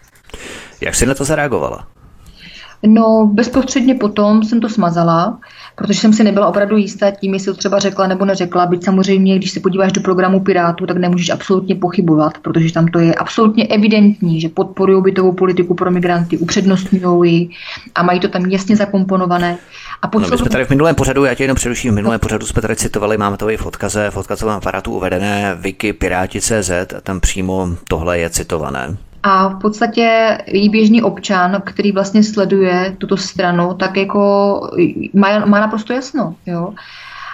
[0.81, 1.87] Jak jsi na to zareagovala?
[2.83, 5.39] No, bezprostředně potom jsem to smazala,
[5.79, 8.65] protože jsem si nebyla opravdu jistá tím, jestli to třeba řekla nebo neřekla.
[8.65, 12.99] Byť samozřejmě, když se podíváš do programu Pirátů, tak nemůžeš absolutně pochybovat, protože tam to
[12.99, 17.49] je absolutně evidentní, že podporují bytovou politiku pro migranty, upřednostňují ji
[17.95, 19.57] a mají to tam jasně zakomponované.
[20.01, 22.45] A no, my jsme tady v minulém pořadu, já tě jenom přeruším, v minulém pořadu
[22.45, 27.01] jsme tady citovali, máme to i v odkaze, v odkazovém aparátu uvedené Wiki Piráti.cz a
[27.03, 28.97] tam přímo tohle je citované.
[29.23, 34.61] A v podstatě jí běžný občan, který vlastně sleduje tuto stranu, tak jako
[35.13, 36.35] má, má naprosto jasno.
[36.45, 36.73] Jo?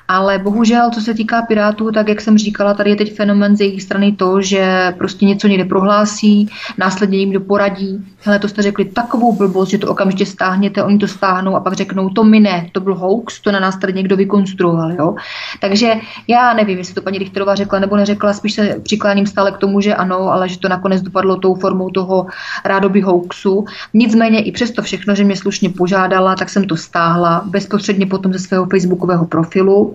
[0.07, 3.61] Ale bohužel, co se týká Pirátů, tak jak jsem říkala, tady je teď fenomen z
[3.61, 8.05] jejich strany to, že prostě něco někde prohlásí, následně jim poradí.
[8.21, 11.73] Hele, to jste řekli takovou blbost, že to okamžitě stáhněte, oni to stáhnou a pak
[11.73, 14.91] řeknou, to mi ne, to byl hoax, to na nás tady někdo vykonstruoval.
[14.91, 15.15] Jo?
[15.61, 15.93] Takže
[16.27, 19.81] já nevím, jestli to paní Richterová řekla nebo neřekla, spíš se přikláním stále k tomu,
[19.81, 22.25] že ano, ale že to nakonec dopadlo tou formou toho
[22.65, 23.65] rádoby hoaxu.
[23.93, 28.39] Nicméně i přesto všechno, že mě slušně požádala, tak jsem to stáhla bezprostředně potom ze
[28.39, 29.94] svého facebookového profilu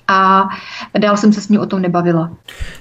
[0.11, 0.49] a
[0.97, 2.31] dál jsem se s ní o tom nebavila.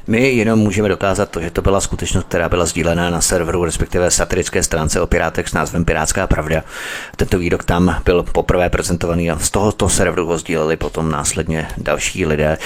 [0.07, 4.11] My jenom můžeme dokázat to, že to byla skutečnost, která byla sdílená na serveru, respektive
[4.11, 6.63] satirické stránce o Pirátech s názvem Pirátská pravda.
[7.17, 12.27] Tento výrok tam byl poprvé prezentovaný a z tohoto serveru ho sdíleli potom následně další
[12.27, 12.59] lidé.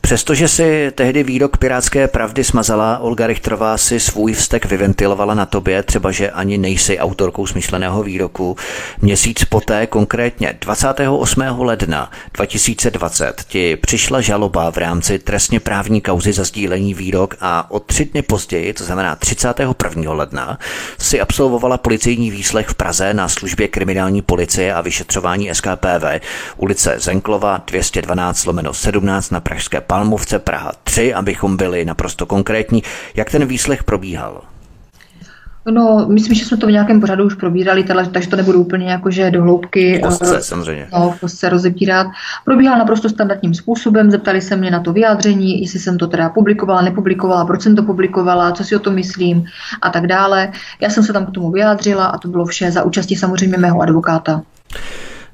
[0.00, 5.82] Přestože si tehdy výrok Pirátské pravdy smazala, Olga Richtrová si svůj vztek vyventilovala na tobě,
[5.82, 8.56] třeba že ani nejsi autorkou smyšleného výroku.
[9.02, 11.42] Měsíc poté, konkrétně 28.
[11.58, 17.80] ledna 2020, ti přišla žaloba v rámci trestně právní kauzy za sdílení výrok a o
[17.80, 20.12] tři dny později, to znamená 31.
[20.12, 20.58] ledna,
[20.98, 26.20] si absolvovala policejní výslech v Praze na službě kriminální policie a vyšetřování SKPV,
[26.56, 32.82] ulice Zenklova 212 lomeno 17 na Pražské Palmovce Praha 3, abychom byli naprosto konkrétní.
[33.14, 34.42] Jak ten výslech probíhal?
[35.70, 39.30] No, myslím, že jsme to v nějakém pořadu už probírali, takže to nebudu úplně jakože
[39.30, 40.00] do hloubky.
[40.02, 40.88] Kostce, uh, samozřejmě.
[40.92, 42.06] No, v kostce rozebírat.
[42.44, 46.82] Probíhal naprosto standardním způsobem, zeptali se mě na to vyjádření, jestli jsem to teda publikovala,
[46.82, 49.44] nepublikovala, proč jsem to publikovala, co si o tom myslím
[49.82, 50.52] a tak dále.
[50.80, 53.80] Já jsem se tam k tomu vyjádřila a to bylo vše za účastí samozřejmě mého
[53.80, 54.42] advokáta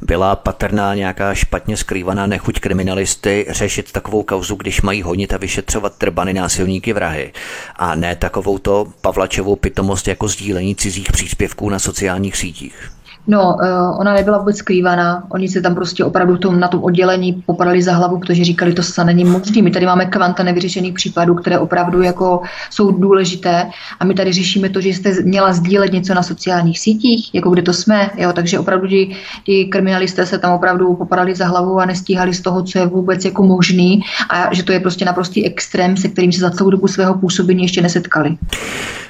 [0.04, 5.98] byla patrná nějaká špatně skrývaná nechuť kriminalisty řešit takovou kauzu, když mají honit a vyšetřovat
[5.98, 7.32] trbany násilníky vrahy.
[7.76, 12.93] A ne takovou to Pavlačevou pitomost jako sdílení cizích příspěvků na sociálních sítích.
[13.26, 15.24] No, uh, ona nebyla vůbec skrývaná.
[15.28, 18.82] Oni se tam prostě opravdu tom, na tom oddělení popadali za hlavu, protože říkali, to
[18.82, 19.62] se není možné.
[19.62, 22.40] My tady máme kvanta nevyřešených případů, které opravdu jako
[22.70, 23.70] jsou důležité
[24.00, 27.62] a my tady řešíme to, že jste měla sdílet něco na sociálních sítích, jako kde
[27.62, 28.10] to jsme.
[28.16, 28.32] Jo?
[28.32, 32.62] Takže opravdu ti, ti kriminalisté se tam opravdu popadali za hlavu a nestíhali z toho,
[32.62, 36.40] co je vůbec jako možný a že to je prostě naprostý extrém, se kterým se
[36.40, 38.36] za celou dobu svého působení ještě nesetkali.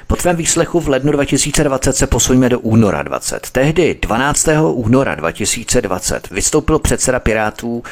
[0.07, 3.49] Po tvém výslechu v lednu 2020 se posuneme do února 20.
[3.51, 4.47] Tehdy 12.
[4.73, 7.83] února 2020 vystoupil předseda Pirátů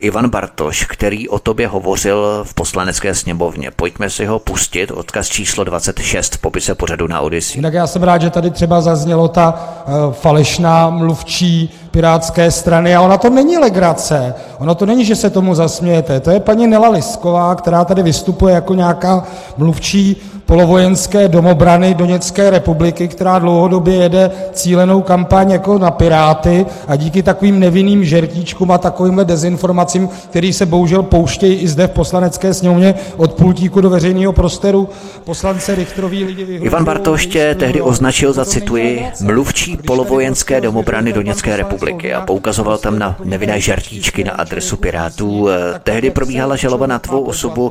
[0.00, 3.70] Ivan Bartoš, který o tobě hovořil v poslanecké sněmovně.
[3.70, 7.58] Pojďme si ho pustit, odkaz číslo 26 v popise pořadu na Odyssey.
[7.58, 9.54] Jinak já jsem rád, že tady třeba zaznělo ta
[9.86, 15.30] uh, falešná mluvčí pirátské strany a ona to není legrace, ono to není, že se
[15.30, 19.24] tomu zasmějete, to je paní Nela Lisková, která tady vystupuje jako nějaká
[19.56, 20.16] mluvčí
[20.46, 27.60] polovojenské domobrany Doněcké republiky, která dlouhodobě jede cílenou kampaň jako na Piráty a díky takovým
[27.60, 33.32] nevinným žertíčkům a takovýmhle dezinformacím, který se bohužel pouštějí i zde v poslanecké sněmovně od
[33.32, 34.88] pultíku do veřejného prostoru,
[35.24, 36.42] poslance Richterový lidi.
[36.42, 41.81] Ivan Bartoš tě tehdy označil za, cituji, mluvčí polovojenské domobrany Doněcké republiky
[42.14, 45.48] a poukazoval tam na nevinné žertíčky na adresu Pirátů.
[45.82, 47.70] Tehdy probíhala žaloba na tvou osobu,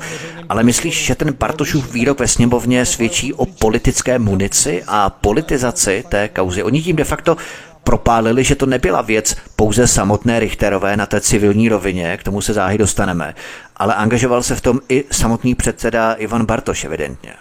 [0.49, 6.27] ale myslíš, že ten Bartošův výrok ve sněmovně svědčí o politické munici a politizaci té
[6.27, 6.63] kauzy.
[6.63, 7.37] Oni tím de facto
[7.83, 12.53] propálili, že to nebyla věc pouze samotné Richterové na té civilní rovině, k tomu se
[12.53, 13.35] záhy dostaneme,
[13.77, 17.33] ale angažoval se v tom i samotný předseda Ivan Bartoš evidentně.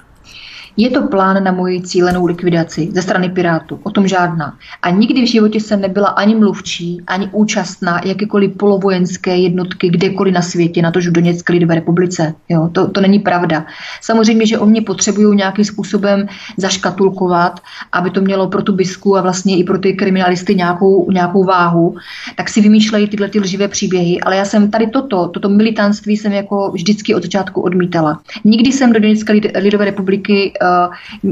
[0.76, 4.56] Je to plán na moji cílenou likvidaci ze strany Pirátů, o tom žádná.
[4.82, 10.42] A nikdy v životě jsem nebyla ani mluvčí, ani účastná jakékoliv polovojenské jednotky kdekoliv na
[10.42, 12.34] světě, na tož v Doněcké lidové republice.
[12.48, 13.66] Jo, to, to není pravda.
[14.00, 16.26] Samozřejmě, že oni potřebují nějakým způsobem
[16.56, 17.60] zaškatulkovat,
[17.92, 21.96] aby to mělo pro tu bisku a vlastně i pro ty kriminalisty nějakou, nějakou váhu,
[22.36, 24.20] tak si vymýšlejí tyhle ty lživé příběhy.
[24.20, 28.20] Ale já jsem tady toto, toto militantství jsem jako vždycky od začátku odmítala.
[28.44, 30.88] Nikdy jsem do Doněcké lidové republiky Eh,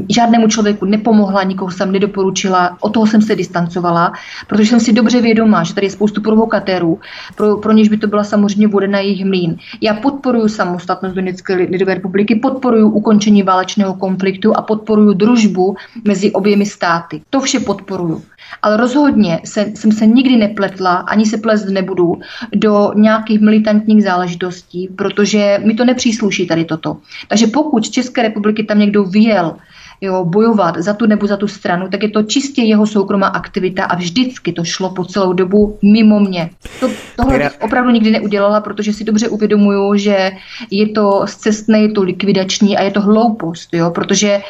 [0.09, 4.13] žádnému člověku nepomohla, nikoho jsem nedoporučila, o toho jsem se distancovala,
[4.47, 6.99] protože jsem si dobře vědomá, že tady je spoustu provokatérů,
[7.35, 9.57] pro, pro něž by to byla samozřejmě voda na jejich mlín.
[9.81, 16.65] Já podporuji samostatnost Donetské lidové republiky, podporuji ukončení válečného konfliktu a podporuji družbu mezi oběmi
[16.65, 17.21] státy.
[17.29, 18.21] To vše podporuji.
[18.61, 22.19] Ale rozhodně se, jsem se nikdy nepletla, ani se plést nebudu,
[22.55, 26.97] do nějakých militantních záležitostí, protože mi to nepřísluší tady toto.
[27.27, 29.55] Takže pokud z České republiky tam někdo vyjel
[30.01, 33.85] jo, bojovat za tu nebo za tu stranu, tak je to čistě jeho soukromá aktivita
[33.85, 36.49] a vždycky to šlo po celou dobu mimo mě.
[36.79, 40.31] To, tohle bych opravdu nikdy neudělala, protože si dobře uvědomuju, že
[40.71, 44.41] je to zcestné, je to likvidační a je to hloupost, jo, protože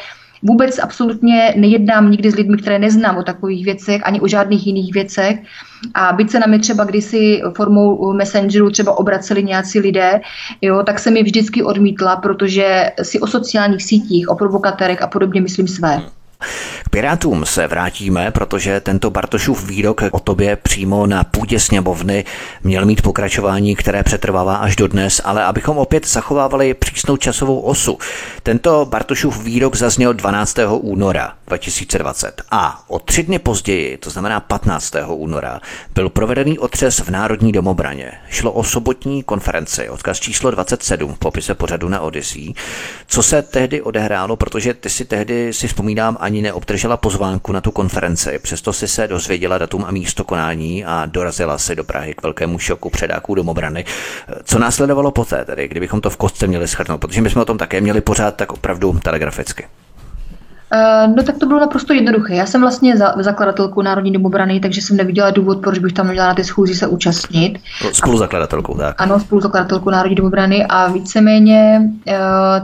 [0.42, 4.94] Vůbec absolutně nejednám nikdy s lidmi, které neznám o takových věcech, ani o žádných jiných
[4.94, 5.38] věcech.
[5.94, 10.20] A byť se na mě třeba kdysi formou messengeru třeba obraceli nějací lidé,
[10.62, 15.40] jo, tak jsem je vždycky odmítla, protože si o sociálních sítích, o provokatérech a podobně
[15.40, 16.02] myslím své.
[16.84, 22.24] K Pirátům se vrátíme, protože tento Bartošův výrok o tobě přímo na půdě sněmovny
[22.62, 27.98] měl mít pokračování, které přetrvává až do dnes, ale abychom opět zachovávali přísnou časovou osu.
[28.42, 30.58] Tento Bartošův výrok zazněl 12.
[30.80, 34.94] února 2020 a o tři dny později, to znamená 15.
[35.06, 35.60] února,
[35.94, 38.12] byl provedený otřes v Národní domobraně.
[38.28, 42.54] Šlo o sobotní konferenci, odkaz číslo 27 v popise pořadu na Odyssey.
[43.06, 47.70] Co se tehdy odehrálo, protože ty si tehdy si vzpomínám ani neobdržela pozvánku na tu
[47.70, 52.22] konferenci, přesto si se dozvěděla datum a místo konání a dorazila si do Prahy k
[52.22, 53.84] velkému šoku předáků domobrany.
[54.44, 57.58] Co následovalo poté, tedy, kdybychom to v kostce měli schrnout, protože my jsme o tom
[57.58, 59.66] také měli pořád tak opravdu telegraficky.
[60.72, 62.34] Eh, no tak to bylo naprosto jednoduché.
[62.34, 66.26] Já jsem vlastně za, zakladatelkou Národní domobrany, takže jsem neviděla důvod, proč bych tam měla
[66.26, 67.58] na ty schůzi se účastnit.
[67.92, 69.00] Spoluzakladatelkou, tak.
[69.00, 72.18] Ano, spoluzakladatelkou Národní domobrany a víceméně e,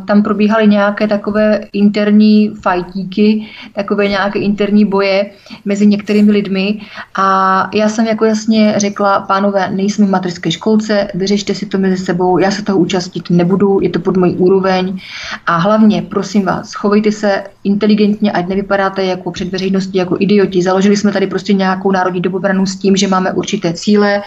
[0.06, 5.30] tam probíhaly nějaké takové interní fajtíky, takové nějaké interní boje
[5.64, 6.80] mezi některými lidmi
[7.18, 11.96] a já jsem jako jasně řekla, pánové, nejsme v matrické školce, vyřešte si to mezi
[11.96, 14.98] sebou, já se toho účastnit nebudu, je to pod můj úroveň
[15.46, 20.62] a hlavně, prosím vás, chovejte se inteligentně inteligentně, ať nevypadáte jako před veřejností jako idioti.
[20.62, 24.22] Založili jsme tady prostě nějakou národní dobobranu s tím, že máme určité cíle,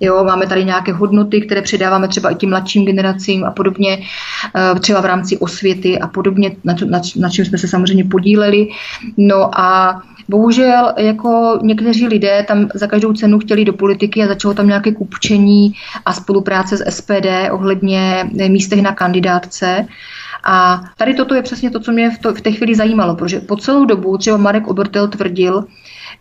[0.00, 3.98] Jo, máme tady nějaké hodnoty, které předáváme třeba i tím mladším generacím a podobně,
[4.56, 8.68] eh, třeba v rámci osvěty a podobně, na, na, na čem jsme se samozřejmě podíleli.
[9.16, 14.54] No a bohužel jako někteří lidé tam za každou cenu chtěli do politiky a začalo
[14.54, 15.72] tam nějaké kupčení
[16.04, 19.88] a spolupráce s SPD ohledně místech na kandidátce.
[20.50, 23.40] A tady toto je přesně to, co mě v, to, v té chvíli zajímalo, protože
[23.40, 25.64] po celou dobu třeba Marek Obertel tvrdil,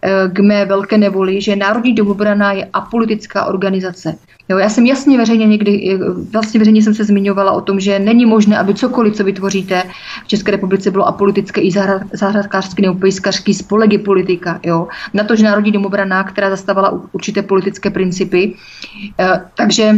[0.01, 4.15] Eh, k mé velké nevoli, že Národní domobrana je apolitická organizace.
[4.49, 5.97] Jo, já jsem jasně veřejně někdy, eh,
[6.31, 9.83] vlastně veřejně jsem se zmiňovala o tom, že není možné, aby cokoliv, co vytvoříte
[10.23, 11.71] v České republice, bylo apolitické i
[12.13, 14.59] zahrádkářský nebo pejskařský spolek je politika.
[14.63, 14.87] Jo.
[15.13, 18.53] Na to, že Národní domobrana, která zastávala určité politické principy,
[19.19, 19.93] eh, takže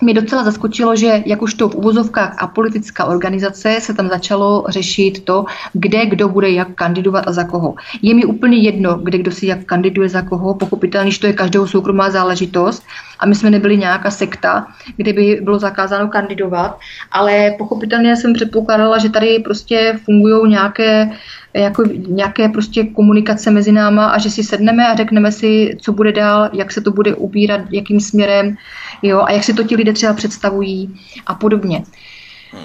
[0.00, 5.44] mě docela zaskočilo, že jakožto v uvozovkách a politická organizace se tam začalo řešit to,
[5.72, 7.74] kde kdo bude jak kandidovat a za koho.
[8.02, 11.32] Je mi úplně jedno, kde kdo si jak kandiduje za koho, pochopitelně, že to je
[11.32, 12.82] každého soukromá záležitost
[13.18, 14.66] a my jsme nebyli nějaká sekta,
[14.96, 16.78] kde by bylo zakázáno kandidovat,
[17.12, 21.10] ale pochopitelně jsem předpokládala, že tady prostě fungují nějaké
[21.54, 26.12] jako nějaké prostě komunikace mezi náma a že si sedneme a řekneme si, co bude
[26.12, 28.56] dál, jak se to bude ubírat, jakým směrem,
[29.02, 30.94] jo, a jak si to ti lidé třeba představují
[31.26, 31.82] a podobně.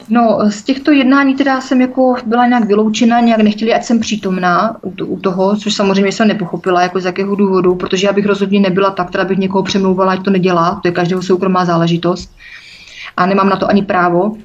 [0.10, 4.78] No, z těchto jednání teda jsem jako byla nějak vyloučena, nějak nechtěli, ať jsem přítomná
[5.06, 8.92] u toho, což samozřejmě jsem nepochopila, jako z jakého důvodu, protože já bych rozhodně nebyla
[8.92, 12.36] tak, která bych někoho přemlouvala, ať to nedělá, to je každého soukromá záležitost
[13.18, 14.36] a nemám na to ani právo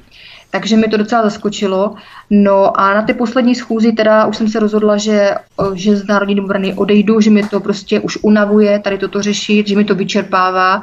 [0.55, 1.94] takže mi to docela zaskočilo.
[2.31, 5.35] No a na té poslední schůzi teda už jsem se rozhodla, že,
[5.74, 9.76] že z Národní domobrany odejdu, že mi to prostě už unavuje tady toto řešit, že
[9.76, 10.81] mi to vyčerpává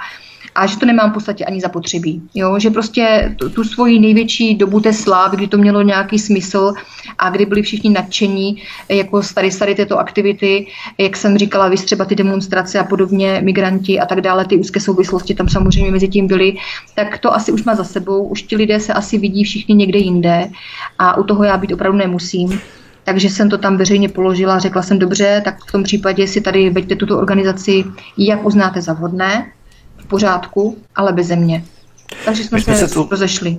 [0.56, 2.22] a že to nemám v podstatě ani zapotřebí.
[2.34, 2.60] Jo?
[2.60, 6.74] Že prostě tu, tu svoji největší dobu té slávy, kdy to mělo nějaký smysl
[7.18, 10.68] a kdy byli všichni nadšení jako starý, starý této aktivity,
[10.98, 14.80] jak jsem říkala, vy třeba ty demonstrace a podobně, migranti a tak dále, ty úzké
[14.80, 16.58] souvislosti tam samozřejmě mezi tím byly,
[16.96, 20.00] tak to asi už má za sebou, už ti lidé se asi vidí všichni někde
[20.00, 20.50] jinde
[21.00, 22.62] a u toho já být opravdu nemusím.
[23.04, 26.70] Takže jsem to tam veřejně položila, řekla jsem dobře, tak v tom případě si tady
[26.70, 27.84] veďte tuto organizaci,
[28.18, 29.52] jak uznáte za vhodné,
[30.12, 31.64] pořádku, ale bez země.
[32.26, 33.08] Takže jsme, jsme se, se tu...
[33.12, 33.58] rozešli.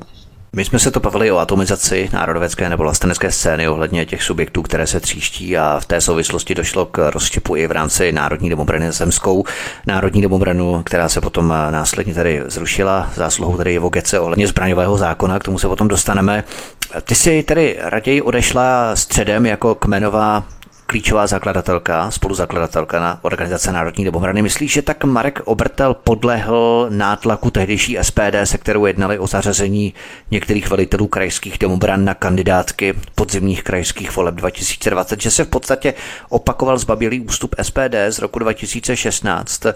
[0.57, 4.87] My jsme se to bavili o atomizaci národovecké nebo vlastenecké scény ohledně těch subjektů, které
[4.87, 9.45] se tříští a v té souvislosti došlo k rozštěpu i v rámci Národní domobrany zemskou.
[9.87, 15.39] Národní domobranu, která se potom následně tady zrušila zásluhou tady Ivo Gece ohledně zbraňového zákona,
[15.39, 16.45] k tomu se potom dostaneme.
[17.05, 20.45] Ty si tedy raději odešla středem jako kmenová
[20.87, 24.43] klíčová zakladatelka, spoluzakladatelka na organizace Národní domobrany.
[24.43, 29.95] Myslíš, že tak Marek Obertel podlehl nátlaku tehdejší SPD, se kterou jednali o zařazení
[30.31, 35.95] některých velitelů krajských domobran na kandidátky podzimních krajských voleb 2020, že se v podstatě
[36.29, 39.67] opakoval zbabělý ústup SPD z roku 2016.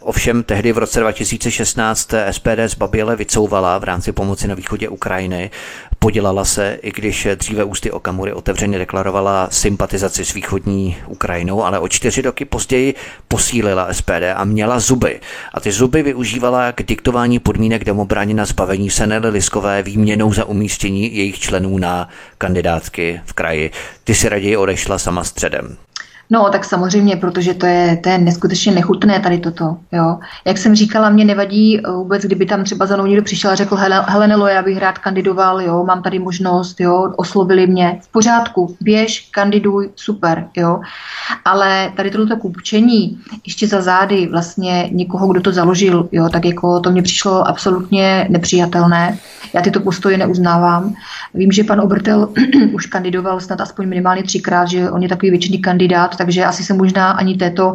[0.00, 5.50] Ovšem tehdy v roce 2016 SPD zbaběle vycouvala v rámci pomoci na východě Ukrajiny
[6.06, 11.88] Podělala se, i když dříve ústy Okamury otevřeně deklarovala sympatizaci s východní Ukrajinou, ale o
[11.88, 12.94] čtyři roky později
[13.28, 15.20] posílila SPD a měla zuby.
[15.54, 21.16] A ty zuby využívala k diktování podmínek demobraně na zbavení se Liskové výměnou za umístění
[21.16, 22.08] jejich členů na
[22.38, 23.70] kandidátky v kraji.
[24.04, 25.76] Ty si raději odešla sama středem.
[26.30, 29.76] No, tak samozřejmě, protože to je, to je neskutečně nechutné tady toto.
[29.92, 30.18] Jo.
[30.44, 33.54] Jak jsem říkala, mě nevadí eh, vůbec, kdyby tam třeba za mnou někdo přišel a
[33.54, 33.76] řekl,
[34.06, 37.98] Helenelo, já bych rád kandidoval, jo, mám tady možnost, jo, oslovili mě.
[38.02, 40.80] V pořádku, běž, kandiduj, super, jo.
[41.44, 46.80] Ale tady toto kupčení ještě za zády vlastně někoho, kdo to založil, jo, tak jako
[46.80, 49.18] to mě přišlo absolutně nepřijatelné.
[49.52, 50.94] Já tyto postoje neuznávám.
[51.34, 52.28] Vím, že pan Obertel
[52.72, 56.74] už kandidoval snad aspoň minimálně třikrát, že on je takový většiný kandidát, takže asi se
[56.74, 57.74] možná ani této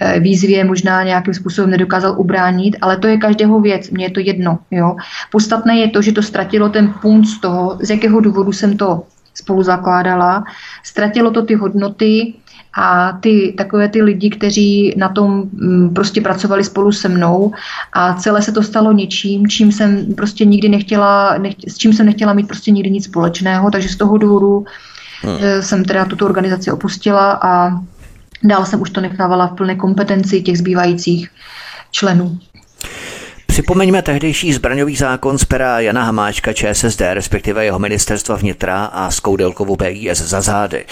[0.00, 4.20] eh, výzvě možná nějakým způsobem nedokázal ubránit, ale to je každého věc, mně je to
[4.20, 4.58] jedno.
[4.70, 4.96] Jo.
[5.30, 9.02] Podstatné je to, že to ztratilo ten punt z toho, z jakého důvodu jsem to
[9.34, 10.44] spolu zakládala,
[10.82, 12.34] ztratilo to ty hodnoty,
[12.80, 17.52] a ty takové ty lidi, kteří na tom mm, prostě pracovali spolu se mnou
[17.92, 22.06] a celé se to stalo něčím, čím jsem prostě nikdy nechtěla, nech, s čím jsem
[22.06, 24.64] nechtěla mít prostě nikdy nic společného, takže z toho důvodu
[25.22, 25.38] hmm.
[25.40, 27.70] Eh, jsem teda tuto organizaci opustila a
[28.44, 31.30] dál jsem už to nechávala v plné kompetenci těch zbývajících
[31.90, 32.38] členů.
[33.58, 39.20] Připomeňme tehdejší zbraňový zákon z pera Jana Hamáčka ČSSD, respektive jeho ministerstva vnitra a s
[39.20, 40.84] Koudelkovou BIS za zády.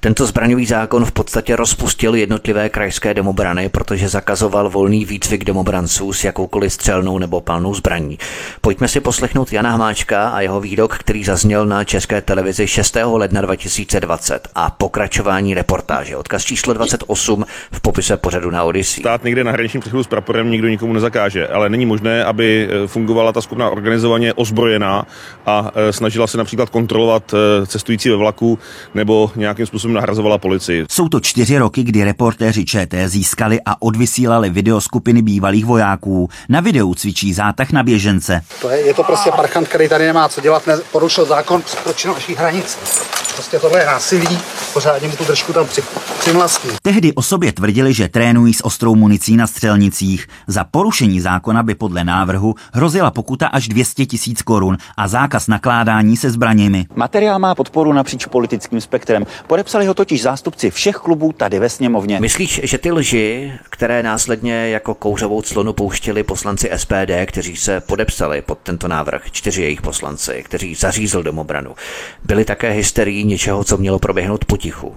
[0.00, 6.24] Tento zbraňový zákon v podstatě rozpustil jednotlivé krajské domobrany, protože zakazoval volný výcvik domobranců s
[6.24, 8.18] jakoukoliv střelnou nebo palnou zbraní.
[8.60, 12.96] Pojďme si poslechnout Jana Hamáčka a jeho výrok, který zazněl na české televizi 6.
[13.12, 16.16] ledna 2020 a pokračování reportáže.
[16.16, 19.02] Odkaz číslo 28 v popise pořadu na Odyssey.
[19.02, 22.68] Stát někde na hraničním přechodu s praporem nikdo nikomu nezakáže, ale není možné možné, aby
[22.86, 25.04] fungovala ta skupina organizovaně ozbrojená
[25.46, 27.34] a snažila se například kontrolovat
[27.66, 28.58] cestující ve vlaku
[28.94, 30.84] nebo nějakým způsobem nahrazovala policii.
[30.90, 36.28] Jsou to čtyři roky, kdy reportéři ČT získali a odvysílali video skupiny bývalých vojáků.
[36.48, 38.42] Na videu cvičí zátah na běžence.
[38.62, 42.38] To je, je to prostě parchant, který tady nemá co dělat, porušil zákon, překročil našich
[42.38, 42.78] hranic.
[43.34, 44.38] Prostě tohle je násilí,
[44.72, 45.82] pořádně mu tu držku tam při,
[46.20, 46.70] přimlastní.
[46.82, 50.26] Tehdy o sobě tvrdili, že trénují s ostrou municí na střelnicích.
[50.46, 56.16] Za porušení zákona by podle návrhu hrozila pokuta až 200 tisíc korun a zákaz nakládání
[56.16, 56.86] se zbraněmi.
[56.94, 59.26] Materiál má podporu napříč politickým spektrem.
[59.46, 62.20] Podepsali ho totiž zástupci všech klubů tady ve sněmovně.
[62.20, 68.42] Myslíš, že ty lži, které následně jako kouřovou clonu pouštěli poslanci SPD, kteří se podepsali
[68.42, 71.74] pod tento návrh, čtyři jejich poslanci, kteří zařízl domobranu,
[72.24, 74.96] byly také hysterií něčeho, co mělo proběhnout potichu?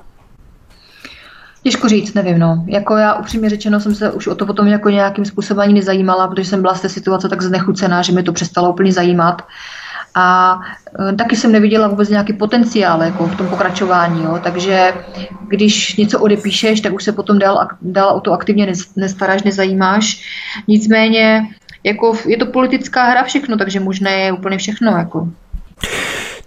[1.63, 2.63] Těžko říct, nevím, no.
[2.67, 6.27] Jako já upřímně řečeno jsem se už o to potom jako nějakým způsobem ani nezajímala,
[6.27, 9.41] protože jsem byla z té situace tak znechucená, že mi to přestalo úplně zajímat.
[10.15, 10.59] A
[11.09, 14.23] e, taky jsem neviděla vůbec nějaký potenciál jako v tom pokračování.
[14.23, 14.39] Jo.
[14.43, 14.93] Takže
[15.47, 20.23] když něco odepíšeš, tak už se potom dál, dál o to aktivně nestaráš, nezajímáš.
[20.67, 21.41] Nicméně
[21.83, 24.97] jako je to politická hra všechno, takže možné je úplně všechno.
[24.97, 25.29] Jako.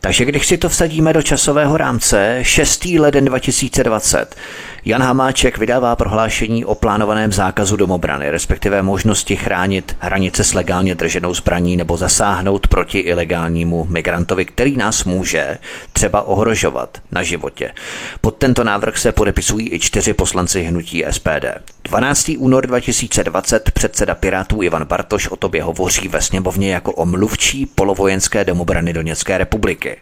[0.06, 2.84] Takže když si to vsadíme do časového rámce, 6.
[2.84, 4.36] leden 2020,
[4.84, 11.34] Jan Hamáček vydává prohlášení o plánovaném zákazu domobrany, respektive možnosti chránit hranice s legálně drženou
[11.34, 15.58] zbraní nebo zasáhnout proti ilegálnímu migrantovi, který nás může
[15.92, 17.72] třeba ohrožovat na životě.
[18.20, 21.44] Pod tento návrh se podepisují i čtyři poslanci hnutí SPD.
[21.86, 22.30] 12.
[22.38, 28.44] únor 2020 předseda Pirátů Ivan Bartoš o tobě hovoří ve sněmovně jako o mluvčí polovojenské
[28.44, 29.96] domobrany Doněcké republiky.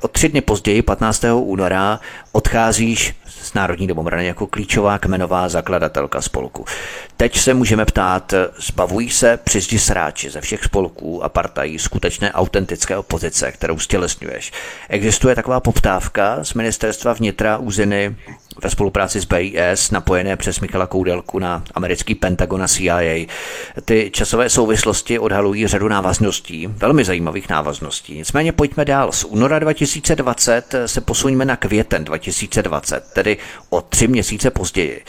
[0.00, 1.24] O tři dny později, 15.
[1.34, 2.00] února,
[2.32, 3.14] odcházíš
[3.48, 6.64] z Národní domobrany jako klíčová kmenová zakladatelka spolku.
[7.16, 12.96] Teď se můžeme ptát, zbavují se přizdi sráči ze všech spolků a partají skutečné autentické
[12.96, 14.52] opozice, kterou stělesňuješ.
[14.88, 18.16] Existuje taková poptávka z ministerstva vnitra úziny
[18.62, 23.26] ve spolupráci s BIS, napojené přes Michala Koudelku na americký Pentagon a CIA.
[23.84, 28.14] Ty časové souvislosti odhalují řadu návazností, velmi zajímavých návazností.
[28.14, 29.12] Nicméně pojďme dál.
[29.12, 33.37] Z února 2020 se posuňme na květen 2020, tedy
[33.70, 35.04] o tři měsíce později.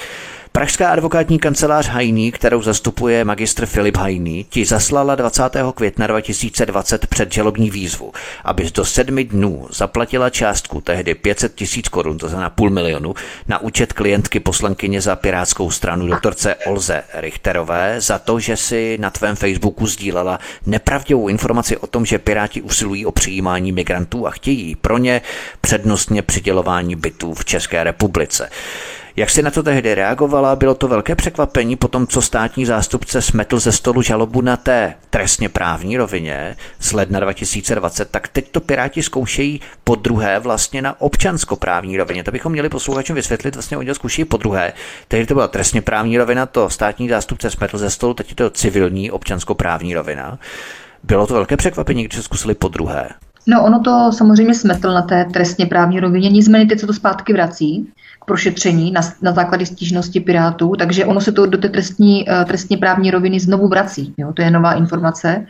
[0.51, 5.43] Pražská advokátní kancelář Hajný, kterou zastupuje magistr Filip Hajný, ti zaslala 20.
[5.75, 8.13] května 2020 předžalobní výzvu,
[8.43, 13.13] aby do sedmi dnů zaplatila částku tehdy 500 tisíc korun, to znamená půl milionu,
[13.47, 19.09] na účet klientky poslankyně za pirátskou stranu doktorce Olze Richterové za to, že si na
[19.09, 24.75] tvém Facebooku sdílela nepravdivou informaci o tom, že piráti usilují o přijímání migrantů a chtějí
[24.75, 25.21] pro ně
[25.61, 28.49] přednostně přidělování bytů v České republice.
[29.19, 30.55] Jak si na to tehdy reagovala?
[30.55, 34.95] Bylo to velké překvapení po tom, co státní zástupce smetl ze stolu žalobu na té
[35.09, 41.01] trestně právní rovině z ledna 2020, tak teď to Piráti zkoušejí po druhé vlastně na
[41.01, 42.23] občanskoprávní rovině.
[42.23, 44.73] To bychom měli posluchačům vysvětlit, vlastně oni to zkoušejí po druhé.
[45.07, 48.49] Tehdy to byla trestně právní rovina, to státní zástupce smetl ze stolu, teď je to
[48.49, 50.39] civilní občanskoprávní rovina.
[51.03, 53.09] Bylo to velké překvapení, když se zkusili po druhé.
[53.47, 57.33] No, ono to samozřejmě smetl na té trestně právní rovině, nicméně teď se to zpátky
[57.33, 57.89] vrací
[58.29, 62.77] prošetření na, na základě stížnosti Pirátů, takže ono se to do té trestní, eh, trestně
[62.77, 64.13] právní roviny znovu vrací.
[64.17, 64.33] Jo?
[64.33, 65.45] To je nová informace,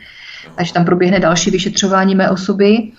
[0.56, 2.92] takže tam proběhne další vyšetřování mé osoby.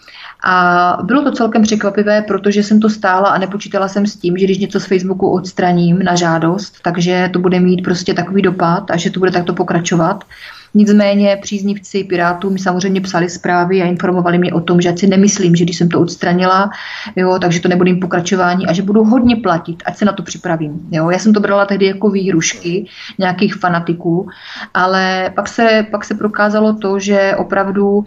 [0.44, 4.46] A bylo to celkem překvapivé, protože jsem to stála a nepočítala jsem s tím, že
[4.46, 8.98] když něco z Facebooku odstraním na žádost, takže to bude mít prostě takový dopad a
[8.98, 10.24] že to bude takto pokračovat.
[10.74, 15.56] Nicméně příznivci Pirátů mi samozřejmě psali zprávy a informovali mě o tom, že si nemyslím,
[15.56, 16.72] že když jsem to odstranila,
[17.16, 20.88] jo, takže to nebude pokračování a že budu hodně platit, ať se na to připravím.
[20.92, 21.10] Jo.
[21.10, 22.86] Já jsem to brala tehdy jako výhrušky
[23.20, 24.30] nějakých fanatiků,
[24.74, 28.06] ale pak se, pak se prokázalo to, že opravdu uh,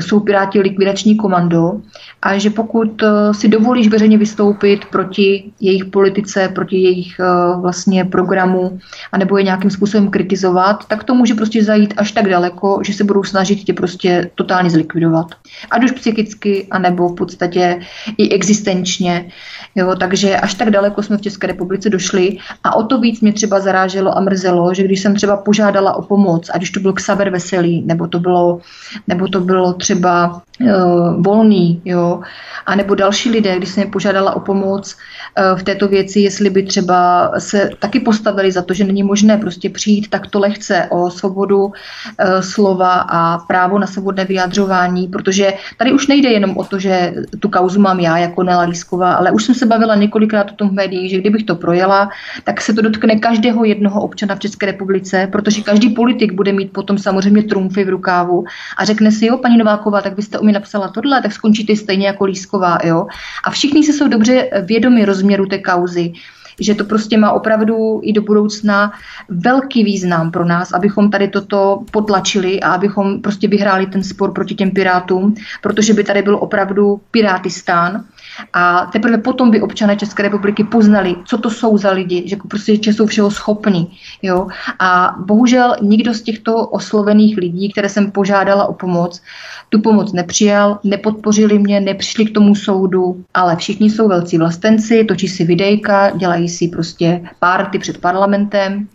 [0.00, 1.80] jsou Piráti likvidační komando
[2.22, 8.04] a že pokud uh, si dovolíš veřejně vystoupit proti jejich politice, proti jejich uh, vlastně
[8.04, 8.78] programu,
[9.12, 13.04] anebo je nějakým způsobem kritizovat, tak to může prostě zajít až tak daleko, že se
[13.04, 15.26] budou snažit tě prostě totálně zlikvidovat.
[15.70, 17.80] Ať už psychicky, anebo v podstatě
[18.18, 19.28] i existenčně.
[19.74, 23.32] Jo, takže až tak daleko jsme v České republice došli a o to víc mě
[23.32, 26.92] třeba zaráželo a mrzelo, že když jsem třeba požádala o pomoc, ať už to byl
[26.92, 28.60] Xaver Veselý, nebo to bylo,
[29.08, 32.20] nebo to bylo třeba uh, Volný, jo,
[32.66, 36.50] a nebo další lidé, když jsem je požádala o pomoc uh, v této věci, jestli
[36.50, 41.10] by třeba se taky postavili za to, že není možné prostě přijít takto lehce o
[41.10, 41.72] svobodnou svobodu
[42.18, 47.14] e, slova a právo na svobodné vyjadřování, protože tady už nejde jenom o to, že
[47.40, 50.68] tu kauzu mám já jako Nela Lísková, ale už jsem se bavila několikrát o tom
[50.68, 52.08] v médiích, že kdybych to projela,
[52.44, 56.72] tak se to dotkne každého jednoho občana v České republice, protože každý politik bude mít
[56.72, 58.44] potom samozřejmě trumfy v rukávu
[58.78, 62.06] a řekne si, jo, paní Nováková, tak byste o mě napsala tohle, tak skončíte stejně
[62.06, 63.06] jako Lísková, jo.
[63.44, 66.12] A všichni se jsou dobře vědomi rozměru té kauzy
[66.60, 68.92] že to prostě má opravdu i do budoucna
[69.28, 74.54] velký význam pro nás, abychom tady toto potlačili a abychom prostě vyhráli ten spor proti
[74.54, 78.04] těm pirátům, protože by tady byl opravdu pirátistán
[78.52, 82.82] a teprve potom by občané České republiky poznali, co to jsou za lidi, že prostě
[82.82, 83.98] že jsou všeho schopní.
[84.22, 84.46] Jo?
[84.78, 89.22] A bohužel nikdo z těchto oslovených lidí, které jsem požádala o pomoc,
[89.68, 95.28] tu pomoc nepřijal, nepodpořili mě, nepřišli k tomu soudu, ale všichni jsou velcí vlastenci, točí
[95.28, 98.88] si videjka, dělají si prostě párty před parlamentem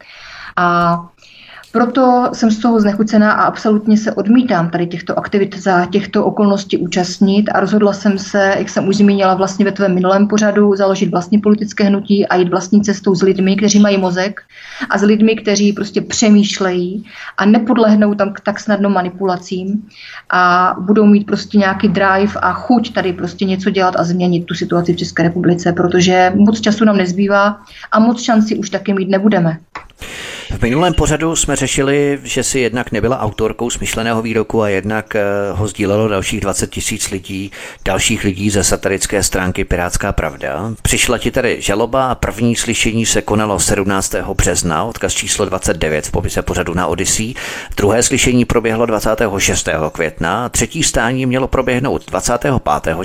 [0.55, 0.99] a
[1.71, 6.77] proto jsem z toho znechucená a absolutně se odmítám tady těchto aktivit za těchto okolností
[6.77, 11.11] účastnit a rozhodla jsem se, jak jsem už zmínila vlastně ve tvém minulém pořadu, založit
[11.11, 14.41] vlastní politické hnutí a jít vlastní cestou s lidmi, kteří mají mozek
[14.89, 17.05] a s lidmi, kteří prostě přemýšlejí
[17.37, 19.87] a nepodlehnou tam tak snadno manipulacím
[20.29, 24.53] a budou mít prostě nějaký drive a chuť tady prostě něco dělat a změnit tu
[24.53, 29.09] situaci v České republice, protože moc času nám nezbývá a moc šanci už taky mít
[29.09, 29.57] nebudeme.
[30.57, 35.23] V minulém pořadu jsme řešili, že si jednak nebyla autorkou smyšleného výroku a jednak eh,
[35.51, 37.51] ho sdílelo dalších 20 tisíc lidí,
[37.85, 40.73] dalších lidí ze satirické stránky Pirátská pravda.
[40.81, 44.15] Přišla ti tady žaloba a první slyšení se konalo 17.
[44.35, 47.33] března, odkaz číslo 29 v popise pořadu na Odyssey.
[47.77, 49.69] Druhé slyšení proběhlo 26.
[49.91, 52.53] května, třetí stání mělo proběhnout 25.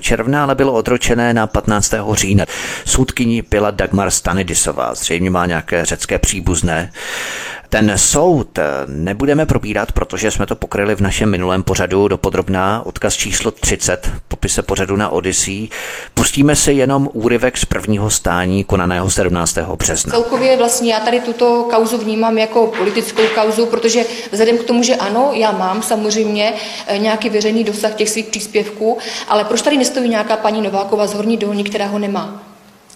[0.01, 1.95] června, ale bylo odročené na 15.
[2.13, 2.45] října.
[2.85, 6.91] Soudkyní byla Dagmar Stanidisová, zřejmě má nějaké řecké příbuzné.
[7.69, 13.15] Ten soud nebudeme probírat, protože jsme to pokryli v našem minulém pořadu do podrobná, odkaz
[13.15, 15.69] číslo 30, popise pořadu na Odyssey.
[16.15, 19.59] Pustíme si jenom úryvek z prvního stání konaného 17.
[19.59, 20.13] března.
[20.13, 24.95] Celkově vlastně já tady tuto kauzu vnímám jako politickou kauzu, protože vzhledem k tomu, že
[24.95, 26.53] ano, já mám samozřejmě
[26.87, 28.99] eh, nějaký veřejný dosah těch svých příspěvků,
[29.29, 32.43] ale proč tady nestojí nějaká paní Nováková z Horní Dolní, která ho nemá?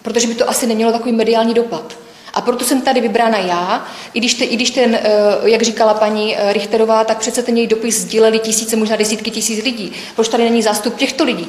[0.03, 2.08] Protože by to asi nemělo takový mediální dopad.
[2.35, 5.01] A proto jsem tady vybrána já, i když, te, i když ten, eh,
[5.45, 9.65] jak říkala paní eh, Richterová, tak přece ten její dopis sdíleli tisíce, možná desítky tisíc
[9.65, 9.93] lidí.
[10.15, 11.49] Proč tady není zástup těchto lidí?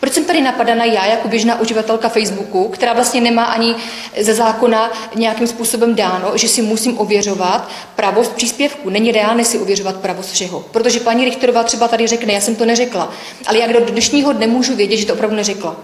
[0.00, 3.74] Proč jsem tady napadana já jako běžná uživatelka Facebooku, která vlastně nemá ani
[4.20, 8.90] ze zákona nějakým způsobem dáno, že si musím ověřovat pravost příspěvku.
[8.90, 10.64] Není reálné si ověřovat pravost všeho.
[10.70, 13.12] Protože paní Richterová třeba tady řekne, já jsem to neřekla,
[13.46, 15.76] ale jak do dnešního dne můžu vědět, že to opravdu neřekla.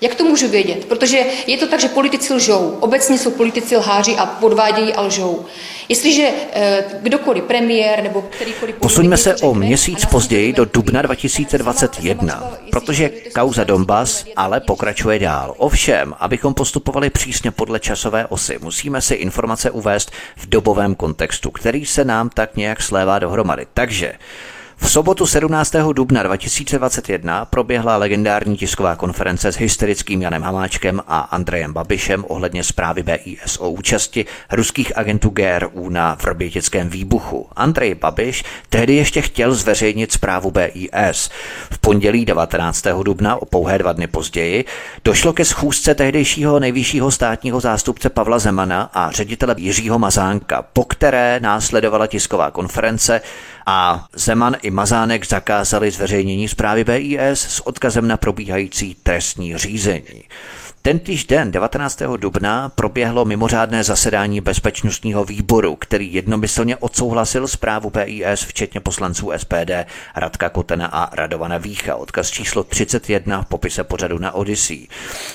[0.00, 0.84] Jak to můžu vědět?
[0.84, 2.76] Protože je to tak, že politici lžou.
[2.80, 5.44] Obecně jsou politici lháři a podvádějí a lžou.
[5.88, 8.74] Jestliže eh, kdokoliv, premiér nebo kterýkoliv...
[8.74, 15.54] Posuňme se o měsíc později do dubna 2021, protože kauza Donbass ale pokračuje dál.
[15.56, 21.86] Ovšem, abychom postupovali přísně podle časové osy, musíme si informace uvést v dobovém kontextu, který
[21.86, 23.66] se nám tak nějak slévá dohromady.
[23.74, 24.12] Takže
[24.80, 25.74] v sobotu 17.
[25.92, 33.02] dubna 2021 proběhla legendární tisková konference s hysterickým Janem Hamáčkem a Andrejem Babišem ohledně zprávy
[33.02, 37.48] BIS o účasti ruských agentů GRU na vrbětickém výbuchu.
[37.56, 41.30] Andrej Babiš tehdy ještě chtěl zveřejnit zprávu BIS.
[41.70, 42.86] V pondělí 19.
[43.02, 44.64] dubna, o pouhé dva dny později,
[45.04, 51.40] došlo ke schůzce tehdejšího nejvyššího státního zástupce Pavla Zemana a ředitele Jiřího Mazánka, po které
[51.42, 53.20] následovala tisková konference
[53.70, 60.24] a Zeman i Mazánek zakázali zveřejnění zprávy BIS s odkazem na probíhající trestní řízení.
[60.82, 62.02] Tentýž den 19.
[62.16, 69.70] dubna proběhlo mimořádné zasedání bezpečnostního výboru, který jednomyslně odsouhlasil zprávu PIS, včetně poslanců SPD
[70.16, 71.96] Radka Kotena a Radovana Vícha.
[71.96, 74.86] Odkaz číslo 31 v popise pořadu na Odyssey.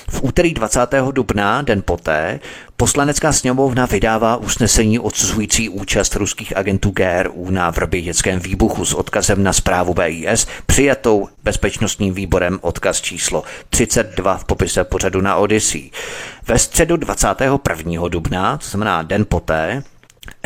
[0.08, 0.80] V úterý 20.
[1.10, 2.40] dubna, den poté,
[2.76, 9.52] Poslanecká sněmovna vydává usnesení odsuzující účast ruských agentů GRU na vrběděckém výbuchu s odkazem na
[9.52, 15.90] zprávu BIS, přijatou bezpečnostním výborem odkaz číslo 32 v popise pořadu na Odyssey.
[16.46, 18.08] Ve středu 21.
[18.08, 19.82] dubna, to znamená den poté,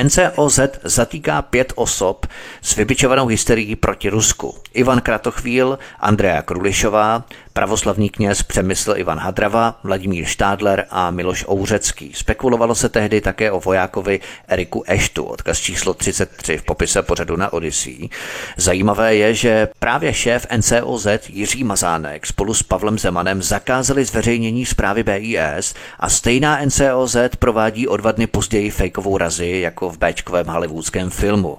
[0.02, 2.26] NCOZ zatýká pět osob
[2.62, 4.54] s vybičovanou hysterií proti Rusku.
[4.74, 12.12] Ivan Kratochvíl, Andrea Krulišová, pravoslavný kněz Přemysl Ivan Hadrava, Vladimír Štádler a Miloš Ouřecký.
[12.14, 17.52] Spekulovalo se tehdy také o vojákovi Eriku Eštu, odkaz číslo 33 v popise pořadu na
[17.52, 18.08] Odyssey.
[18.56, 25.02] Zajímavé je, že právě šéf NCOZ Jiří Mazánek spolu s Pavlem Zemanem zakázali zveřejnění zprávy
[25.02, 31.10] BIS a stejná NCOZ provádí o dva dny později fejkovou razi jako v Bčkovém hollywoodském
[31.10, 31.58] filmu.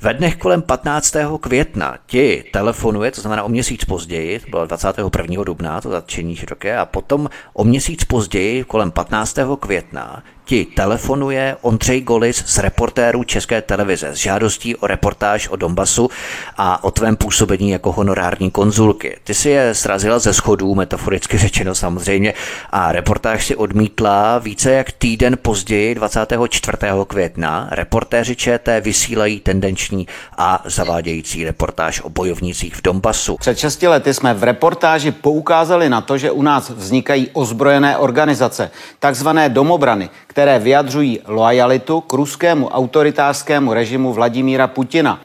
[0.00, 1.16] Ve dnech kolem 15.
[1.40, 5.44] května ti telefonuje, to znamená o měsíc později, to bylo 21.
[5.44, 9.38] dubna, to zatčení široké, a potom o měsíc později, kolem 15.
[9.60, 16.10] května, ti telefonuje Ondřej Golis z reportérů České televize s žádostí o reportáž o Donbasu
[16.56, 19.16] a o tvém působení jako honorární konzulky.
[19.24, 22.34] Ty si je srazila ze schodů, metaforicky řečeno samozřejmě,
[22.70, 26.78] a reportáž si odmítla více jak týden později, 24.
[27.06, 27.68] května.
[27.70, 30.08] Reportéři ČT vysílají tendenční
[30.38, 33.36] a zavádějící reportáž o bojovnících v Donbasu.
[33.36, 38.70] Před 6 lety jsme v reportáži poukázali na to, že u nás vznikají ozbrojené organizace,
[38.98, 45.20] takzvané domobrany, které vyjadřují loajalitu k ruskému autoritářskému režimu Vladimíra Putina.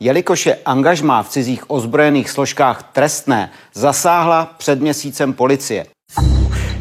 [0.00, 5.86] Jelikož je angažmá v cizích ozbrojených složkách trestné, zasáhla před měsícem policie.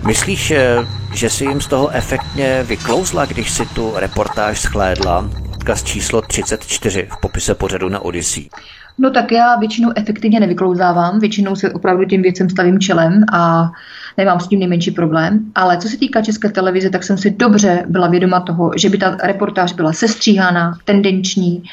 [0.08, 5.30] Myslíš, eh, že si jim z toho efektně vyklouzla, když si tu reportáž schlédla?
[5.54, 8.50] Odkaz číslo 34 v popise pořadu na Odyssey.
[8.98, 13.72] No tak já většinou efektivně nevyklouzávám, většinou se opravdu těm věcem stavím čelem a
[14.18, 15.40] nemám s tím nejmenší problém.
[15.56, 18.98] Ale co se týká České televize, tak jsem si dobře byla vědoma toho, že by
[18.98, 21.64] ta reportáž byla sestříhaná, tendenční,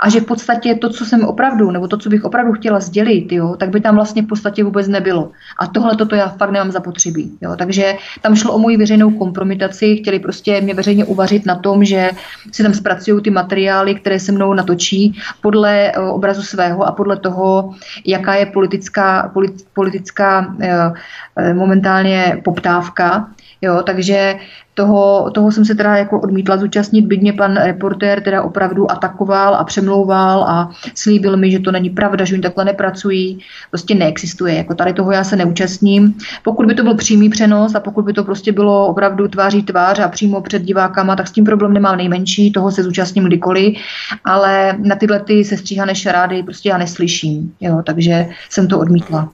[0.00, 3.32] a že v podstatě to, co jsem opravdu, nebo to, co bych opravdu chtěla sdělit,
[3.32, 5.30] jo, tak by tam vlastně v podstatě vůbec nebylo.
[5.58, 7.38] A tohle toto já fakt nemám zapotřebí.
[7.40, 7.56] Jo.
[7.56, 12.10] Takže tam šlo o moji veřejnou kompromitaci, chtěli prostě mě veřejně uvařit na tom, že
[12.52, 17.16] si tam zpracují ty materiály, které se mnou natočí podle uh, obrazu svého a podle
[17.16, 17.74] toho,
[18.06, 23.28] jaká je politická, polit, politická uh, momentálně poptávka.
[23.62, 24.36] Jo, takže
[24.74, 29.54] toho, toho jsem se teda jako odmítla zúčastnit, byť mě pan reportér teda opravdu atakoval
[29.54, 33.38] a přemlouval a slíbil mi, že to není pravda, že oni takhle nepracují,
[33.70, 34.54] prostě neexistuje.
[34.54, 36.14] Jako tady toho já se neúčastním.
[36.42, 39.98] Pokud by to byl přímý přenos a pokud by to prostě bylo opravdu tváří tvář
[39.98, 43.78] a přímo před divákama, tak s tím problém nemám nejmenší, toho se zúčastním kdykoliv,
[44.24, 49.30] ale na tyhle ty sestříhané šarády prostě já neslyším, jo, takže jsem to odmítla.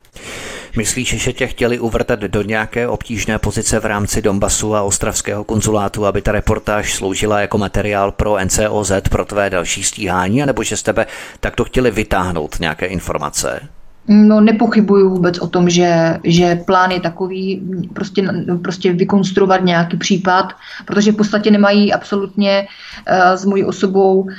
[0.77, 6.07] Myslíš, že tě chtěli uvrtat do nějaké obtížné pozice v rámci Donbasu a ostravského konzulátu,
[6.07, 10.83] aby ta reportáž sloužila jako materiál pro NCOZ, pro tvé další stíhání, anebo že z
[10.83, 11.07] tebe
[11.41, 13.78] takto chtěli vytáhnout nějaké informace?
[14.09, 17.63] No nepochybuju vůbec o tom, že, že plán je takový,
[17.93, 18.29] prostě,
[18.63, 20.53] prostě vykonstruovat nějaký případ,
[20.85, 22.67] protože v podstatě nemají absolutně
[23.11, 24.31] uh, s mojí osobou uh,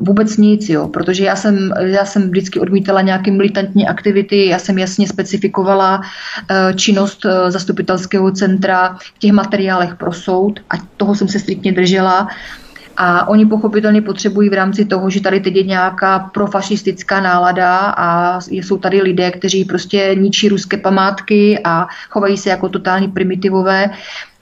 [0.00, 4.78] vůbec nic, jo, protože já jsem, já jsem vždycky odmítala nějaké militantní aktivity, já jsem
[4.78, 11.28] jasně specifikovala uh, činnost uh, zastupitelského centra v těch materiálech pro soud a toho jsem
[11.28, 12.28] se striktně držela.
[12.96, 18.38] A oni pochopitelně potřebují v rámci toho, že tady teď je nějaká profašistická nálada a
[18.50, 23.90] jsou tady lidé, kteří prostě ničí ruské památky a chovají se jako totální primitivové,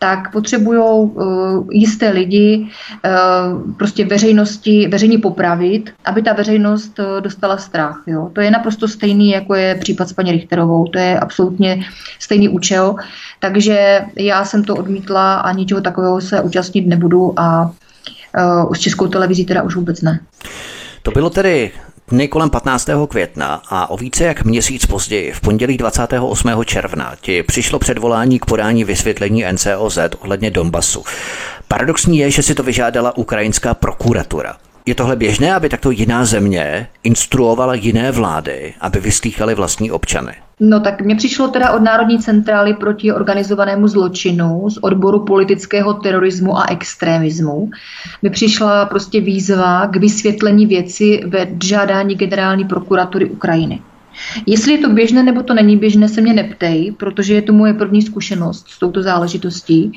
[0.02, 7.56] tak potřebují uh, jisté lidi uh, prostě veřejnosti, veřejně popravit, aby ta veřejnost uh, dostala
[7.56, 8.02] strach.
[8.06, 8.30] Jo.
[8.32, 10.86] To je naprosto stejný, jako je případ s paní Richterovou.
[10.86, 11.84] To je absolutně
[12.18, 12.96] stejný účel.
[13.40, 17.70] Takže já jsem to odmítla a ničeho takového se účastnit nebudu a
[18.38, 20.20] Uh, českou televizí teda už vůbec ne.
[21.02, 21.70] To bylo tedy
[22.08, 22.88] dny kolem 15.
[23.08, 26.64] května a o více jak měsíc později, v pondělí 28.
[26.64, 31.04] června, ti přišlo předvolání k podání vysvětlení NCOZ ohledně Donbasu.
[31.68, 34.56] Paradoxní je, že si to vyžádala ukrajinská prokuratura.
[34.86, 40.32] Je tohle běžné, aby takto jiná země instruovala jiné vlády, aby vyslýchali vlastní občany?
[40.64, 46.58] No tak mě přišlo teda od Národní centrály proti organizovanému zločinu z odboru politického terorismu
[46.58, 47.70] a extremismu.
[48.22, 53.80] Mi přišla prostě výzva k vysvětlení věci ve žádání generální prokuratury Ukrajiny.
[54.46, 57.74] Jestli je to běžné nebo to není běžné, se mě neptej, protože je to moje
[57.74, 59.92] první zkušenost s touto záležitostí.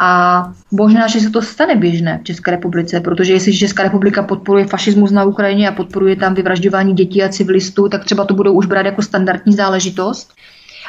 [0.00, 4.66] A možná, že se to stane běžné v České republice, protože jestli Česká republika podporuje
[4.66, 8.66] fašismus na Ukrajině a podporuje tam vyvražďování dětí a civilistů, tak třeba to budou už
[8.66, 10.34] brát jako standardní záležitost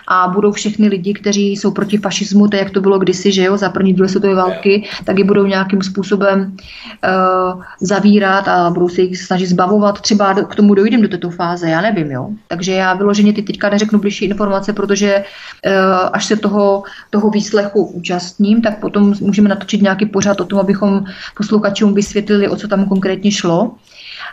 [0.10, 3.58] a budou všechny lidi, kteří jsou proti fašismu, tak jak to bylo kdysi, že jo,
[3.58, 9.02] za první druhé světové války, tak je budou nějakým způsobem uh, zavírat a budou se
[9.02, 10.02] jich snažit zbavovat.
[10.02, 12.30] Třeba k tomu dojdem do této fáze, já nevím, jo.
[12.48, 17.86] Takže já vyloženě ty teďka neřeknu blížší informace, protože uh, až se toho, toho výslechu
[17.86, 21.04] účastním, tak potom můžeme natočit nějaký pořad o tom, abychom
[21.38, 23.72] posluchačům vysvětlili, o co tam konkrétně šlo.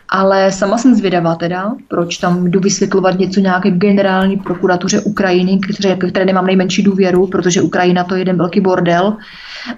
[0.09, 5.97] Ale sama jsem zvědavá teda, proč tam jdu vysvětlovat něco nějaké generální prokuratuře Ukrajiny, které,
[5.97, 9.17] které nemám nejmenší důvěru, protože Ukrajina to je jeden velký bordel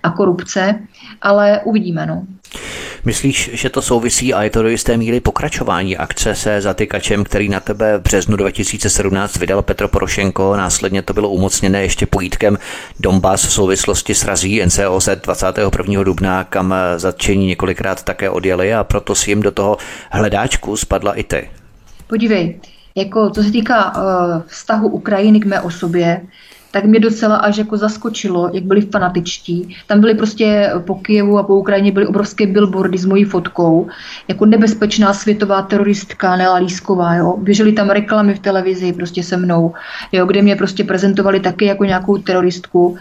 [0.03, 0.79] a korupce,
[1.23, 2.07] ale uvidíme.
[2.07, 2.27] No.
[3.05, 7.49] Myslíš, že to souvisí a je to do jisté míry pokračování akce se zatykačem, který
[7.49, 12.59] na tebe v březnu 2017 vydal Petro Porošenko, následně to bylo umocněné ještě pojítkem
[13.01, 16.03] Donbass v souvislosti s razí NCOZ 21.
[16.03, 19.77] dubna, kam zatčení několikrát také odjeli a proto si jim do toho
[20.11, 21.51] hledáčku spadla i ty.
[22.07, 22.61] Podívej,
[22.95, 24.03] jako co se týká uh,
[24.47, 26.21] vztahu Ukrajiny k mé osobě,
[26.71, 29.77] tak mě docela až jako zaskočilo, jak byli fanatičtí.
[29.87, 33.89] Tam byly prostě po Kijevu a po Ukrajině byly obrovské billboardy s mojí fotkou,
[34.29, 37.37] jako nebezpečná světová teroristka Nela Lísková, jo.
[37.39, 39.73] Běžely tam reklamy v televizi prostě se mnou,
[40.13, 42.97] jo, kde mě prostě prezentovali taky jako nějakou teroristku.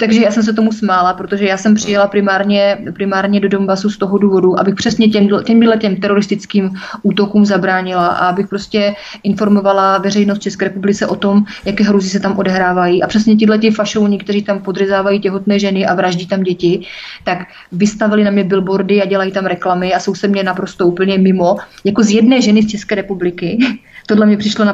[0.00, 3.98] Takže já jsem se tomu smála, protože já jsem přijela primárně, primárně do Donbasu z
[3.98, 6.70] toho důvodu, abych přesně těm, těm, těm teroristickým
[7.02, 12.38] útokům zabránila a abych prostě informovala veřejnost České republice o tom, jaké hrůzy se tam
[12.38, 16.86] odehrávají a přesně tihle ti fašouni, kteří tam podřezávají těhotné ženy a vraždí tam děti,
[17.24, 17.38] tak
[17.72, 21.56] vystavili na mě billboardy a dělají tam reklamy a jsou se mě naprosto úplně mimo.
[21.84, 23.58] Jako z jedné ženy z České republiky.
[24.06, 24.64] Tohle mi přišlo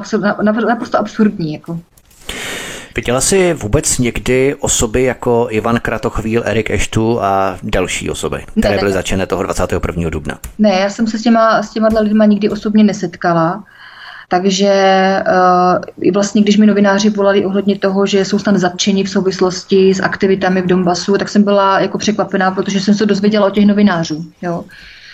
[0.43, 1.53] naprosto absurdní.
[1.53, 1.81] Jako.
[2.97, 8.93] Viděla jsi vůbec někdy osoby jako Ivan Kratochvíl, Erik Eštu a další osoby, které byly
[8.93, 10.11] začené toho 21.
[10.11, 10.39] dubna?
[10.59, 13.65] Ne, já jsem se s těma, s těma lidma nikdy osobně nesetkala.
[14.33, 14.73] Takže
[15.29, 20.01] uh, vlastně, když mi novináři volali ohledně toho, že jsou tam zatčeni v souvislosti s
[20.01, 24.25] aktivitami v Donbasu, tak jsem byla jako překvapená, protože jsem se dozvěděla o těch novinářů.
[24.43, 24.65] Jo.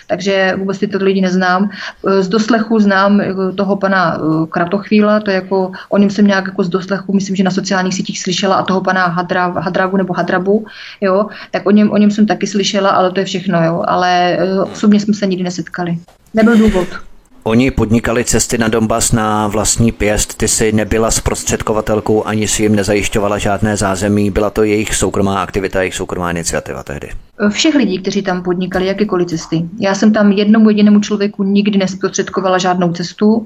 [0.07, 1.69] Takže vůbec tyto lidi neznám.
[2.07, 6.27] Eh, z doslechu znám jako toho pana eh, Kratochvíla, to je jako, o něm jsem
[6.27, 9.97] nějak jako z doslechu, myslím, že na sociálních sítích slyšela, a toho pana Hadra, Hadravu
[9.97, 10.65] nebo Hadrabu,
[11.01, 14.37] jo, tak o něm, o něm jsem taky slyšela, ale to je všechno, jo, ale
[14.71, 15.99] osobně jsme se nikdy nesetkali.
[16.33, 17.08] Nebyl důvod.
[17.49, 22.75] Oni podnikali cesty na Donbass na vlastní pěst, ty si nebyla zprostředkovatelkou, ani si jim
[22.75, 27.09] nezajišťovala žádné zázemí, byla to jejich soukromá aktivita, jejich soukromá iniciativa tehdy.
[27.49, 29.69] Všech lidí, kteří tam podnikali jakékoliv cesty.
[29.79, 33.45] Já jsem tam jednomu jedinému člověku nikdy nesprostředkovala žádnou cestu.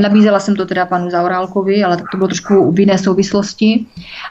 [0.00, 3.86] Nabízela jsem to teda panu Zaurálkovi, ale tak to bylo trošku v jiné souvislosti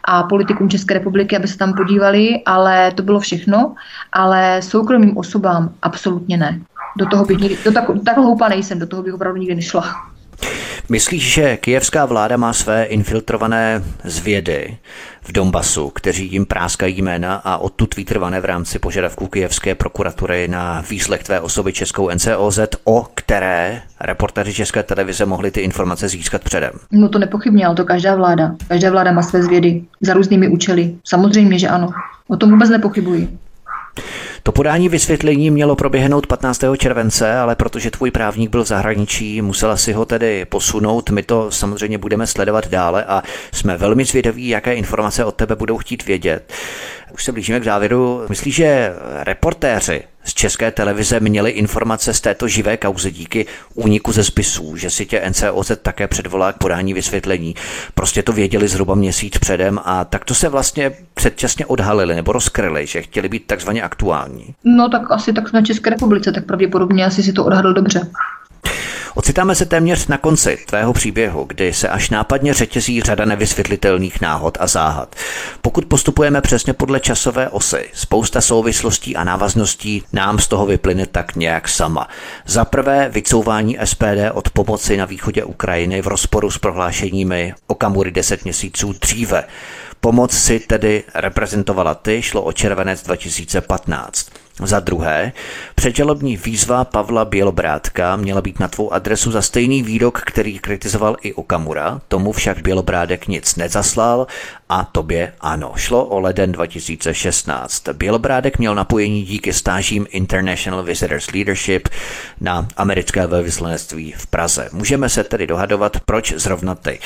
[0.05, 3.75] a politikům České republiky, aby se tam podívali, ale to bylo všechno.
[4.13, 6.59] Ale soukromým osobám absolutně ne
[6.97, 9.95] do toho bych nikdy, do tak, tak hloupá nejsem, do toho bych opravdu nikdy nešla.
[10.89, 14.77] Myslíš, že kijevská vláda má své infiltrované zvědy
[15.21, 20.83] v Donbasu, kteří jim práskají jména a odtud výtrvané v rámci požadavků kijevské prokuratury na
[20.89, 26.71] výslech tvé osoby Českou NCOZ, o které reportéři České televize mohli ty informace získat předem?
[26.91, 28.55] No to nepochybně, ale to každá vláda.
[28.67, 30.95] Každá vláda má své zvědy za různými účely.
[31.03, 31.89] Samozřejmě, že ano.
[32.27, 33.37] O tom vůbec nepochybuji.
[34.45, 36.61] To podání vysvětlení mělo proběhnout 15.
[36.77, 41.09] července, ale protože tvůj právník byl v zahraničí, musela si ho tedy posunout.
[41.09, 45.77] My to samozřejmě budeme sledovat dále a jsme velmi zvědaví, jaké informace od tebe budou
[45.77, 46.53] chtít vědět.
[47.13, 48.21] Už se blížíme k závěru.
[48.29, 54.23] Myslíš, že reportéři z české televize měli informace z této živé kauzy díky úniku ze
[54.23, 57.55] spisů, že si tě NCOZ také předvolá k podání vysvětlení.
[57.93, 62.87] Prostě to věděli zhruba měsíc předem a tak to se vlastně předčasně odhalili nebo rozkryli,
[62.87, 64.55] že chtěli být takzvaně aktuální.
[64.63, 68.07] No tak asi tak na České republice, tak pravděpodobně asi si to odhadl dobře.
[69.15, 74.57] Ocitáme se téměř na konci tvého příběhu, kdy se až nápadně řetězí řada nevysvětlitelných náhod
[74.59, 75.15] a záhad.
[75.61, 81.35] Pokud postupujeme přesně podle časové osy, spousta souvislostí a návazností nám z toho vyplyne tak
[81.35, 82.07] nějak sama.
[82.45, 88.43] Za prvé vycouvání SPD od pomoci na východě Ukrajiny v rozporu s prohlášeními Okamury 10
[88.43, 89.43] měsíců dříve.
[89.99, 94.42] Pomoc si tedy reprezentovala ty, šlo o červenec 2015.
[94.59, 95.31] Za druhé,
[95.75, 101.33] předžalobní výzva Pavla Bělobrátka měla být na tvou adresu za stejný výrok, který kritizoval i
[101.33, 104.27] Okamura, tomu však Bělobrádek nic nezaslal
[104.69, 105.73] a tobě ano.
[105.75, 107.89] Šlo o leden 2016.
[107.93, 111.89] Bělobrádek měl napojení díky stážím International Visitors Leadership
[112.41, 114.69] na americké velvyslanectví v Praze.
[114.73, 116.99] Můžeme se tedy dohadovat, proč zrovna ty.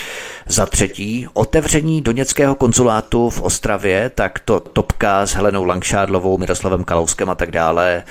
[0.47, 7.29] Za třetí, otevření doněckého konzulátu v Ostravě, tak to topka s Helenou Langšádlovou, Miroslavem Kalouskem
[7.29, 8.03] a tak dále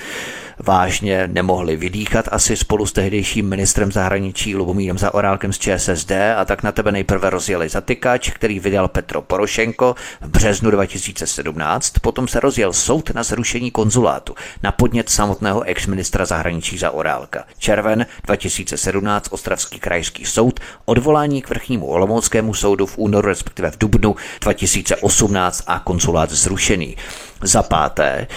[0.59, 6.63] vážně nemohli vydýchat asi spolu s tehdejším ministrem zahraničí Lubomírem Zaorálkem z ČSSD a tak
[6.63, 12.73] na tebe nejprve rozjeli zatykač, který vydal Petro Porošenko v březnu 2017, potom se rozjel
[12.73, 17.43] soud na zrušení konzulátu na podnět samotného ex-ministra zahraničí Zaorálka.
[17.59, 24.15] Červen 2017 Ostravský krajský soud, odvolání k vrchnímu Olomouckému soudu v únoru respektive v dubnu
[24.41, 26.97] 2018 a konzulát zrušený.
[27.41, 28.27] Za páté,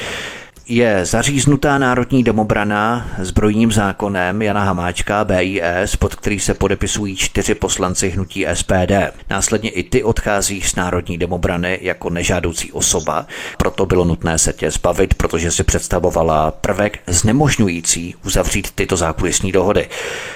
[0.70, 8.08] je zaříznutá národní domobrana zbrojním zákonem Jana Hamáčka BIS, pod který se podepisují čtyři poslanci
[8.08, 8.92] hnutí SPD.
[9.30, 13.26] Následně i ty odchází z národní domobrany jako nežádoucí osoba,
[13.58, 19.88] proto bylo nutné se tě zbavit, protože si představovala prvek znemožňující uzavřít tyto zákulisní dohody.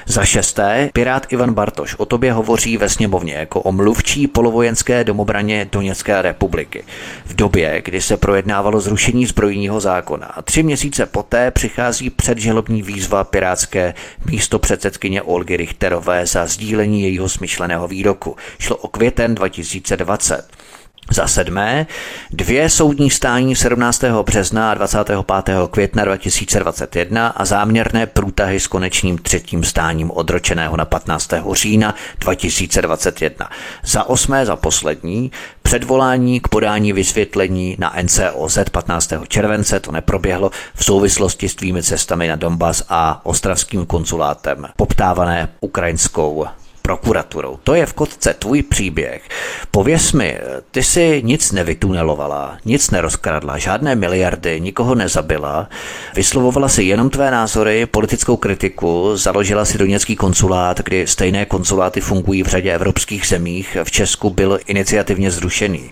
[0.07, 5.69] Za šesté, Pirát Ivan Bartoš o tobě hovoří ve sněmovně jako o mluvčí polovojenské domobraně
[5.73, 6.85] Doněcké republiky.
[7.27, 13.25] V době, kdy se projednávalo zrušení zbrojního zákona a tři měsíce poté přichází předželobní výzva
[13.25, 13.95] pirátské
[14.31, 18.37] místo předsedkyně Olgy Richterové za sdílení jejího smyšleného výroku.
[18.59, 20.49] Šlo o květen 2020.
[21.11, 21.87] Za sedmé,
[22.31, 24.05] dvě soudní stání 17.
[24.23, 25.19] března a 25.
[25.71, 31.31] května 2021 a záměrné průtahy s konečným třetím stáním odročeného na 15.
[31.53, 33.51] října 2021.
[33.85, 35.33] Za osmé, za poslední,
[35.63, 39.13] předvolání k podání vysvětlení na NCOZ 15.
[39.29, 46.47] července, to neproběhlo v souvislosti s tvými cestami na Donbass a ostravským konzulátem, poptávané ukrajinskou
[46.87, 47.59] prokuraturou.
[47.63, 49.23] To je v kotce tvůj příběh.
[49.71, 50.39] Pověs mi,
[50.71, 55.69] ty si nic nevytunelovala, nic nerozkradla, žádné miliardy, nikoho nezabila,
[56.15, 62.43] vyslovovala si jenom tvé názory, politickou kritiku, založila si doněcký konsulát, kdy stejné konsuláty fungují
[62.43, 65.91] v řadě evropských zemích, v Česku byl iniciativně zrušený.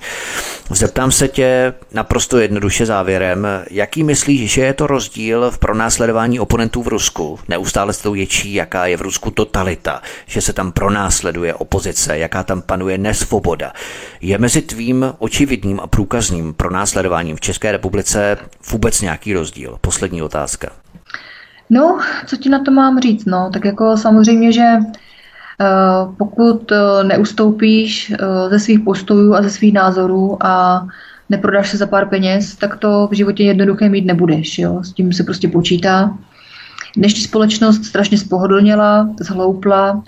[0.71, 6.83] Zeptám se tě naprosto jednoduše závěrem, jaký myslíš, že je to rozdíl v pronásledování oponentů
[6.83, 7.39] v Rusku?
[7.49, 12.43] Neustále se to ječí, jaká je v Rusku totalita, že se tam pronásleduje opozice, jaká
[12.43, 13.73] tam panuje nesvoboda.
[14.21, 18.39] Je mezi tvým očividným a průkazným pronásledováním v České republice
[18.71, 19.79] vůbec nějaký rozdíl?
[19.81, 20.69] Poslední otázka.
[21.71, 23.25] No, co ti na to mám říct?
[23.25, 29.51] No, tak jako samozřejmě, že uh, pokud uh, neustoupíš uh, ze svých postojů a ze
[29.51, 30.87] svých názorů a
[31.31, 34.59] neprodáš se za pár peněz, tak to v životě jednoduché mít nebudeš.
[34.59, 34.83] Jo?
[34.83, 36.19] S tím se prostě počítá.
[36.97, 40.03] Dnešní společnost strašně spohodlněla, zhloupla,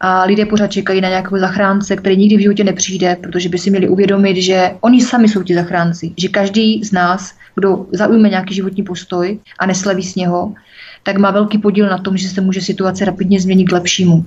[0.00, 3.70] a lidé pořád čekají na nějakého zachránce, který nikdy v životě nepřijde, protože by si
[3.70, 8.54] měli uvědomit, že oni sami jsou ti zachránci, že každý z nás, kdo zaujme nějaký
[8.54, 10.54] životní postoj a neslaví s něho,
[11.02, 14.24] tak má velký podíl na tom, že se může situace rapidně změnit k lepšímu.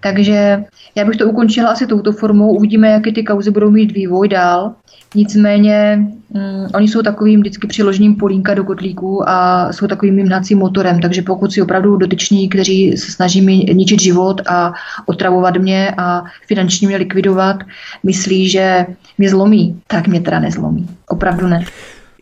[0.00, 0.64] Takže
[0.94, 2.52] já bych to ukončila asi touto formou.
[2.56, 4.74] Uvidíme, jaké ty kauzy budou mít vývoj dál.
[5.14, 5.96] Nicméně
[6.30, 11.22] mm, oni jsou takovým vždycky přiložením polínka do kotlíku a jsou takovým hnacím motorem, takže
[11.22, 14.72] pokud si opravdu dotyční, kteří se snaží mi ničit život a
[15.06, 17.56] otravovat mě a finančně mě likvidovat,
[18.04, 18.86] myslí, že
[19.18, 20.88] mě zlomí, tak mě teda nezlomí.
[21.08, 21.64] Opravdu ne.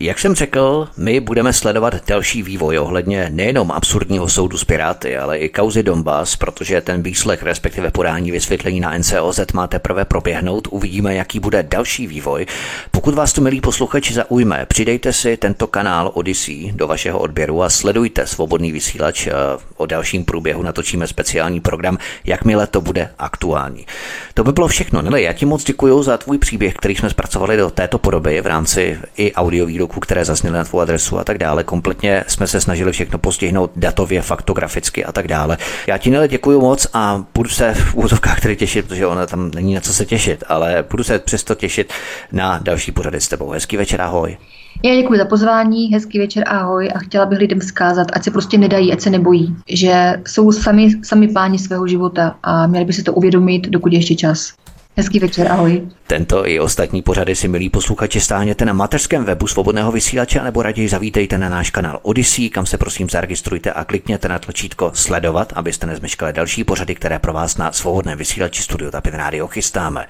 [0.01, 5.39] Jak jsem řekl, my budeme sledovat další vývoj ohledně nejenom absurdního soudu s Piráty, ale
[5.39, 10.69] i kauzy Donbass, protože ten výslech, respektive podání vysvětlení na NCOZ má teprve proběhnout.
[10.71, 12.47] Uvidíme, jaký bude další vývoj.
[12.91, 17.71] Pokud vás to, milí posluchači, zaujme, přidejte si tento kanál Odyssey do vašeho odběru a
[17.71, 19.27] sledujte svobodný vysílač.
[19.27, 19.33] Eh,
[19.77, 23.87] o dalším průběhu natočíme speciální program, jakmile to bude aktuální.
[24.35, 25.03] To by bylo všechno.
[25.03, 28.47] Nele, já ti moc děkuji za tvůj příběh, který jsme zpracovali do této podoby v
[28.47, 31.65] rámci i audiových výroků, které zazněly na tvou adresu a tak dále.
[31.65, 35.59] Kompletně jsme se snažili všechno postihnout datově, faktograficky a tak dále.
[35.87, 39.51] Já ti Nele děkuji moc a budu se v úzovkách tedy těšit, protože ona tam
[39.55, 41.93] není na co se těšit, ale budu se přesto těšit
[42.33, 43.51] na další pořady s tebou.
[43.51, 44.37] Hezký večer, ahoj.
[44.85, 48.59] Já děkuji za pozvání, hezký večer, ahoj a chtěla bych lidem zkázat, ať se prostě
[48.59, 53.03] nedají, ať se nebojí, že jsou sami, sami páni svého života a měli by si
[53.03, 54.53] to uvědomit, dokud je ještě čas.
[54.99, 55.89] Hezký večer, ahoj.
[56.07, 60.89] Tento i ostatní pořady si, milí posluchači, stáhněte na mateřském webu svobodného vysílače nebo raději
[60.89, 65.87] zavítejte na náš kanál Odyssey, kam se prosím zaregistrujte a klikněte na tlačítko sledovat, abyste
[65.87, 70.07] nezmeškali další pořady, které pro vás na svobodném vysílači Studio Tapin Radio chystáme.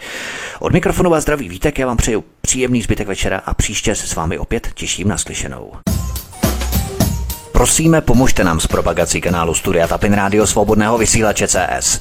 [0.61, 4.15] Od mikrofonu vás zdraví Vítek, já vám přeju příjemný zbytek večera a příště se s
[4.15, 5.73] vámi opět těším na slyšenou.
[7.53, 12.01] Prosíme, pomožte nám s propagací kanálu Studia Tapin Radio Svobodného vysílače CS.